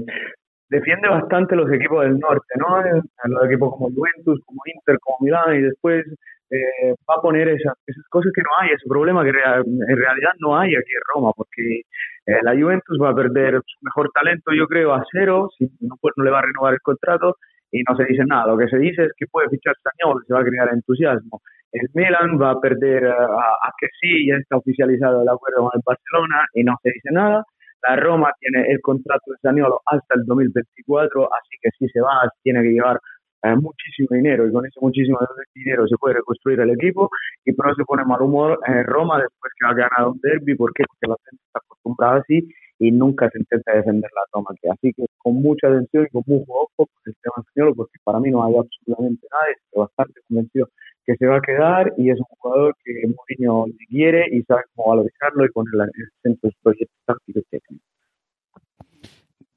defiende 0.69 1.09
bastante 1.09 1.55
los 1.55 1.71
equipos 1.71 2.03
del 2.03 2.17
norte, 2.17 2.53
¿no? 2.57 2.81
Los 2.81 3.45
equipos 3.45 3.71
como 3.73 3.89
Juventus, 3.93 4.41
como 4.45 4.61
Inter, 4.73 4.97
como 5.01 5.17
Milán, 5.21 5.55
y 5.55 5.61
después 5.61 6.05
eh, 6.49 6.95
va 7.09 7.15
a 7.15 7.21
poner 7.21 7.49
esas, 7.49 7.75
esas 7.85 8.07
cosas 8.09 8.31
que 8.33 8.41
no 8.41 8.49
hay, 8.59 8.69
ese 8.69 8.87
problema 8.87 9.23
que 9.23 9.29
en 9.29 9.97
realidad 9.97 10.31
no 10.39 10.57
hay 10.57 10.69
aquí 10.69 10.91
en 10.91 11.03
Roma, 11.13 11.31
porque 11.35 11.81
eh, 12.25 12.39
la 12.43 12.53
Juventus 12.53 12.97
va 13.01 13.09
a 13.09 13.15
perder 13.15 13.61
su 13.65 13.77
mejor 13.81 14.11
talento, 14.13 14.51
yo 14.53 14.67
creo, 14.67 14.93
a 14.93 15.03
cero, 15.11 15.49
si 15.57 15.65
no, 15.81 15.95
pues 15.99 16.13
no 16.17 16.23
le 16.23 16.31
va 16.31 16.39
a 16.39 16.43
renovar 16.43 16.73
el 16.73 16.81
contrato, 16.81 17.35
y 17.71 17.83
no 17.87 17.95
se 17.95 18.05
dice 18.05 18.23
nada. 18.25 18.47
Lo 18.47 18.57
que 18.57 18.67
se 18.67 18.77
dice 18.77 19.03
es 19.03 19.11
que 19.17 19.25
puede 19.27 19.49
fichar 19.49 19.73
español, 19.75 20.23
se 20.27 20.33
va 20.33 20.41
a 20.41 20.43
crear 20.43 20.69
entusiasmo. 20.73 21.41
El 21.71 21.87
Milan 21.93 22.39
va 22.41 22.51
a 22.51 22.59
perder 22.59 23.07
a, 23.07 23.25
a 23.25 23.71
que 23.79 23.87
sí, 23.99 24.27
ya 24.27 24.35
está 24.35 24.57
oficializado 24.57 25.21
el 25.21 25.29
acuerdo 25.29 25.63
con 25.63 25.71
el 25.73 25.81
Barcelona, 25.85 26.45
y 26.53 26.63
no 26.63 26.75
se 26.83 26.89
dice 26.89 27.09
nada 27.11 27.43
la 27.83 27.95
Roma 27.95 28.31
tiene 28.39 28.71
el 28.71 28.79
contrato 28.81 29.31
de 29.31 29.37
Zaniolo 29.41 29.81
hasta 29.85 30.15
el 30.15 30.25
2024, 30.25 31.25
así 31.25 31.57
que 31.61 31.69
si 31.77 31.87
se 31.89 32.01
va, 32.01 32.29
tiene 32.43 32.61
que 32.61 32.69
llevar 32.69 32.99
eh, 33.43 33.55
muchísimo 33.55 34.09
dinero 34.11 34.47
y 34.47 34.51
con 34.51 34.65
ese 34.65 34.79
muchísimo 34.79 35.17
dinero 35.55 35.87
se 35.87 35.97
puede 35.97 36.15
reconstruir 36.15 36.59
el 36.59 36.69
equipo 36.71 37.09
y 37.43 37.53
pero 37.53 37.73
se 37.73 37.83
pone 37.85 38.05
mal 38.05 38.21
humor 38.21 38.59
en 38.67 38.83
Roma 38.85 39.17
después 39.17 39.51
que 39.57 39.65
ha 39.65 39.73
ganado 39.73 40.11
un 40.11 40.19
derby, 40.21 40.55
¿por 40.55 40.71
qué? 40.73 40.83
Porque 40.87 41.07
la 41.07 41.15
gente 41.25 41.43
está 41.47 41.59
acostumbrada 41.59 42.19
así 42.19 42.47
y 42.81 42.91
nunca 42.91 43.29
se 43.29 43.37
intenta 43.37 43.73
defender 43.75 44.09
la 44.15 44.23
Roma. 44.33 44.49
Así 44.71 44.91
que 44.93 45.05
con 45.19 45.35
mucha 45.35 45.67
atención 45.67 46.07
y 46.07 46.09
con 46.09 46.23
mucho 46.25 46.51
ojo 46.51 46.71
con 46.77 46.87
el 47.05 47.15
tema 47.21 47.35
español, 47.37 47.73
porque 47.75 47.97
para 48.03 48.19
mí 48.19 48.31
no 48.31 48.43
hay 48.43 48.55
absolutamente 48.57 49.27
nada, 49.31 49.43
estoy 49.53 49.81
bastante 49.81 50.19
convencido 50.27 50.67
que 51.05 51.15
se 51.15 51.27
va 51.27 51.37
a 51.37 51.41
quedar 51.41 51.93
y 51.97 52.09
es 52.09 52.17
un 52.17 52.25
jugador 52.25 52.75
que 52.83 52.91
Mourinho 53.07 53.65
quiere 53.87 54.25
y 54.31 54.41
sabe 54.43 54.63
cómo 54.73 54.89
valorizarlo 54.89 55.45
y 55.45 55.49
ponerlo 55.49 55.83
en 55.83 55.89
el 55.95 56.09
centro 56.23 56.49
de 56.49 56.55
su 56.55 56.61
proyecto 56.63 56.95
táctico 57.05 57.39
y. 57.51 57.79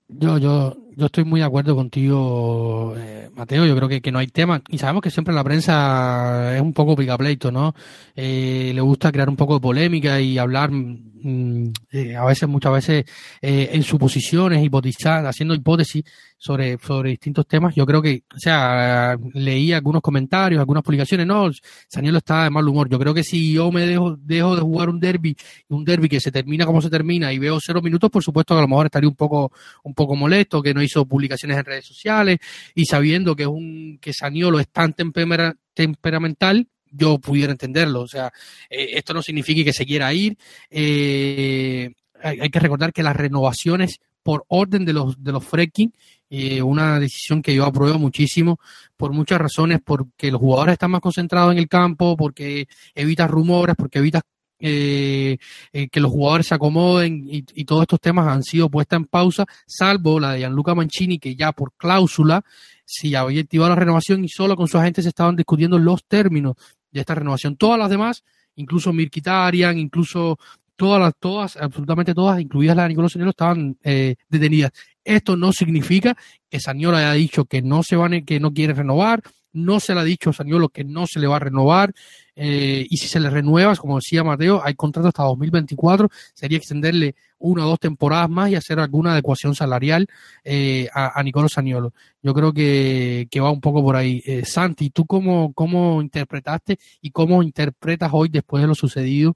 Yo, 0.08 0.38
yo, 0.38 0.76
yo 0.96 1.06
estoy 1.06 1.24
muy 1.24 1.40
de 1.40 1.46
acuerdo 1.46 1.74
contigo, 1.74 2.94
eh, 2.96 3.30
Mateo. 3.34 3.66
Yo 3.66 3.76
creo 3.76 3.88
que, 3.88 4.00
que 4.00 4.12
no 4.12 4.18
hay 4.18 4.28
tema. 4.28 4.62
Y 4.68 4.78
sabemos 4.78 5.02
que 5.02 5.10
siempre 5.10 5.34
la 5.34 5.44
prensa 5.44 6.54
es 6.54 6.60
un 6.60 6.72
poco 6.72 6.96
picapleito, 6.96 7.50
¿no? 7.50 7.74
Eh, 8.14 8.72
le 8.74 8.80
gusta 8.80 9.10
crear 9.10 9.28
un 9.28 9.36
poco 9.36 9.54
de 9.54 9.60
polémica 9.60 10.20
y 10.20 10.38
hablar 10.38 10.70
mm, 10.70 11.72
eh, 11.90 12.16
a 12.16 12.24
veces, 12.24 12.48
muchas 12.48 12.72
veces, 12.72 13.04
eh, 13.40 13.70
en 13.72 13.82
suposiciones, 13.82 14.62
hipotizar, 14.62 15.26
haciendo 15.26 15.54
hipótesis 15.54 16.04
sobre, 16.36 16.78
sobre 16.78 17.10
distintos 17.10 17.46
temas. 17.46 17.74
Yo 17.74 17.86
creo 17.86 18.02
que, 18.02 18.22
o 18.34 18.38
sea, 18.38 19.16
leí 19.32 19.72
algunos 19.72 20.02
comentarios, 20.02 20.60
algunas 20.60 20.82
publicaciones. 20.82 21.26
No, 21.26 21.50
Sanielo 21.88 22.18
está 22.18 22.44
de 22.44 22.50
mal 22.50 22.68
humor. 22.68 22.88
Yo 22.88 22.98
creo 22.98 23.14
que 23.14 23.24
si 23.24 23.54
yo 23.54 23.72
me 23.72 23.86
dejo, 23.86 24.16
dejo 24.16 24.54
de 24.54 24.62
jugar 24.62 24.90
un 24.90 25.00
derby, 25.00 25.36
un 25.68 25.84
derby 25.84 26.08
que 26.08 26.20
se 26.20 26.30
termina 26.30 26.66
como 26.66 26.82
se 26.82 26.90
termina 26.90 27.32
y 27.32 27.38
veo 27.38 27.58
cero 27.60 27.80
minutos, 27.82 28.10
por 28.10 28.22
supuesto 28.22 28.54
que 28.54 28.58
a 28.58 28.62
lo 28.62 28.68
mejor 28.68 28.86
estaría 28.86 29.08
un 29.08 29.16
poco, 29.16 29.50
un 29.82 29.94
poco 29.94 30.14
molesto, 30.14 30.62
que 30.62 30.74
no 30.74 30.82
hizo 30.84 31.06
publicaciones 31.06 31.58
en 31.58 31.64
redes 31.64 31.86
sociales 31.86 32.38
y 32.74 32.84
sabiendo 32.84 33.34
que 33.34 33.44
es 33.44 33.48
un, 33.48 33.98
que 34.00 34.12
Saniolo 34.12 34.60
es 34.60 34.68
tan 34.68 34.92
tempera, 34.92 35.54
temperamental, 35.74 36.68
yo 36.90 37.18
pudiera 37.18 37.52
entenderlo. 37.52 38.02
O 38.02 38.08
sea, 38.08 38.32
eh, 38.70 38.90
esto 38.92 39.14
no 39.14 39.22
significa 39.22 39.64
que 39.64 39.72
se 39.72 39.86
quiera 39.86 40.12
ir. 40.12 40.36
Eh, 40.70 41.92
hay, 42.22 42.50
que 42.50 42.60
recordar 42.60 42.92
que 42.92 43.02
las 43.02 43.16
renovaciones 43.16 44.00
por 44.22 44.44
orden 44.48 44.86
de 44.86 44.94
los, 44.94 45.22
de 45.22 45.32
los 45.32 45.44
fracking, 45.44 45.92
eh, 46.30 46.62
una 46.62 46.98
decisión 46.98 47.42
que 47.42 47.54
yo 47.54 47.66
apruebo 47.66 47.98
muchísimo 47.98 48.58
por 48.96 49.12
muchas 49.12 49.38
razones, 49.38 49.80
porque 49.84 50.30
los 50.30 50.40
jugadores 50.40 50.72
están 50.72 50.92
más 50.92 51.02
concentrados 51.02 51.52
en 51.52 51.58
el 51.58 51.68
campo, 51.68 52.16
porque 52.16 52.66
evitas 52.94 53.30
rumores, 53.30 53.76
porque 53.76 53.98
evitas 53.98 54.22
eh, 54.66 55.36
eh, 55.74 55.88
que 55.88 56.00
los 56.00 56.10
jugadores 56.10 56.46
se 56.46 56.54
acomoden 56.54 57.26
y, 57.28 57.42
todos 57.66 57.82
estos 57.82 58.00
temas 58.00 58.26
han 58.26 58.42
sido 58.42 58.70
puestas 58.70 58.96
en 58.96 59.04
pausa, 59.04 59.44
salvo 59.66 60.18
la 60.18 60.32
de 60.32 60.38
Gianluca 60.38 60.74
Mancini, 60.74 61.18
que 61.18 61.36
ya 61.36 61.52
por 61.52 61.74
cláusula 61.74 62.42
si 62.86 63.14
había 63.14 63.42
activado 63.42 63.68
la 63.68 63.76
renovación 63.76 64.24
y 64.24 64.28
solo 64.30 64.56
con 64.56 64.66
sus 64.66 64.80
agentes 64.80 65.04
estaban 65.04 65.36
discutiendo 65.36 65.78
los 65.78 66.06
términos 66.06 66.54
de 66.90 67.00
esta 67.00 67.14
renovación. 67.14 67.56
Todas 67.56 67.78
las 67.78 67.90
demás, 67.90 68.24
incluso 68.54 68.90
Mirkitarian, 68.94 69.76
incluso 69.78 70.38
todas 70.76 70.98
las, 70.98 71.12
todas, 71.20 71.58
absolutamente 71.58 72.14
todas, 72.14 72.40
incluidas 72.40 72.74
la 72.74 72.84
de 72.84 72.88
Nicolás 72.88 73.12
Saniolo, 73.12 73.32
estaban 73.32 73.76
eh, 73.82 74.16
detenidas. 74.30 74.72
Esto 75.04 75.36
no 75.36 75.52
significa 75.52 76.16
que 76.48 76.58
Saniolo 76.58 76.96
haya 76.96 77.12
dicho 77.12 77.44
que 77.44 77.60
no 77.60 77.82
se 77.82 77.96
van, 77.96 78.24
que 78.24 78.40
no 78.40 78.54
quiere 78.54 78.72
renovar, 78.72 79.22
no 79.52 79.78
se 79.78 79.94
le 79.94 80.00
ha 80.00 80.04
dicho 80.04 80.30
a 80.30 80.32
Saniolo 80.32 80.70
que 80.70 80.84
no 80.84 81.06
se 81.06 81.20
le 81.20 81.26
va 81.26 81.36
a 81.36 81.40
renovar, 81.40 81.92
eh, 82.36 82.86
y 82.88 82.96
si 82.96 83.06
se 83.06 83.20
le 83.20 83.30
renueva, 83.30 83.76
como 83.76 83.96
decía 83.96 84.24
Mateo, 84.24 84.60
hay 84.64 84.74
contrato 84.74 85.08
hasta 85.08 85.22
2024, 85.22 86.08
sería 86.34 86.58
extenderle 86.58 87.14
una 87.38 87.66
o 87.66 87.70
dos 87.70 87.78
temporadas 87.78 88.28
más 88.30 88.50
y 88.50 88.56
hacer 88.56 88.80
alguna 88.80 89.12
adecuación 89.12 89.54
salarial 89.54 90.06
eh, 90.42 90.88
a, 90.92 91.18
a 91.18 91.22
Nicolás 91.22 91.52
Saniolo. 91.52 91.92
Yo 92.22 92.34
creo 92.34 92.52
que, 92.52 93.28
que, 93.30 93.40
va 93.40 93.50
un 93.50 93.60
poco 93.60 93.82
por 93.82 93.96
ahí. 93.96 94.22
Eh, 94.26 94.44
Santi, 94.44 94.90
¿tú 94.90 95.06
cómo, 95.06 95.52
cómo 95.52 96.00
interpretaste 96.02 96.78
y 97.00 97.10
cómo 97.10 97.42
interpretas 97.42 98.10
hoy, 98.12 98.28
después 98.30 98.62
de 98.62 98.68
lo 98.68 98.74
sucedido, 98.74 99.34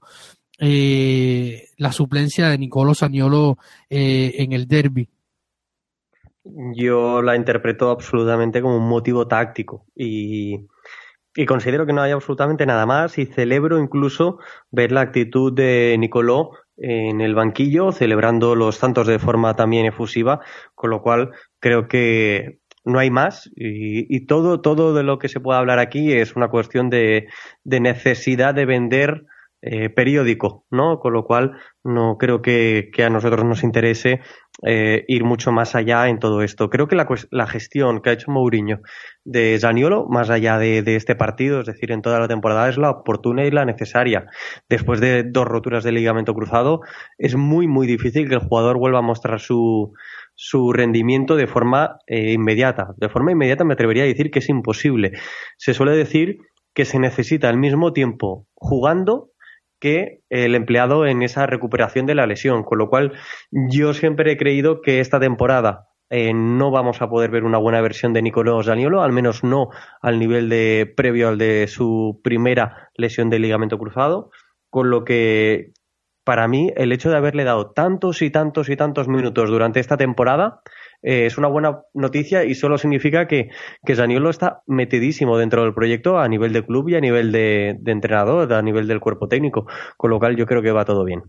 eh, 0.57 1.67
la 1.77 1.91
suplencia 1.91 2.49
de 2.49 2.57
Nicolás 2.57 2.97
Saniolo 2.97 3.57
en 3.89 4.51
el 4.51 4.67
derby? 4.67 5.07
Yo 6.73 7.21
la 7.21 7.35
interpreto 7.35 7.91
absolutamente 7.91 8.61
como 8.61 8.77
un 8.77 8.89
motivo 8.89 9.27
táctico 9.27 9.85
y, 9.95 10.67
y, 11.35 11.45
considero 11.45 11.85
que 11.85 11.93
no 11.93 12.01
hay 12.01 12.11
absolutamente 12.11 12.65
nada 12.65 12.85
más 12.85 13.17
y 13.17 13.25
celebro 13.25 13.79
incluso 13.79 14.39
ver 14.71 14.91
la 14.91 15.01
actitud 15.01 15.53
de 15.53 15.95
Nicoló 15.99 16.51
en 16.77 17.21
el 17.21 17.35
banquillo 17.35 17.91
celebrando 17.91 18.55
los 18.55 18.79
tantos 18.79 19.07
de 19.07 19.19
forma 19.19 19.55
también 19.55 19.85
efusiva, 19.85 20.41
con 20.75 20.89
lo 20.89 21.01
cual 21.01 21.31
creo 21.59 21.87
que 21.87 22.59
no 22.85 22.99
hay 22.99 23.11
más 23.11 23.47
y, 23.55 24.15
y 24.15 24.25
todo, 24.25 24.61
todo 24.61 24.93
de 24.93 25.03
lo 25.03 25.19
que 25.19 25.27
se 25.27 25.39
puede 25.39 25.59
hablar 25.59 25.79
aquí 25.79 26.13
es 26.13 26.35
una 26.35 26.49
cuestión 26.49 26.89
de, 26.89 27.27
de 27.63 27.79
necesidad 27.79 28.53
de 28.53 28.65
vender 28.65 29.25
eh, 29.61 29.89
periódico, 29.89 30.63
¿no? 30.71 30.99
Con 30.99 31.11
lo 31.11 31.25
cual 31.25 31.59
no 31.83 32.17
creo 32.17 32.41
que, 32.41 32.91
que 32.93 33.03
a 33.03 33.09
nosotros 33.09 33.43
nos 33.43 33.63
interese 33.63 34.21
eh, 34.65 35.05
ir 35.07 35.23
mucho 35.23 35.51
más 35.51 35.75
allá 35.75 36.09
en 36.09 36.19
todo 36.19 36.41
esto. 36.41 36.69
Creo 36.69 36.87
que 36.87 36.95
la, 36.95 37.07
la 37.31 37.47
gestión 37.47 38.01
que 38.01 38.09
ha 38.09 38.13
hecho 38.13 38.31
Mourinho 38.31 38.79
de 39.23 39.57
Zaniolo, 39.59 40.07
más 40.09 40.29
allá 40.29 40.57
de, 40.57 40.83
este 40.95 41.15
partido, 41.15 41.61
es 41.61 41.65
decir, 41.65 41.91
en 41.91 42.01
toda 42.01 42.19
la 42.19 42.27
temporada, 42.27 42.67
es 42.67 42.77
la 42.77 42.89
oportuna 42.89 43.45
y 43.45 43.51
la 43.51 43.65
necesaria. 43.65 44.25
Después 44.67 44.99
de 44.99 45.23
dos 45.23 45.45
roturas 45.45 45.83
de 45.83 45.91
ligamento 45.91 46.33
cruzado, 46.33 46.81
es 47.17 47.35
muy, 47.35 47.67
muy 47.67 47.87
difícil 47.87 48.27
que 48.27 48.35
el 48.35 48.41
jugador 48.41 48.77
vuelva 48.77 48.99
a 48.99 49.03
mostrar 49.03 49.39
su, 49.39 49.93
su 50.35 50.73
rendimiento 50.73 51.35
de 51.35 51.47
forma 51.47 51.97
eh, 52.07 52.33
inmediata. 52.33 52.93
De 52.97 53.09
forma 53.09 53.31
inmediata 53.31 53.63
me 53.63 53.73
atrevería 53.73 54.03
a 54.03 54.07
decir 54.07 54.31
que 54.31 54.39
es 54.39 54.49
imposible. 54.49 55.13
Se 55.57 55.73
suele 55.73 55.93
decir 55.93 56.37
que 56.73 56.85
se 56.85 56.99
necesita 56.99 57.49
al 57.49 57.57
mismo 57.57 57.93
tiempo 57.93 58.45
jugando 58.55 59.28
que 59.79 60.21
el 60.29 60.55
empleado 60.55 61.05
en 61.05 61.21
esa 61.23 61.45
recuperación 61.45 62.05
de 62.05 62.15
la 62.15 62.27
lesión, 62.27 62.63
con 62.63 62.77
lo 62.77 62.89
cual 62.89 63.13
yo 63.51 63.93
siempre 63.93 64.31
he 64.31 64.37
creído 64.37 64.81
que 64.81 64.99
esta 64.99 65.19
temporada 65.19 65.87
eh, 66.09 66.33
no 66.33 66.71
vamos 66.71 67.01
a 67.01 67.09
poder 67.09 67.29
ver 67.29 67.43
una 67.43 67.59
buena 67.59 67.81
versión 67.81 68.13
de 68.13 68.21
Nicolás 68.21 68.65
Daniolo, 68.65 69.03
al 69.03 69.13
menos 69.13 69.43
no 69.43 69.69
al 70.01 70.19
nivel 70.19 70.49
de 70.49 70.91
previo 70.97 71.29
al 71.29 71.37
de 71.37 71.67
su 71.67 72.19
primera 72.23 72.89
lesión 72.95 73.29
de 73.29 73.39
ligamento 73.39 73.77
cruzado, 73.77 74.31
con 74.69 74.89
lo 74.89 75.03
que 75.03 75.71
para 76.23 76.47
mí 76.47 76.71
el 76.75 76.91
hecho 76.91 77.09
de 77.09 77.17
haberle 77.17 77.43
dado 77.43 77.71
tantos 77.71 78.21
y 78.21 78.29
tantos 78.29 78.69
y 78.69 78.75
tantos 78.75 79.07
minutos 79.07 79.49
durante 79.49 79.79
esta 79.79 79.97
temporada 79.97 80.61
eh, 81.01 81.25
es 81.25 81.37
una 81.37 81.47
buena 81.47 81.81
noticia 81.93 82.43
y 82.43 82.55
solo 82.55 82.77
significa 82.77 83.27
que, 83.27 83.49
que 83.85 83.95
Zaniolo 83.95 84.29
está 84.29 84.61
metidísimo 84.67 85.37
dentro 85.37 85.63
del 85.63 85.73
proyecto 85.73 86.19
a 86.19 86.27
nivel 86.27 86.51
de 86.51 86.65
club 86.65 86.89
y 86.89 86.95
a 86.95 87.01
nivel 87.01 87.31
de, 87.31 87.79
entrenador, 87.85 88.51
a 88.51 88.61
nivel 88.61 88.87
del 88.87 88.99
cuerpo 88.99 89.27
técnico, 89.27 89.65
con 89.97 90.09
lo 90.09 90.19
cual 90.19 90.35
yo 90.35 90.45
creo 90.45 90.61
que 90.61 90.71
va 90.71 90.85
todo 90.85 91.05
bien. 91.05 91.23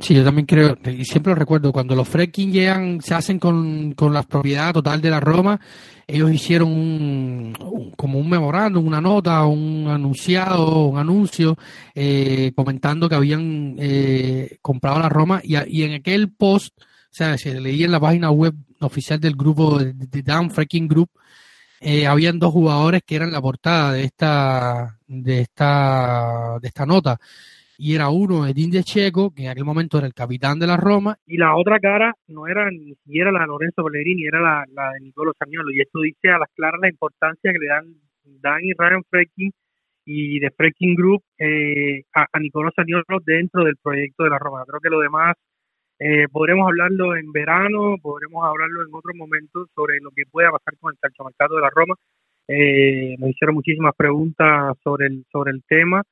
Sí, 0.00 0.14
yo 0.14 0.22
también 0.24 0.46
creo, 0.46 0.76
y 0.84 1.04
siempre 1.04 1.32
lo 1.32 1.38
recuerdo, 1.38 1.72
cuando 1.72 1.96
los 1.96 2.08
Fredkin 2.08 2.52
llegan, 2.52 3.00
se 3.00 3.14
hacen 3.14 3.40
con, 3.40 3.92
con 3.94 4.14
la 4.14 4.22
propiedad 4.22 4.72
total 4.72 5.00
de 5.00 5.10
la 5.10 5.18
Roma, 5.18 5.60
ellos 6.06 6.32
hicieron 6.32 6.70
un, 6.70 7.92
como 7.96 8.20
un 8.20 8.30
memorándum, 8.30 8.86
una 8.86 9.00
nota, 9.00 9.44
un 9.44 9.88
anunciado, 9.88 10.86
un 10.86 10.98
anuncio, 10.98 11.56
eh, 11.94 12.52
comentando 12.54 13.08
que 13.08 13.16
habían 13.16 13.74
eh, 13.78 14.58
comprado 14.62 15.00
la 15.00 15.08
Roma, 15.08 15.40
y 15.42 15.82
en 15.82 15.94
aquel 15.94 16.30
post, 16.30 16.78
o 17.10 17.14
sea, 17.14 17.36
se 17.38 17.60
leía 17.60 17.86
en 17.86 17.92
la 17.92 18.00
página 18.00 18.30
web 18.30 18.54
oficial 18.80 19.18
del 19.18 19.34
grupo 19.34 19.78
de, 19.78 19.92
de 19.94 20.22
Dan 20.22 20.50
Freaking 20.50 20.88
Group, 20.88 21.10
eh, 21.80 22.06
habían 22.06 22.38
dos 22.38 22.52
jugadores 22.52 23.02
que 23.06 23.16
eran 23.16 23.32
la 23.32 23.40
portada 23.40 23.92
de 23.92 24.04
esta, 24.04 24.98
de 25.06 25.40
esta, 25.40 26.58
de 26.60 26.68
esta 26.68 26.86
nota 26.86 27.18
y 27.80 27.94
era 27.94 28.08
uno 28.08 28.44
Edín 28.44 28.72
de 28.72 28.82
Checo, 28.82 29.32
que 29.32 29.44
en 29.44 29.50
aquel 29.50 29.64
momento 29.64 29.98
era 29.98 30.08
el 30.08 30.12
capitán 30.12 30.58
de 30.58 30.66
la 30.66 30.76
Roma. 30.76 31.16
Y 31.26 31.36
la 31.36 31.54
otra 31.54 31.78
cara 31.78 32.12
no 32.26 32.48
era 32.48 32.68
ni 32.72 32.92
siquiera 32.96 33.30
la 33.30 33.42
de 33.42 33.46
Lorenzo 33.46 33.84
Pellegrini, 33.84 34.26
era 34.26 34.40
la, 34.40 34.64
la 34.72 34.90
de 34.94 35.00
Nicolo 35.00 35.32
Saniolo. 35.38 35.70
Y 35.70 35.80
esto 35.80 36.00
dice 36.00 36.28
a 36.28 36.38
las 36.38 36.48
claras 36.56 36.80
la 36.82 36.90
importancia 36.90 37.52
que 37.52 37.58
le 37.58 37.68
dan 37.68 37.94
Dan 38.40 38.64
y 38.64 38.72
Ryan 38.76 39.04
Freaking 39.08 39.52
y 40.04 40.40
de 40.40 40.50
Freaking 40.50 40.96
Group 40.96 41.22
eh, 41.38 42.02
a, 42.14 42.26
a 42.32 42.40
Nicolo 42.40 42.70
Saniolo 42.74 43.20
dentro 43.24 43.62
del 43.62 43.76
proyecto 43.76 44.24
de 44.24 44.30
la 44.30 44.38
Roma. 44.40 44.64
Creo 44.66 44.80
que 44.80 44.90
lo 44.90 44.98
demás 44.98 45.36
eh, 46.00 46.28
podremos 46.30 46.68
hablarlo 46.68 47.16
en 47.16 47.32
verano, 47.32 47.96
podremos 48.00 48.44
hablarlo 48.44 48.82
en 48.82 48.94
otro 48.94 49.12
momento 49.14 49.66
sobre 49.74 49.98
lo 50.00 50.10
que 50.12 50.24
pueda 50.30 50.50
pasar 50.52 50.78
con 50.78 50.92
el 50.92 50.98
calchomercado 51.00 51.56
de 51.56 51.62
la 51.62 51.70
Roma. 51.74 51.94
Eh, 52.46 53.16
nos 53.18 53.30
hicieron 53.30 53.56
muchísimas 53.56 53.94
preguntas 53.96 54.76
sobre 54.84 55.06
el, 55.06 55.24
sobre 55.32 55.50
el 55.50 55.62
tema 55.68 56.02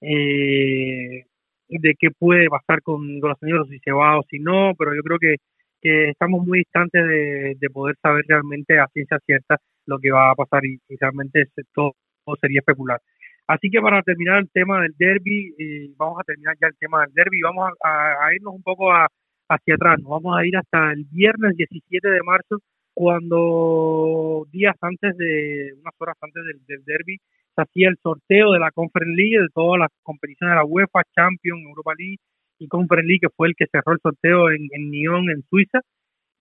eh, 0.00 1.24
de 1.68 1.94
qué 1.98 2.08
puede 2.16 2.48
pasar 2.48 2.82
con, 2.82 3.20
con 3.20 3.30
los 3.30 3.38
señores, 3.40 3.68
si 3.68 3.78
se 3.80 3.90
va 3.92 4.18
o 4.18 4.22
si 4.30 4.38
no, 4.38 4.74
pero 4.78 4.94
yo 4.94 5.02
creo 5.02 5.18
que, 5.18 5.36
que 5.80 6.10
estamos 6.10 6.46
muy 6.46 6.58
distantes 6.58 7.04
de, 7.04 7.56
de, 7.58 7.70
poder 7.70 7.96
saber 8.00 8.24
realmente 8.28 8.78
a 8.78 8.86
ciencia 8.92 9.18
cierta 9.26 9.58
lo 9.86 9.98
que 9.98 10.12
va 10.12 10.30
a 10.30 10.34
pasar 10.34 10.64
y, 10.64 10.78
realmente 11.00 11.46
todo, 11.74 11.92
todo, 12.24 12.36
sería 12.40 12.60
especular. 12.60 13.00
Así 13.48 13.70
que 13.70 13.80
para 13.80 14.02
terminar 14.02 14.38
el 14.38 14.50
tema 14.50 14.82
del 14.82 14.94
derby, 14.96 15.54
eh, 15.58 15.90
vamos 15.96 16.20
a 16.20 16.24
terminar 16.24 16.56
ya 16.60 16.68
el 16.68 16.76
tema 16.78 17.02
del 17.02 17.12
derby, 17.12 17.40
vamos 17.42 17.70
a, 17.82 18.26
a 18.26 18.34
irnos 18.34 18.54
un 18.54 18.62
poco 18.62 18.92
a, 18.92 19.08
hacia 19.54 19.74
atrás, 19.74 19.98
nos 20.00 20.10
vamos 20.10 20.36
a 20.36 20.46
ir 20.46 20.56
hasta 20.56 20.92
el 20.92 21.04
viernes 21.10 21.56
17 21.56 22.08
de 22.08 22.22
marzo, 22.24 22.58
cuando 22.94 24.46
días 24.50 24.76
antes 24.80 25.16
de, 25.16 25.72
unas 25.80 25.94
horas 25.98 26.16
antes 26.20 26.42
del, 26.44 26.66
del 26.66 26.84
derby, 26.84 27.18
se 27.54 27.62
hacía 27.62 27.88
el 27.88 27.96
sorteo 28.02 28.52
de 28.52 28.58
la 28.58 28.70
Conference 28.70 29.14
League, 29.14 29.38
de 29.38 29.48
todas 29.54 29.78
las 29.78 29.90
competiciones 30.02 30.52
de 30.52 30.56
la 30.56 30.64
UEFA, 30.64 31.02
Champions, 31.14 31.64
Europa 31.64 31.92
League 31.98 32.18
y 32.58 32.68
Conference 32.68 33.06
League, 33.06 33.20
que 33.20 33.34
fue 33.36 33.48
el 33.48 33.54
que 33.56 33.66
cerró 33.70 33.92
el 33.92 34.00
sorteo 34.02 34.50
en, 34.50 34.68
en 34.72 34.90
Nyon, 34.90 35.30
en 35.30 35.42
Suiza. 35.48 35.80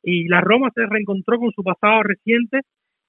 Y 0.03 0.27
la 0.27 0.41
Roma 0.41 0.69
se 0.73 0.85
reencontró 0.85 1.37
con 1.39 1.51
su 1.51 1.63
pasado 1.63 2.03
reciente 2.03 2.61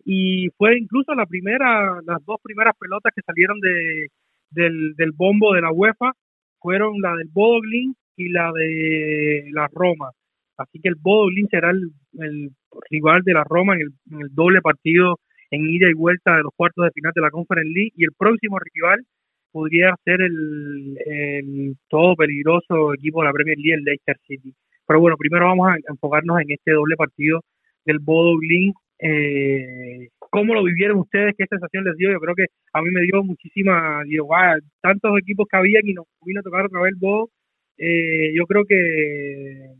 y 0.04 0.48
fue 0.58 0.78
incluso 0.78 1.14
la 1.14 1.26
primera, 1.26 2.00
las 2.04 2.24
dos 2.24 2.38
primeras 2.42 2.74
pelotas 2.78 3.12
que 3.14 3.22
salieron 3.22 3.60
de, 3.60 4.08
del, 4.50 4.94
del 4.96 5.12
bombo 5.12 5.54
de 5.54 5.62
la 5.62 5.72
UEFA 5.72 6.12
fueron 6.60 7.00
la 7.00 7.14
del 7.16 7.28
Bodoglin 7.32 7.94
y 8.16 8.28
la 8.28 8.52
de 8.52 9.50
la 9.52 9.68
Roma. 9.72 10.10
Así 10.56 10.80
que 10.80 10.88
el 10.88 10.96
Bodoglin 11.00 11.48
será 11.48 11.70
el, 11.70 12.50
rival 12.90 13.22
de 13.24 13.32
la 13.34 13.44
Roma 13.44 13.74
en 13.74 14.20
el, 14.20 14.28
doble 14.34 14.60
partido 14.60 15.18
en 15.50 15.66
ida 15.66 15.88
y 15.90 15.94
vuelta 15.94 16.36
de 16.36 16.42
los 16.42 16.52
cuartos 16.56 16.84
de 16.84 16.90
final 16.92 17.12
de 17.14 17.20
la 17.20 17.30
Conference 17.30 17.70
League 17.74 17.92
y 17.96 18.04
el 18.04 18.12
próximo 18.16 18.58
rival 18.58 19.04
podría 19.50 19.94
ser 20.04 20.22
el, 20.22 21.76
todo 21.88 22.16
peligroso 22.16 22.94
equipo 22.94 23.20
de 23.20 23.26
la 23.26 23.32
Premier 23.32 23.58
League, 23.58 23.74
el 23.74 23.84
Leicester 23.84 24.16
City. 24.26 24.54
Pero 24.86 25.00
bueno, 25.00 25.16
primero 25.18 25.46
vamos 25.46 25.68
a 25.68 25.76
enfocarnos 25.90 26.40
en 26.40 26.52
este 26.52 26.72
doble 26.72 26.96
partido 26.96 27.40
del 27.84 27.98
Bodo 27.98 28.38
Glin. 28.38 28.72
Eh, 28.98 30.08
¿Cómo 30.18 30.54
lo 30.54 30.64
vivieron 30.64 30.98
ustedes? 31.00 31.34
¿Qué 31.36 31.44
sensación 31.46 31.84
les 31.84 31.96
dio? 31.96 32.10
Yo 32.10 32.18
creo 32.20 32.34
que 32.34 32.46
a 32.72 32.80
mí 32.80 32.88
me 32.90 33.02
dio 33.02 33.22
muchísima, 33.22 34.02
digo, 34.04 34.26
wow, 34.26 34.58
tantos 34.80 35.18
equipos 35.18 35.46
que 35.50 35.56
había 35.56 35.80
y 35.82 35.92
nos 35.92 36.06
vino 36.24 36.40
a 36.40 36.42
tocar 36.42 36.66
otra 36.66 36.80
vez 36.80 36.92
el 36.92 36.98
Bodo. 36.98 37.28
Eh, 37.84 38.32
yo 38.32 38.46
creo 38.46 38.64
que, 38.64 39.74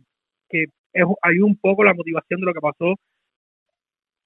que 0.49 0.65
es, 0.93 1.05
hay 1.23 1.39
un 1.39 1.57
poco 1.57 1.85
la 1.85 1.95
motivación 1.95 2.41
de 2.41 2.47
lo 2.47 2.53
que 2.53 2.61
pasó 2.61 2.97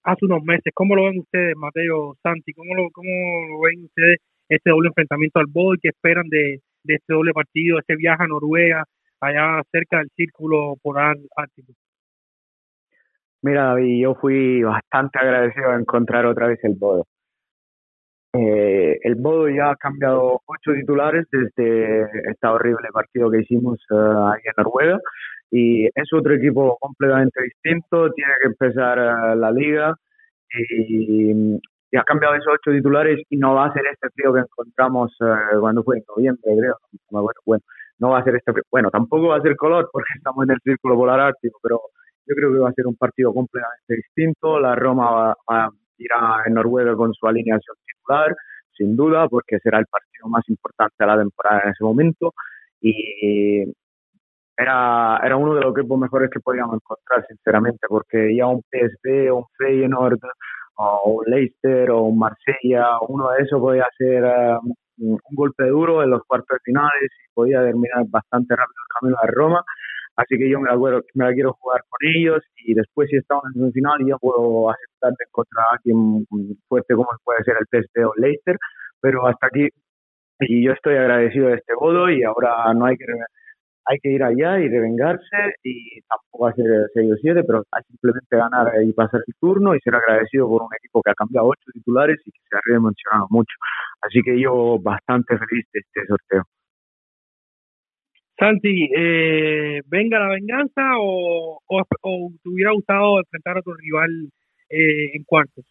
hace 0.03 0.25
unos 0.25 0.43
meses. 0.45 0.73
¿Cómo 0.75 0.97
lo 0.97 1.05
ven 1.05 1.19
ustedes, 1.19 1.55
Mateo, 1.57 2.17
Santi? 2.23 2.55
¿Cómo 2.55 2.75
lo, 2.75 2.89
cómo 2.91 3.11
lo 3.51 3.61
ven 3.61 3.85
ustedes 3.85 4.21
este 4.49 4.71
doble 4.71 4.89
enfrentamiento 4.89 5.41
al 5.41 5.47
Boy? 5.47 5.77
¿Qué 5.83 5.89
esperan 5.89 6.27
de, 6.31 6.61
de 6.85 6.95
este 6.95 7.13
doble 7.13 7.33
partido, 7.35 7.79
este 7.79 7.97
viaje 7.97 8.23
a 8.23 8.27
Noruega, 8.27 8.83
allá 9.21 9.63
cerca 9.71 9.99
del 9.99 10.09
círculo 10.17 10.77
polar 10.83 11.17
ártico? 11.37 11.75
Mira, 13.43 13.65
David, 13.65 14.03
yo 14.03 14.15
fui 14.15 14.63
bastante 14.63 15.19
agradecido 15.19 15.73
de 15.73 15.81
encontrar 15.81 16.25
otra 16.25 16.47
vez 16.49 16.65
el 16.65 16.77
Bodo. 16.77 17.07
Eh, 18.39 18.99
el 19.03 19.15
Bodo 19.15 19.49
ya 19.49 19.71
ha 19.71 19.77
cambiado 19.77 20.43
ocho 20.47 20.73
titulares 20.75 21.27
desde 21.31 22.03
este 22.31 22.47
horrible 22.47 22.89
partido 22.93 23.31
que 23.31 23.41
hicimos 23.41 23.79
eh, 23.91 23.95
ahí 23.95 24.43
en 24.45 24.53
Noruega. 24.57 24.99
Y 25.51 25.87
es 25.87 26.13
otro 26.13 26.35
equipo 26.35 26.77
completamente 26.81 27.41
distinto, 27.43 28.11
tiene 28.13 28.33
que 28.43 28.49
empezar 28.49 28.99
eh, 28.99 29.37
la 29.37 29.51
liga. 29.51 29.95
Y, 30.53 31.59
ha 31.97 32.05
cambiado 32.05 32.35
esos 32.35 32.53
ocho 32.53 32.77
titulares 32.77 33.23
y 33.31 33.39
no 33.39 33.55
va 33.55 33.67
a 33.67 33.73
ser 33.73 33.85
este 33.91 34.11
frío 34.11 34.35
que 34.35 34.41
encontramos 34.41 35.17
cuando 35.59 35.83
fue 35.83 35.97
en 35.97 36.05
noviembre, 36.07 36.43
creo, 36.59 36.77
bueno, 37.47 37.63
no 37.99 38.11
va 38.11 38.19
a 38.19 38.25
ser 38.25 38.37
este 38.37 38.53
bueno, 38.71 38.91
tampoco 38.91 39.29
va 39.29 39.37
a 39.37 39.41
ser 39.41 39.57
color 39.57 39.89
porque 39.91 40.09
estamos 40.15 40.45
en 40.45 40.51
el 40.51 40.61
círculo 40.63 40.95
polar 40.95 41.21
ártico, 41.21 41.59
pero 41.63 41.81
yo 42.27 42.35
creo 42.35 42.53
que 42.53 42.59
va 42.59 42.69
a 42.69 42.73
ser 42.73 42.87
un 42.87 42.97
partido 42.97 43.33
completamente 43.33 43.95
distinto, 43.95 44.61
la 44.61 44.75
Roma 44.75 45.11
va, 45.11 45.37
va 45.51 45.65
a 45.65 45.71
ir 45.97 46.11
en 46.45 46.53
Noruega 46.53 46.95
con 46.97 47.15
su 47.15 47.27
alineación 47.27 47.77
sin 48.77 48.97
duda, 48.97 49.29
porque 49.29 49.59
será 49.61 49.79
el 49.79 49.87
partido 49.87 50.29
más 50.29 50.49
importante 50.49 50.95
de 50.99 51.07
la 51.07 51.19
temporada 51.19 51.63
en 51.65 51.71
ese 51.71 51.85
momento. 51.85 52.35
Y 52.81 53.65
era, 54.57 55.21
era 55.23 55.37
uno 55.37 55.55
de 55.55 55.61
los 55.63 55.77
equipos 55.77 55.99
mejores 55.99 56.31
que 56.31 56.41
podíamos 56.41 56.77
encontrar, 56.77 57.27
sinceramente, 57.27 57.87
porque 57.89 58.35
ya 58.37 58.47
un 58.47 58.63
PSV, 58.71 59.33
un 59.33 59.45
Feyenoord, 59.59 60.19
o 60.77 61.11
un 61.11 61.25
Leicester, 61.27 61.91
o 61.91 62.03
un 62.03 62.19
Marsella, 62.19 62.99
uno 63.09 63.31
de 63.31 63.43
esos 63.43 63.61
podía 63.61 63.85
hacer 63.85 64.25
um, 64.25 64.75
un 64.99 65.19
golpe 65.33 65.65
duro 65.67 66.03
en 66.03 66.11
los 66.11 66.23
cuartos 66.25 66.59
finales 66.65 67.11
y 67.11 67.33
podía 67.35 67.63
terminar 67.63 68.05
bastante 68.09 68.55
rápido 68.55 68.83
el 68.83 69.01
camino 69.01 69.17
a 69.23 69.27
Roma. 69.27 69.65
Así 70.17 70.39
que 70.39 70.49
yo 70.49 70.61
me 70.61 70.71
la, 70.71 70.77
me 71.15 71.25
la 71.25 71.33
quiero 71.33 71.53
jugar 71.55 71.83
con 71.89 72.09
ellos 72.09 72.43
y 72.65 72.75
después 72.75 73.09
si 73.11 73.17
estamos 73.17 73.45
en 73.55 73.67
el 73.67 73.73
final 73.73 73.99
yo 74.07 74.19
puedo 74.19 74.71
aceptar 74.71 75.13
de 75.13 75.25
encontrar 75.29 75.67
a 75.67 75.77
alguien 75.77 76.27
fuerte 76.69 76.95
como 76.95 77.09
puede 77.25 77.45
ser 77.45 77.57
el 77.61 78.07
o 78.07 78.13
el 78.17 78.23
Leicester, 78.23 78.57
pero 79.01 79.27
hasta 79.27 79.47
aquí 79.49 79.69
y 80.41 80.65
yo 80.65 80.73
estoy 80.73 80.97
agradecido 80.97 81.49
de 81.49 81.57
este 81.57 81.75
bodo 81.75 82.11
y 82.11 82.23
ahora 82.23 82.73
no 82.75 82.87
hay 82.87 82.97
que 82.97 83.07
hay 83.87 83.99
que 84.03 84.11
ir 84.11 84.23
allá 84.23 84.59
y 84.59 84.69
revengarse 84.69 85.55
y 85.63 86.01
tampoco 86.09 86.49
hacer 86.49 86.67
el 86.67 86.87
6 86.93 87.13
o 87.13 87.17
7, 87.23 87.45
pero 87.47 87.63
hay 87.71 87.83
simplemente 87.85 88.37
ganar 88.37 88.73
y 88.83 88.93
pasar 88.93 89.21
el 89.25 89.35
turno 89.41 89.75
y 89.75 89.81
ser 89.81 89.95
agradecido 89.95 90.49
por 90.49 90.63
un 90.63 90.75
equipo 90.77 91.01
que 91.03 91.11
ha 91.11 91.15
cambiado 91.15 91.47
ocho 91.47 91.71
titulares 91.73 92.19
y 92.27 92.33
que 92.33 92.41
se 92.51 92.57
ha 92.57 92.61
redimensionado 92.67 93.27
mucho. 93.31 93.55
Así 94.03 94.21
que 94.23 94.41
yo 94.41 94.79
bastante 94.81 95.39
feliz 95.39 95.67
de 95.73 95.81
este 95.81 96.07
sorteo. 96.07 96.43
Santi, 98.39 98.91
eh, 98.95 99.81
¿venga 99.87 100.19
la 100.19 100.29
venganza 100.29 100.83
o, 101.01 101.63
o, 101.67 101.83
te 102.43 102.49
hubiera 102.49 102.73
gustado 102.73 103.19
enfrentar 103.19 103.59
a 103.59 103.63
tu 103.63 103.73
rival 103.73 104.31
eh, 104.69 105.17
en 105.17 105.25
cuartos? 105.25 105.65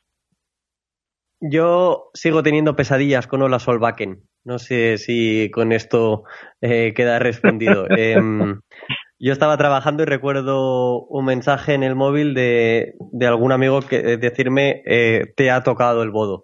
Yo 1.39 2.09
sigo 2.13 2.41
teniendo 2.41 2.75
pesadillas 2.75 3.27
con 3.27 3.43
Ola 3.43 3.59
Solbakken. 3.59 4.23
No 4.43 4.57
sé 4.57 4.97
si 4.97 5.51
con 5.51 5.73
esto 5.73 6.23
eh, 6.61 6.93
queda 6.95 7.19
respondido. 7.19 7.85
Em, 7.97 8.61
yo 9.19 9.31
estaba 9.31 9.57
trabajando 9.57 10.03
y 10.03 10.07
recuerdo 10.07 11.05
un 11.05 11.25
mensaje 11.25 11.73
en 11.73 11.83
el 11.83 11.95
móvil 11.95 12.33
de, 12.33 12.95
de 13.11 13.27
algún 13.27 13.51
amigo 13.51 13.81
que 13.81 14.17
decirme 14.17 14.81
te 15.35 15.51
ha 15.51 15.61
tocado 15.63 16.03
el 16.03 16.11
bodo. 16.11 16.43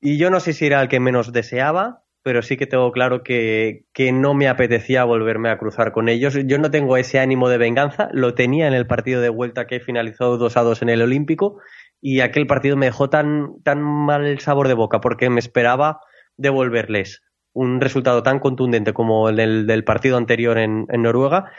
Y 0.00 0.18
yo 0.18 0.30
no 0.30 0.40
sé 0.40 0.52
si 0.52 0.66
era 0.66 0.82
el 0.82 0.88
que 0.88 1.00
menos 1.00 1.32
deseaba 1.32 2.01
pero 2.22 2.42
sí 2.42 2.56
que 2.56 2.66
tengo 2.66 2.92
claro 2.92 3.22
que, 3.22 3.84
no 4.12 4.34
me 4.34 4.48
apetecía 4.48 5.04
volverme 5.04 5.50
a 5.50 5.58
cruzar 5.58 5.92
con 5.92 6.08
ellos. 6.08 6.38
Yo 6.46 6.58
no 6.58 6.70
tengo 6.70 6.96
ese 6.96 7.18
ánimo 7.18 7.48
de 7.48 7.58
venganza, 7.58 8.08
lo 8.12 8.34
tenía 8.34 8.68
en 8.68 8.74
el 8.74 8.86
partido 8.86 9.20
de 9.20 9.28
vuelta 9.28 9.66
que 9.66 9.80
finalizó 9.80 10.36
2 10.38 10.56
a 10.56 10.62
2 10.62 10.82
en 10.82 10.88
el 10.90 11.02
Olímpico 11.02 11.58
y 12.00 12.20
aquel 12.20 12.46
partido 12.46 12.76
me 12.76 12.86
dejó 12.86 13.10
tan, 13.10 13.60
tan 13.62 13.82
mal 13.82 14.38
sabor 14.38 14.68
de 14.68 14.74
boca 14.74 15.00
porque 15.00 15.30
me 15.30 15.40
esperaba 15.40 16.00
devolverles 16.36 17.22
un 17.52 17.80
resultado 17.80 18.22
tan 18.22 18.38
contundente 18.38 18.92
como 18.92 19.28
el 19.28 19.66
del, 19.66 19.84
partido 19.84 20.16
anterior 20.16 20.58
en, 20.58 20.86
Noruega 20.88 21.50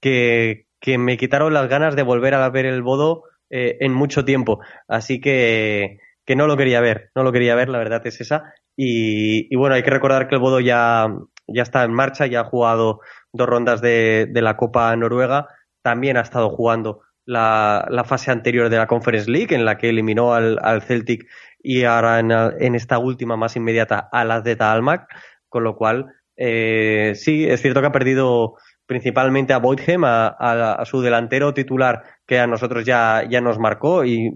que, 0.00 0.66
me 0.98 1.16
quitaron 1.16 1.54
las 1.54 1.68
ganas 1.68 1.96
de 1.96 2.02
volver 2.02 2.34
a 2.34 2.48
ver 2.50 2.66
el 2.66 2.82
bodo 2.82 3.24
eh, 3.50 3.78
en 3.80 3.92
mucho 3.92 4.24
tiempo. 4.24 4.60
Así 4.86 5.20
que, 5.20 5.98
que 6.24 6.36
no 6.36 6.46
lo 6.46 6.56
quería 6.56 6.80
ver, 6.80 7.10
no 7.14 7.22
lo 7.22 7.32
quería 7.32 7.54
ver, 7.54 7.68
la 7.68 7.78
verdad 7.78 8.06
es 8.06 8.20
esa. 8.20 8.52
Y, 8.80 9.56
bueno, 9.56 9.74
hay 9.74 9.82
que 9.82 9.90
recordar 9.90 10.28
que 10.28 10.36
el 10.36 10.40
Bodo 10.40 10.60
ya, 10.60 11.08
ya 11.48 11.62
está 11.64 11.82
en 11.82 11.92
marcha, 11.92 12.26
ya 12.26 12.42
ha 12.42 12.44
jugado 12.44 13.00
dos 13.32 13.48
rondas 13.48 13.80
de, 13.80 14.30
la 14.32 14.56
Copa 14.56 14.94
Noruega, 14.94 15.48
también 15.82 16.16
ha 16.16 16.20
estado 16.20 16.48
jugando 16.50 17.00
la, 17.24 18.04
fase 18.06 18.30
anterior 18.30 18.68
de 18.68 18.76
la 18.76 18.86
Conference 18.86 19.28
League, 19.28 19.52
en 19.52 19.64
la 19.64 19.78
que 19.78 19.88
eliminó 19.88 20.32
al, 20.32 20.82
Celtic 20.82 21.26
y 21.60 21.82
ahora 21.82 22.20
en, 22.20 22.76
esta 22.76 23.00
última 23.00 23.36
más 23.36 23.56
inmediata 23.56 24.08
al 24.12 24.44
de 24.44 24.56
Almac, 24.60 25.08
con 25.48 25.64
lo 25.64 25.74
cual 25.74 26.14
eh, 26.36 27.14
sí, 27.16 27.46
es 27.46 27.60
cierto 27.60 27.80
que 27.80 27.88
ha 27.88 27.92
perdido 27.92 28.54
principalmente 28.86 29.54
a 29.54 29.58
Boydhem, 29.58 30.04
a, 30.04 30.28
a, 30.28 30.84
su 30.84 31.00
delantero 31.00 31.52
titular, 31.52 32.04
que 32.28 32.38
a 32.38 32.46
nosotros 32.46 32.84
ya, 32.84 33.24
ya 33.28 33.40
nos 33.40 33.58
marcó 33.58 34.04
y 34.04 34.30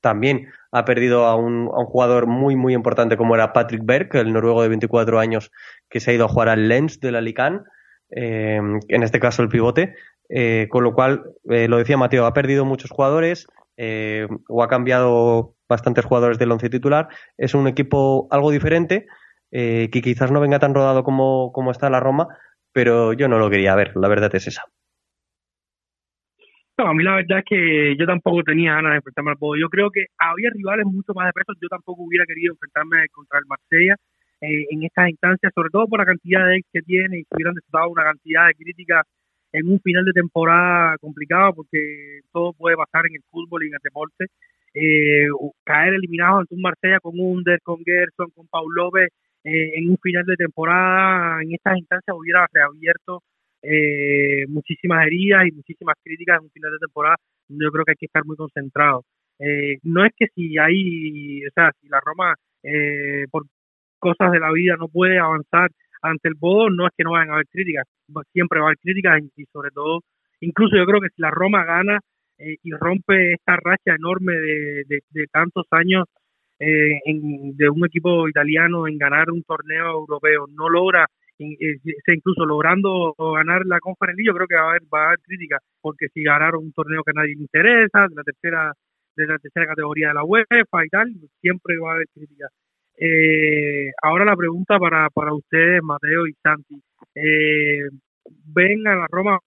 también 0.00 0.48
ha 0.72 0.84
perdido 0.84 1.26
a 1.26 1.36
un, 1.36 1.68
a 1.74 1.80
un, 1.80 1.86
jugador 1.86 2.26
muy, 2.26 2.56
muy 2.56 2.74
importante 2.74 3.16
como 3.16 3.34
era 3.34 3.52
Patrick 3.52 3.82
Berg, 3.84 4.14
el 4.16 4.32
noruego 4.32 4.62
de 4.62 4.68
24 4.68 5.18
años 5.18 5.50
que 5.88 6.00
se 6.00 6.10
ha 6.10 6.14
ido 6.14 6.26
a 6.26 6.28
jugar 6.28 6.48
al 6.48 6.68
Lens 6.68 7.00
del 7.00 7.16
Alicante, 7.16 7.68
eh, 8.10 8.60
en 8.88 9.02
este 9.02 9.20
caso 9.20 9.42
el 9.42 9.48
pivote, 9.48 9.94
eh, 10.28 10.66
con 10.70 10.84
lo 10.84 10.94
cual, 10.94 11.24
eh, 11.50 11.68
lo 11.68 11.78
decía 11.78 11.96
Mateo, 11.96 12.26
ha 12.26 12.32
perdido 12.32 12.64
muchos 12.64 12.90
jugadores 12.90 13.46
o 14.48 14.64
ha 14.64 14.68
cambiado 14.68 15.54
bastantes 15.68 16.04
jugadores 16.04 16.36
del 16.40 16.50
once 16.50 16.68
titular. 16.68 17.08
Es 17.36 17.54
un 17.54 17.68
equipo 17.68 18.26
algo 18.32 18.50
diferente, 18.50 19.06
que 19.52 20.00
quizás 20.02 20.32
no 20.32 20.40
venga 20.40 20.58
tan 20.58 20.74
rodado 20.74 21.04
como, 21.04 21.52
como 21.52 21.70
está 21.70 21.88
la 21.88 22.00
Roma, 22.00 22.26
pero 22.72 23.12
yo 23.12 23.28
no 23.28 23.38
lo 23.38 23.48
quería 23.48 23.76
ver, 23.76 23.92
la 23.94 24.08
verdad 24.08 24.34
es 24.34 24.48
esa. 24.48 24.64
A 26.78 26.94
mí 26.94 27.02
la 27.02 27.16
verdad 27.16 27.38
es 27.38 27.44
que 27.44 27.96
yo 27.98 28.06
tampoco 28.06 28.42
tenía 28.44 28.74
ganas 28.74 28.92
de 28.92 28.96
enfrentarme 28.96 29.32
al 29.32 29.36
Bodo. 29.38 29.56
Yo 29.56 29.68
creo 29.68 29.90
que 29.90 30.06
había 30.18 30.50
rivales 30.50 30.86
mucho 30.86 31.12
más 31.14 31.32
de. 31.34 31.42
Yo 31.60 31.68
tampoco 31.68 32.02
hubiera 32.02 32.24
querido 32.24 32.52
enfrentarme 32.52 33.08
contra 33.10 33.40
el 33.40 33.46
Marsella 33.46 33.96
eh, 34.40 34.66
en 34.70 34.84
estas 34.84 35.08
instancias, 35.08 35.52
sobre 35.54 35.70
todo 35.70 35.86
por 35.88 35.98
la 35.98 36.06
cantidad 36.06 36.46
de 36.46 36.56
ex 36.58 36.68
que 36.72 36.82
tiene 36.82 37.18
y 37.18 37.22
que 37.24 37.34
hubieran 37.34 37.54
desatado 37.54 37.90
una 37.90 38.04
cantidad 38.04 38.46
de 38.46 38.54
críticas 38.54 39.04
en 39.52 39.68
un 39.68 39.80
final 39.80 40.04
de 40.04 40.12
temporada 40.12 40.96
complicado 40.98 41.54
porque 41.54 42.20
todo 42.32 42.52
puede 42.52 42.76
pasar 42.76 43.06
en 43.06 43.16
el 43.16 43.22
fútbol 43.30 43.64
y 43.64 43.68
en 43.68 43.74
el 43.74 43.80
deporte. 43.82 44.26
Eh, 44.74 45.26
caer 45.64 45.94
eliminado 45.94 46.38
ante 46.38 46.54
un 46.54 46.62
Marsella 46.62 47.00
con 47.00 47.18
Under, 47.18 47.60
con 47.62 47.82
Gerson, 47.84 48.30
con 48.34 48.46
Paul 48.48 48.72
López 48.74 49.08
eh, 49.44 49.72
en 49.76 49.90
un 49.90 49.96
final 49.98 50.24
de 50.26 50.36
temporada, 50.36 51.42
en 51.42 51.54
estas 51.54 51.78
instancias 51.78 52.16
hubiera 52.16 52.46
reabierto 52.52 53.22
eh, 53.70 54.46
muchísimas 54.48 55.06
heridas 55.06 55.46
y 55.46 55.52
muchísimas 55.52 55.96
críticas 56.02 56.38
en 56.38 56.44
un 56.44 56.50
final 56.50 56.72
de 56.72 56.78
temporada, 56.78 57.16
yo 57.48 57.70
creo 57.70 57.84
que 57.84 57.92
hay 57.92 57.96
que 57.96 58.06
estar 58.06 58.24
muy 58.24 58.36
concentrado. 58.36 59.04
Eh, 59.38 59.78
no 59.82 60.04
es 60.04 60.12
que 60.16 60.26
si 60.34 60.58
hay, 60.58 61.44
o 61.46 61.50
sea, 61.54 61.70
si 61.80 61.88
la 61.88 62.00
Roma 62.00 62.34
eh, 62.62 63.26
por 63.30 63.44
cosas 63.98 64.32
de 64.32 64.40
la 64.40 64.52
vida 64.52 64.76
no 64.78 64.88
puede 64.88 65.18
avanzar 65.18 65.70
ante 66.02 66.28
el 66.28 66.34
Bodo, 66.34 66.70
no 66.70 66.86
es 66.86 66.92
que 66.96 67.04
no 67.04 67.12
vayan 67.12 67.30
a 67.30 67.34
haber 67.34 67.46
críticas, 67.50 67.86
siempre 68.32 68.60
va 68.60 68.66
a 68.66 68.68
haber 68.68 68.78
críticas 68.78 69.20
y 69.36 69.44
sobre 69.52 69.70
todo, 69.70 70.00
incluso 70.40 70.76
yo 70.76 70.86
creo 70.86 71.00
que 71.00 71.08
si 71.08 71.20
la 71.22 71.30
Roma 71.30 71.64
gana 71.64 72.00
eh, 72.38 72.56
y 72.62 72.70
rompe 72.72 73.34
esta 73.34 73.56
racha 73.56 73.94
enorme 73.96 74.32
de, 74.32 75.00
de, 75.10 75.26
tantos 75.32 75.66
años 75.72 76.06
eh, 76.60 77.00
en, 77.04 77.56
de 77.56 77.68
un 77.68 77.84
equipo 77.84 78.28
italiano 78.28 78.86
en 78.86 78.96
ganar 78.96 79.30
un 79.30 79.42
torneo 79.42 79.90
europeo, 79.90 80.46
no 80.48 80.68
logra 80.68 81.06
incluso 81.38 82.44
logrando 82.44 83.14
ganar 83.34 83.64
la 83.66 83.80
Conference 83.80 84.22
yo 84.24 84.34
creo 84.34 84.46
que 84.46 84.56
va 84.56 84.62
a 84.62 84.68
haber, 84.70 84.82
va 84.92 85.02
a 85.02 85.06
haber 85.08 85.20
crítica, 85.20 85.58
porque 85.80 86.08
si 86.08 86.22
ganaron 86.22 86.64
un 86.64 86.72
torneo 86.72 87.02
que 87.04 87.12
a 87.12 87.14
nadie 87.14 87.34
le 87.34 87.42
interesa, 87.42 88.08
de 88.08 88.14
la 88.14 88.22
tercera 88.22 88.72
de 89.16 89.26
la 89.26 89.38
tercera 89.38 89.66
categoría 89.66 90.08
de 90.08 90.14
la 90.14 90.24
UEFA 90.24 90.84
y 90.84 90.88
tal, 90.88 91.12
siempre 91.40 91.76
va 91.78 91.90
a 91.90 91.94
haber 91.94 92.06
crítica. 92.14 92.48
Eh, 92.96 93.90
ahora 94.02 94.24
la 94.24 94.36
pregunta 94.36 94.78
para, 94.78 95.08
para 95.10 95.34
ustedes, 95.34 95.82
Mateo 95.82 96.26
y 96.26 96.34
Santi. 96.42 96.80
Eh, 97.14 97.88
¿Ven 98.54 98.86
a 98.86 98.94
la 98.94 99.06
Roma 99.10 99.38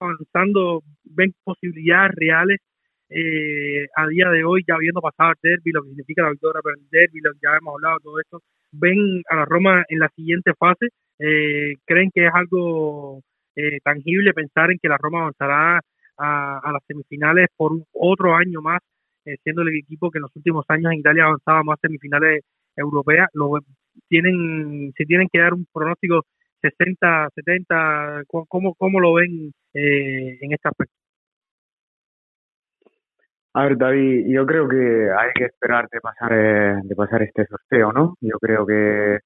avanzando, 0.00 0.82
ven 1.04 1.34
posibilidades 1.44 2.12
reales 2.16 2.60
eh, 3.08 3.86
a 3.96 4.06
día 4.08 4.28
de 4.30 4.44
hoy, 4.44 4.64
ya 4.66 4.74
habiendo 4.74 5.00
pasado 5.00 5.32
el 5.32 5.38
derby, 5.42 5.70
lo 5.72 5.82
que 5.82 5.90
significa 5.90 6.22
la 6.22 6.30
victoria 6.30 6.62
para 6.62 6.76
el 6.76 6.88
derby, 6.90 7.20
ya 7.42 7.56
hemos 7.58 7.74
hablado 7.74 7.98
todo 8.00 8.20
esto, 8.20 8.42
ven 8.72 9.22
a 9.28 9.36
la 9.36 9.44
Roma 9.44 9.84
en 9.88 9.98
la 9.98 10.08
siguiente 10.16 10.52
fase? 10.58 10.88
Eh, 11.18 11.76
¿Creen 11.84 12.10
que 12.12 12.26
es 12.26 12.32
algo 12.34 13.22
eh, 13.54 13.78
tangible 13.84 14.32
pensar 14.32 14.70
en 14.70 14.78
que 14.80 14.88
la 14.88 14.98
Roma 14.98 15.20
avanzará 15.20 15.80
a, 16.18 16.72
las 16.72 16.82
semifinales 16.86 17.48
por 17.56 17.72
otro 17.92 18.34
año 18.34 18.60
más, 18.62 18.80
eh, 19.24 19.36
siendo 19.42 19.62
el 19.62 19.76
equipo 19.76 20.10
que 20.10 20.18
en 20.18 20.22
los 20.22 20.36
últimos 20.36 20.64
años 20.68 20.92
en 20.92 21.00
Italia 21.00 21.24
avanzaba 21.24 21.62
más 21.62 21.78
semifinales 21.80 22.42
europeas? 22.76 23.28
Lo, 23.34 23.58
tienen, 24.08 24.92
si 24.96 25.04
tienen 25.04 25.28
que 25.32 25.40
dar 25.40 25.54
un 25.54 25.66
pronóstico 25.72 26.24
60, 26.62 27.28
70, 27.34 28.22
¿cómo, 28.48 28.74
cómo 28.74 29.00
lo 29.00 29.14
ven 29.14 29.52
en 29.74 30.52
este 30.52 30.68
aspecto? 30.68 31.01
A 33.54 33.64
ver, 33.64 33.76
David, 33.76 34.26
yo 34.28 34.46
creo 34.46 34.66
que 34.68 34.76
hay 34.76 35.30
que 35.34 35.44
esperar 35.44 35.86
de 35.90 36.00
pasar, 36.00 36.32
eh, 36.32 36.80
de 36.84 36.94
pasar 36.96 37.22
este 37.22 37.44
sorteo, 37.46 37.92
¿no? 37.92 38.16
Yo 38.20 38.38
creo 38.40 38.64
que 38.66 39.18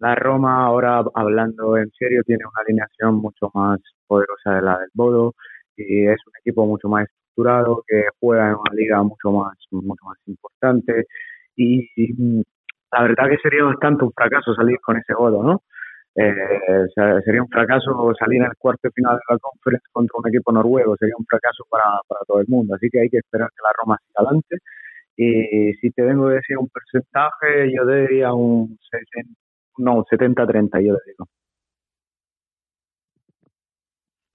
la 0.00 0.14
Roma, 0.16 0.64
ahora 0.64 1.02
hablando 1.14 1.76
en 1.76 1.90
serio, 1.92 2.22
tiene 2.24 2.44
una 2.44 2.62
alineación 2.64 3.16
mucho 3.16 3.50
más 3.54 3.80
poderosa 4.06 4.54
de 4.56 4.62
la 4.62 4.78
del 4.80 4.90
Bodo 4.94 5.34
y 5.76 6.06
es 6.06 6.18
un 6.26 6.32
equipo 6.40 6.66
mucho 6.66 6.88
más 6.88 7.06
estructurado 7.06 7.84
que 7.86 8.04
juega 8.20 8.48
en 8.48 8.54
una 8.54 8.74
liga 8.74 9.02
mucho 9.02 9.30
más, 9.30 9.56
mucho 9.70 10.04
más 10.04 10.18
importante 10.26 11.06
y, 11.56 11.88
la 12.92 13.02
verdad 13.02 13.28
que 13.28 13.38
sería 13.42 13.64
bastante 13.64 14.04
un 14.04 14.12
fracaso 14.12 14.54
salir 14.54 14.78
con 14.80 14.96
ese 14.96 15.14
Bodo, 15.14 15.42
¿no? 15.42 15.62
Eh, 16.20 17.20
sería 17.24 17.42
un 17.42 17.48
fracaso 17.48 18.12
salir 18.18 18.42
en 18.42 18.48
el 18.48 18.56
cuarto 18.58 18.90
final 18.90 19.14
de 19.16 19.34
la 19.34 19.38
conferencia 19.38 19.88
contra 19.92 20.18
un 20.18 20.28
equipo 20.28 20.50
noruego, 20.50 20.96
sería 20.96 21.14
un 21.16 21.24
fracaso 21.24 21.64
para, 21.70 22.00
para 22.08 22.20
todo 22.26 22.40
el 22.40 22.46
mundo. 22.48 22.74
Así 22.74 22.88
que 22.90 23.00
hay 23.00 23.08
que 23.08 23.18
esperar 23.18 23.48
que 23.50 23.62
la 23.62 23.72
Roma 23.78 23.98
siga 24.04 24.26
adelante. 24.26 24.56
Y 25.16 25.74
si 25.74 25.90
te 25.90 26.02
vengo 26.02 26.26
a 26.28 26.34
decir 26.34 26.58
un 26.58 26.68
porcentaje, 26.68 27.72
yo 27.72 27.86
diría 27.86 28.32
un 28.32 28.78
60, 28.90 29.30
no, 29.78 30.04
70-30, 30.04 30.84
yo 30.84 30.92
le 30.94 31.00
digo. 31.06 31.28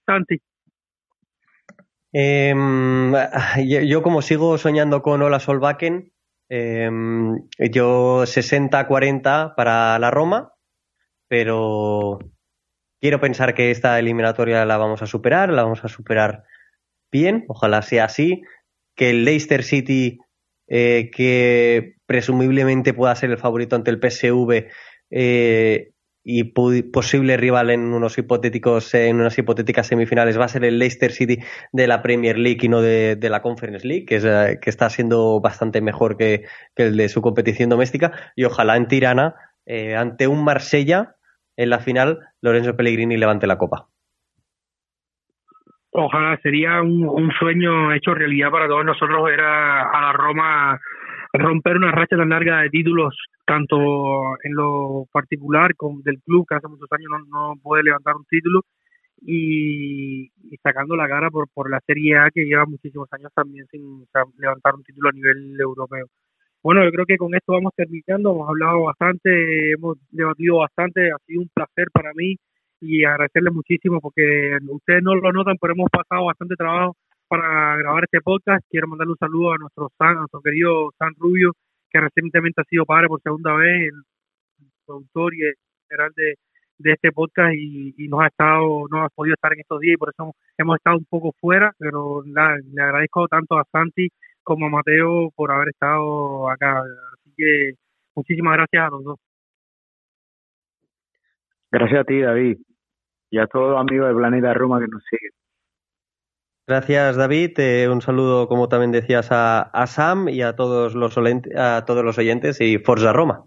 Santi. 0.06 0.40
Em, 2.12 3.12
yo, 3.88 4.02
como 4.02 4.22
sigo 4.22 4.56
soñando 4.56 5.02
con 5.02 5.20
Ola 5.22 5.40
Solbakken, 5.40 6.12
eh, 6.48 6.90
yo 7.70 8.22
60-40 8.22 9.54
para 9.54 9.98
la 9.98 10.10
Roma, 10.10 10.53
pero 11.28 12.18
quiero 13.00 13.20
pensar 13.20 13.54
que 13.54 13.70
esta 13.70 13.98
eliminatoria 13.98 14.64
la 14.64 14.76
vamos 14.76 15.02
a 15.02 15.06
superar, 15.06 15.52
la 15.52 15.62
vamos 15.62 15.84
a 15.84 15.88
superar 15.88 16.44
bien, 17.12 17.44
ojalá 17.48 17.82
sea 17.82 18.04
así, 18.04 18.42
que 18.96 19.10
el 19.10 19.24
Leicester 19.24 19.62
City, 19.62 20.18
eh, 20.68 21.10
que 21.12 21.96
presumiblemente 22.06 22.94
pueda 22.94 23.14
ser 23.14 23.30
el 23.30 23.38
favorito 23.38 23.76
ante 23.76 23.90
el 23.90 24.00
PSV, 24.00 24.68
eh, 25.10 25.94
y 26.26 26.44
posible 26.44 27.36
rival 27.36 27.68
en 27.68 27.92
unos 27.92 28.16
hipotéticos 28.16 28.94
en 28.94 29.20
unas 29.20 29.36
hipotéticas 29.36 29.86
semifinales 29.86 30.40
va 30.40 30.46
a 30.46 30.48
ser 30.48 30.64
el 30.64 30.78
Leicester 30.78 31.12
City 31.12 31.38
de 31.70 31.86
la 31.86 32.00
Premier 32.00 32.38
League 32.38 32.60
y 32.62 32.68
no 32.68 32.80
de, 32.80 33.18
la 33.20 33.42
Conference 33.42 33.86
League 33.86 34.06
que, 34.06 34.16
es, 34.16 34.24
eh, 34.24 34.58
que 34.60 34.70
está 34.70 34.88
siendo 34.88 35.38
bastante 35.40 35.82
mejor 35.82 36.16
que, 36.16 36.46
el 36.76 36.96
de 36.96 37.10
su 37.10 37.20
competición 37.20 37.68
doméstica 37.68 38.12
y 38.34 38.44
ojalá 38.44 38.76
en 38.76 38.88
Tirana 38.88 39.34
eh, 39.66 39.96
ante 39.96 40.26
un 40.26 40.44
Marsella 40.44 41.16
en 41.56 41.70
la 41.70 41.78
final 41.78 42.20
Lorenzo 42.40 42.76
Pellegrini 42.76 43.16
levante 43.16 43.46
la 43.46 43.58
copa 43.58 43.88
ojalá 45.90 46.38
sería 46.42 46.82
un, 46.82 47.04
un 47.08 47.30
sueño 47.38 47.92
hecho 47.92 48.14
realidad 48.14 48.50
para 48.50 48.66
todos 48.66 48.84
nosotros 48.84 49.30
era 49.32 49.90
a 49.90 50.00
la 50.02 50.12
Roma 50.12 50.80
romper 51.34 51.76
una 51.76 51.90
racha 51.90 52.16
tan 52.16 52.28
larga 52.28 52.60
de 52.60 52.70
títulos, 52.70 53.16
tanto 53.44 53.76
en 54.42 54.54
lo 54.54 55.06
particular 55.12 55.74
como 55.76 56.00
del 56.02 56.20
club, 56.22 56.46
que 56.48 56.54
hace 56.54 56.68
muchos 56.68 56.88
años 56.92 57.10
no, 57.10 57.54
no 57.54 57.60
puede 57.60 57.82
levantar 57.82 58.14
un 58.14 58.24
título, 58.26 58.60
y, 59.20 60.30
sacando 60.62 60.96
la 60.96 61.08
cara 61.08 61.30
por, 61.30 61.48
por 61.52 61.70
la 61.70 61.80
Serie 61.86 62.16
A, 62.18 62.30
que 62.32 62.44
lleva 62.44 62.66
muchísimos 62.66 63.08
años 63.12 63.32
también 63.34 63.66
sin 63.70 64.06
levantar 64.38 64.74
un 64.74 64.84
título 64.84 65.08
a 65.08 65.12
nivel 65.12 65.60
europeo. 65.60 66.06
Bueno, 66.64 66.82
yo 66.82 66.90
creo 66.92 67.04
que 67.04 67.18
con 67.18 67.34
esto 67.34 67.52
vamos 67.52 67.74
terminando, 67.76 68.30
hemos 68.32 68.48
hablado 68.48 68.84
bastante, 68.84 69.72
hemos 69.72 69.98
debatido 70.10 70.56
bastante, 70.56 71.12
ha 71.12 71.18
sido 71.26 71.42
un 71.42 71.50
placer 71.52 71.88
para 71.92 72.10
mí 72.14 72.36
y 72.80 73.04
agradecerle 73.04 73.50
muchísimo 73.50 74.00
porque 74.00 74.56
ustedes 74.70 75.02
no 75.02 75.14
lo 75.14 75.30
notan, 75.30 75.58
pero 75.60 75.74
hemos 75.74 75.90
pasado 75.90 76.24
bastante 76.24 76.56
trabajo 76.56 76.96
para 77.28 77.76
grabar 77.76 78.04
este 78.04 78.22
podcast. 78.22 78.64
Quiero 78.70 78.88
mandarle 78.88 79.12
un 79.12 79.18
saludo 79.18 79.52
a 79.52 79.58
nuestro 79.58 79.90
San, 79.98 80.16
a 80.16 80.20
nuestro 80.20 80.40
querido 80.40 80.90
San 80.98 81.12
Rubio, 81.18 81.52
que 81.90 82.00
recientemente 82.00 82.62
ha 82.62 82.64
sido 82.64 82.86
padre 82.86 83.08
por 83.08 83.20
segunda 83.20 83.52
vez, 83.56 83.92
el 83.92 84.02
productor 84.86 85.34
y 85.34 85.42
el 85.42 85.54
general 85.86 86.12
de, 86.16 86.34
este 86.92 87.12
podcast 87.12 87.52
y, 87.58 88.08
nos 88.08 88.22
ha 88.22 88.28
estado, 88.28 88.86
no 88.90 89.04
ha 89.04 89.10
podido 89.10 89.34
estar 89.34 89.52
en 89.52 89.60
estos 89.60 89.80
días 89.80 89.96
y 89.96 89.98
por 89.98 90.14
eso 90.14 90.32
hemos 90.56 90.76
estado 90.76 90.96
un 90.96 91.04
poco 91.04 91.34
fuera, 91.38 91.72
pero 91.78 92.22
le 92.24 92.82
agradezco 92.82 93.28
tanto 93.28 93.58
a 93.58 93.64
Santi 93.70 94.08
como 94.44 94.66
a 94.66 94.70
Mateo 94.70 95.30
por 95.34 95.50
haber 95.50 95.70
estado 95.70 96.48
acá. 96.50 96.80
Así 96.80 97.32
que 97.36 97.72
muchísimas 98.14 98.56
gracias 98.56 98.84
a 98.86 98.90
los 98.90 99.04
dos. 99.04 99.18
Gracias 101.72 102.00
a 102.00 102.04
ti, 102.04 102.20
David, 102.20 102.58
y 103.30 103.38
a 103.38 103.48
todos 103.48 103.72
los 103.72 103.80
amigos 103.80 104.08
de 104.08 104.14
Planeta 104.14 104.54
Roma 104.54 104.78
que 104.78 104.86
nos 104.86 105.02
siguen. 105.10 105.32
Gracias, 106.66 107.16
David. 107.16 107.58
Eh, 107.58 107.88
un 107.88 108.00
saludo, 108.00 108.46
como 108.46 108.68
también 108.68 108.92
decías, 108.92 109.28
a, 109.32 109.86
Sam 109.86 110.28
y 110.28 110.40
a 110.42 110.54
todos 110.54 110.94
los, 110.94 111.18
a 111.18 111.84
todos 111.84 112.04
los 112.04 112.16
oyentes 112.16 112.60
y 112.60 112.78
Forza 112.78 113.12
Roma. 113.12 113.44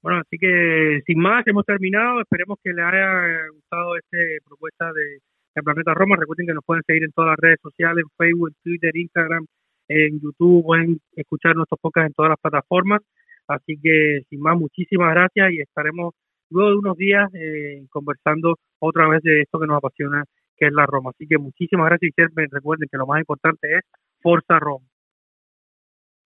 Bueno, 0.00 0.20
así 0.20 0.38
que 0.38 1.02
sin 1.06 1.18
más, 1.18 1.46
hemos 1.46 1.66
terminado. 1.66 2.20
Esperemos 2.20 2.58
que 2.62 2.70
les 2.72 2.84
haya 2.84 3.48
gustado 3.52 3.96
esta 3.96 4.16
propuesta 4.46 4.92
de, 4.92 5.18
Planeta 5.60 5.92
Roma. 5.94 6.16
Recuerden 6.16 6.46
que 6.46 6.54
nos 6.54 6.64
pueden 6.64 6.82
seguir 6.86 7.04
en 7.04 7.12
todas 7.12 7.30
las 7.30 7.38
redes 7.38 7.58
sociales, 7.60 8.04
en 8.04 8.10
Facebook, 8.16 8.52
Twitter, 8.62 8.96
Instagram, 8.96 9.46
en 9.88 10.20
YouTube. 10.20 10.64
Pueden 10.64 10.98
escuchar 11.16 11.56
nuestros 11.56 11.80
podcasts 11.80 12.08
en 12.08 12.14
todas 12.14 12.30
las 12.30 12.40
plataformas. 12.40 13.02
Así 13.48 13.78
que 13.82 14.22
sin 14.30 14.40
más, 14.40 14.56
muchísimas 14.56 15.12
gracias 15.12 15.52
y 15.52 15.60
estaremos 15.60 16.14
luego 16.50 16.70
de 16.70 16.76
unos 16.76 16.96
días 16.96 17.28
eh, 17.34 17.84
conversando 17.90 18.56
otra 18.78 19.08
vez 19.08 19.22
de 19.22 19.42
esto 19.42 19.58
que 19.58 19.66
nos 19.66 19.78
apasiona 19.78 20.24
que 20.56 20.66
es 20.66 20.72
la 20.72 20.86
Roma. 20.86 21.10
Así 21.10 21.26
que 21.26 21.38
muchísimas 21.38 21.86
gracias 21.86 22.10
y 22.10 22.14
siempre 22.14 22.46
recuerden 22.50 22.88
que 22.90 22.98
lo 22.98 23.06
más 23.06 23.20
importante 23.20 23.76
es 23.76 23.82
Forza 24.22 24.58
Roma. 24.58 24.86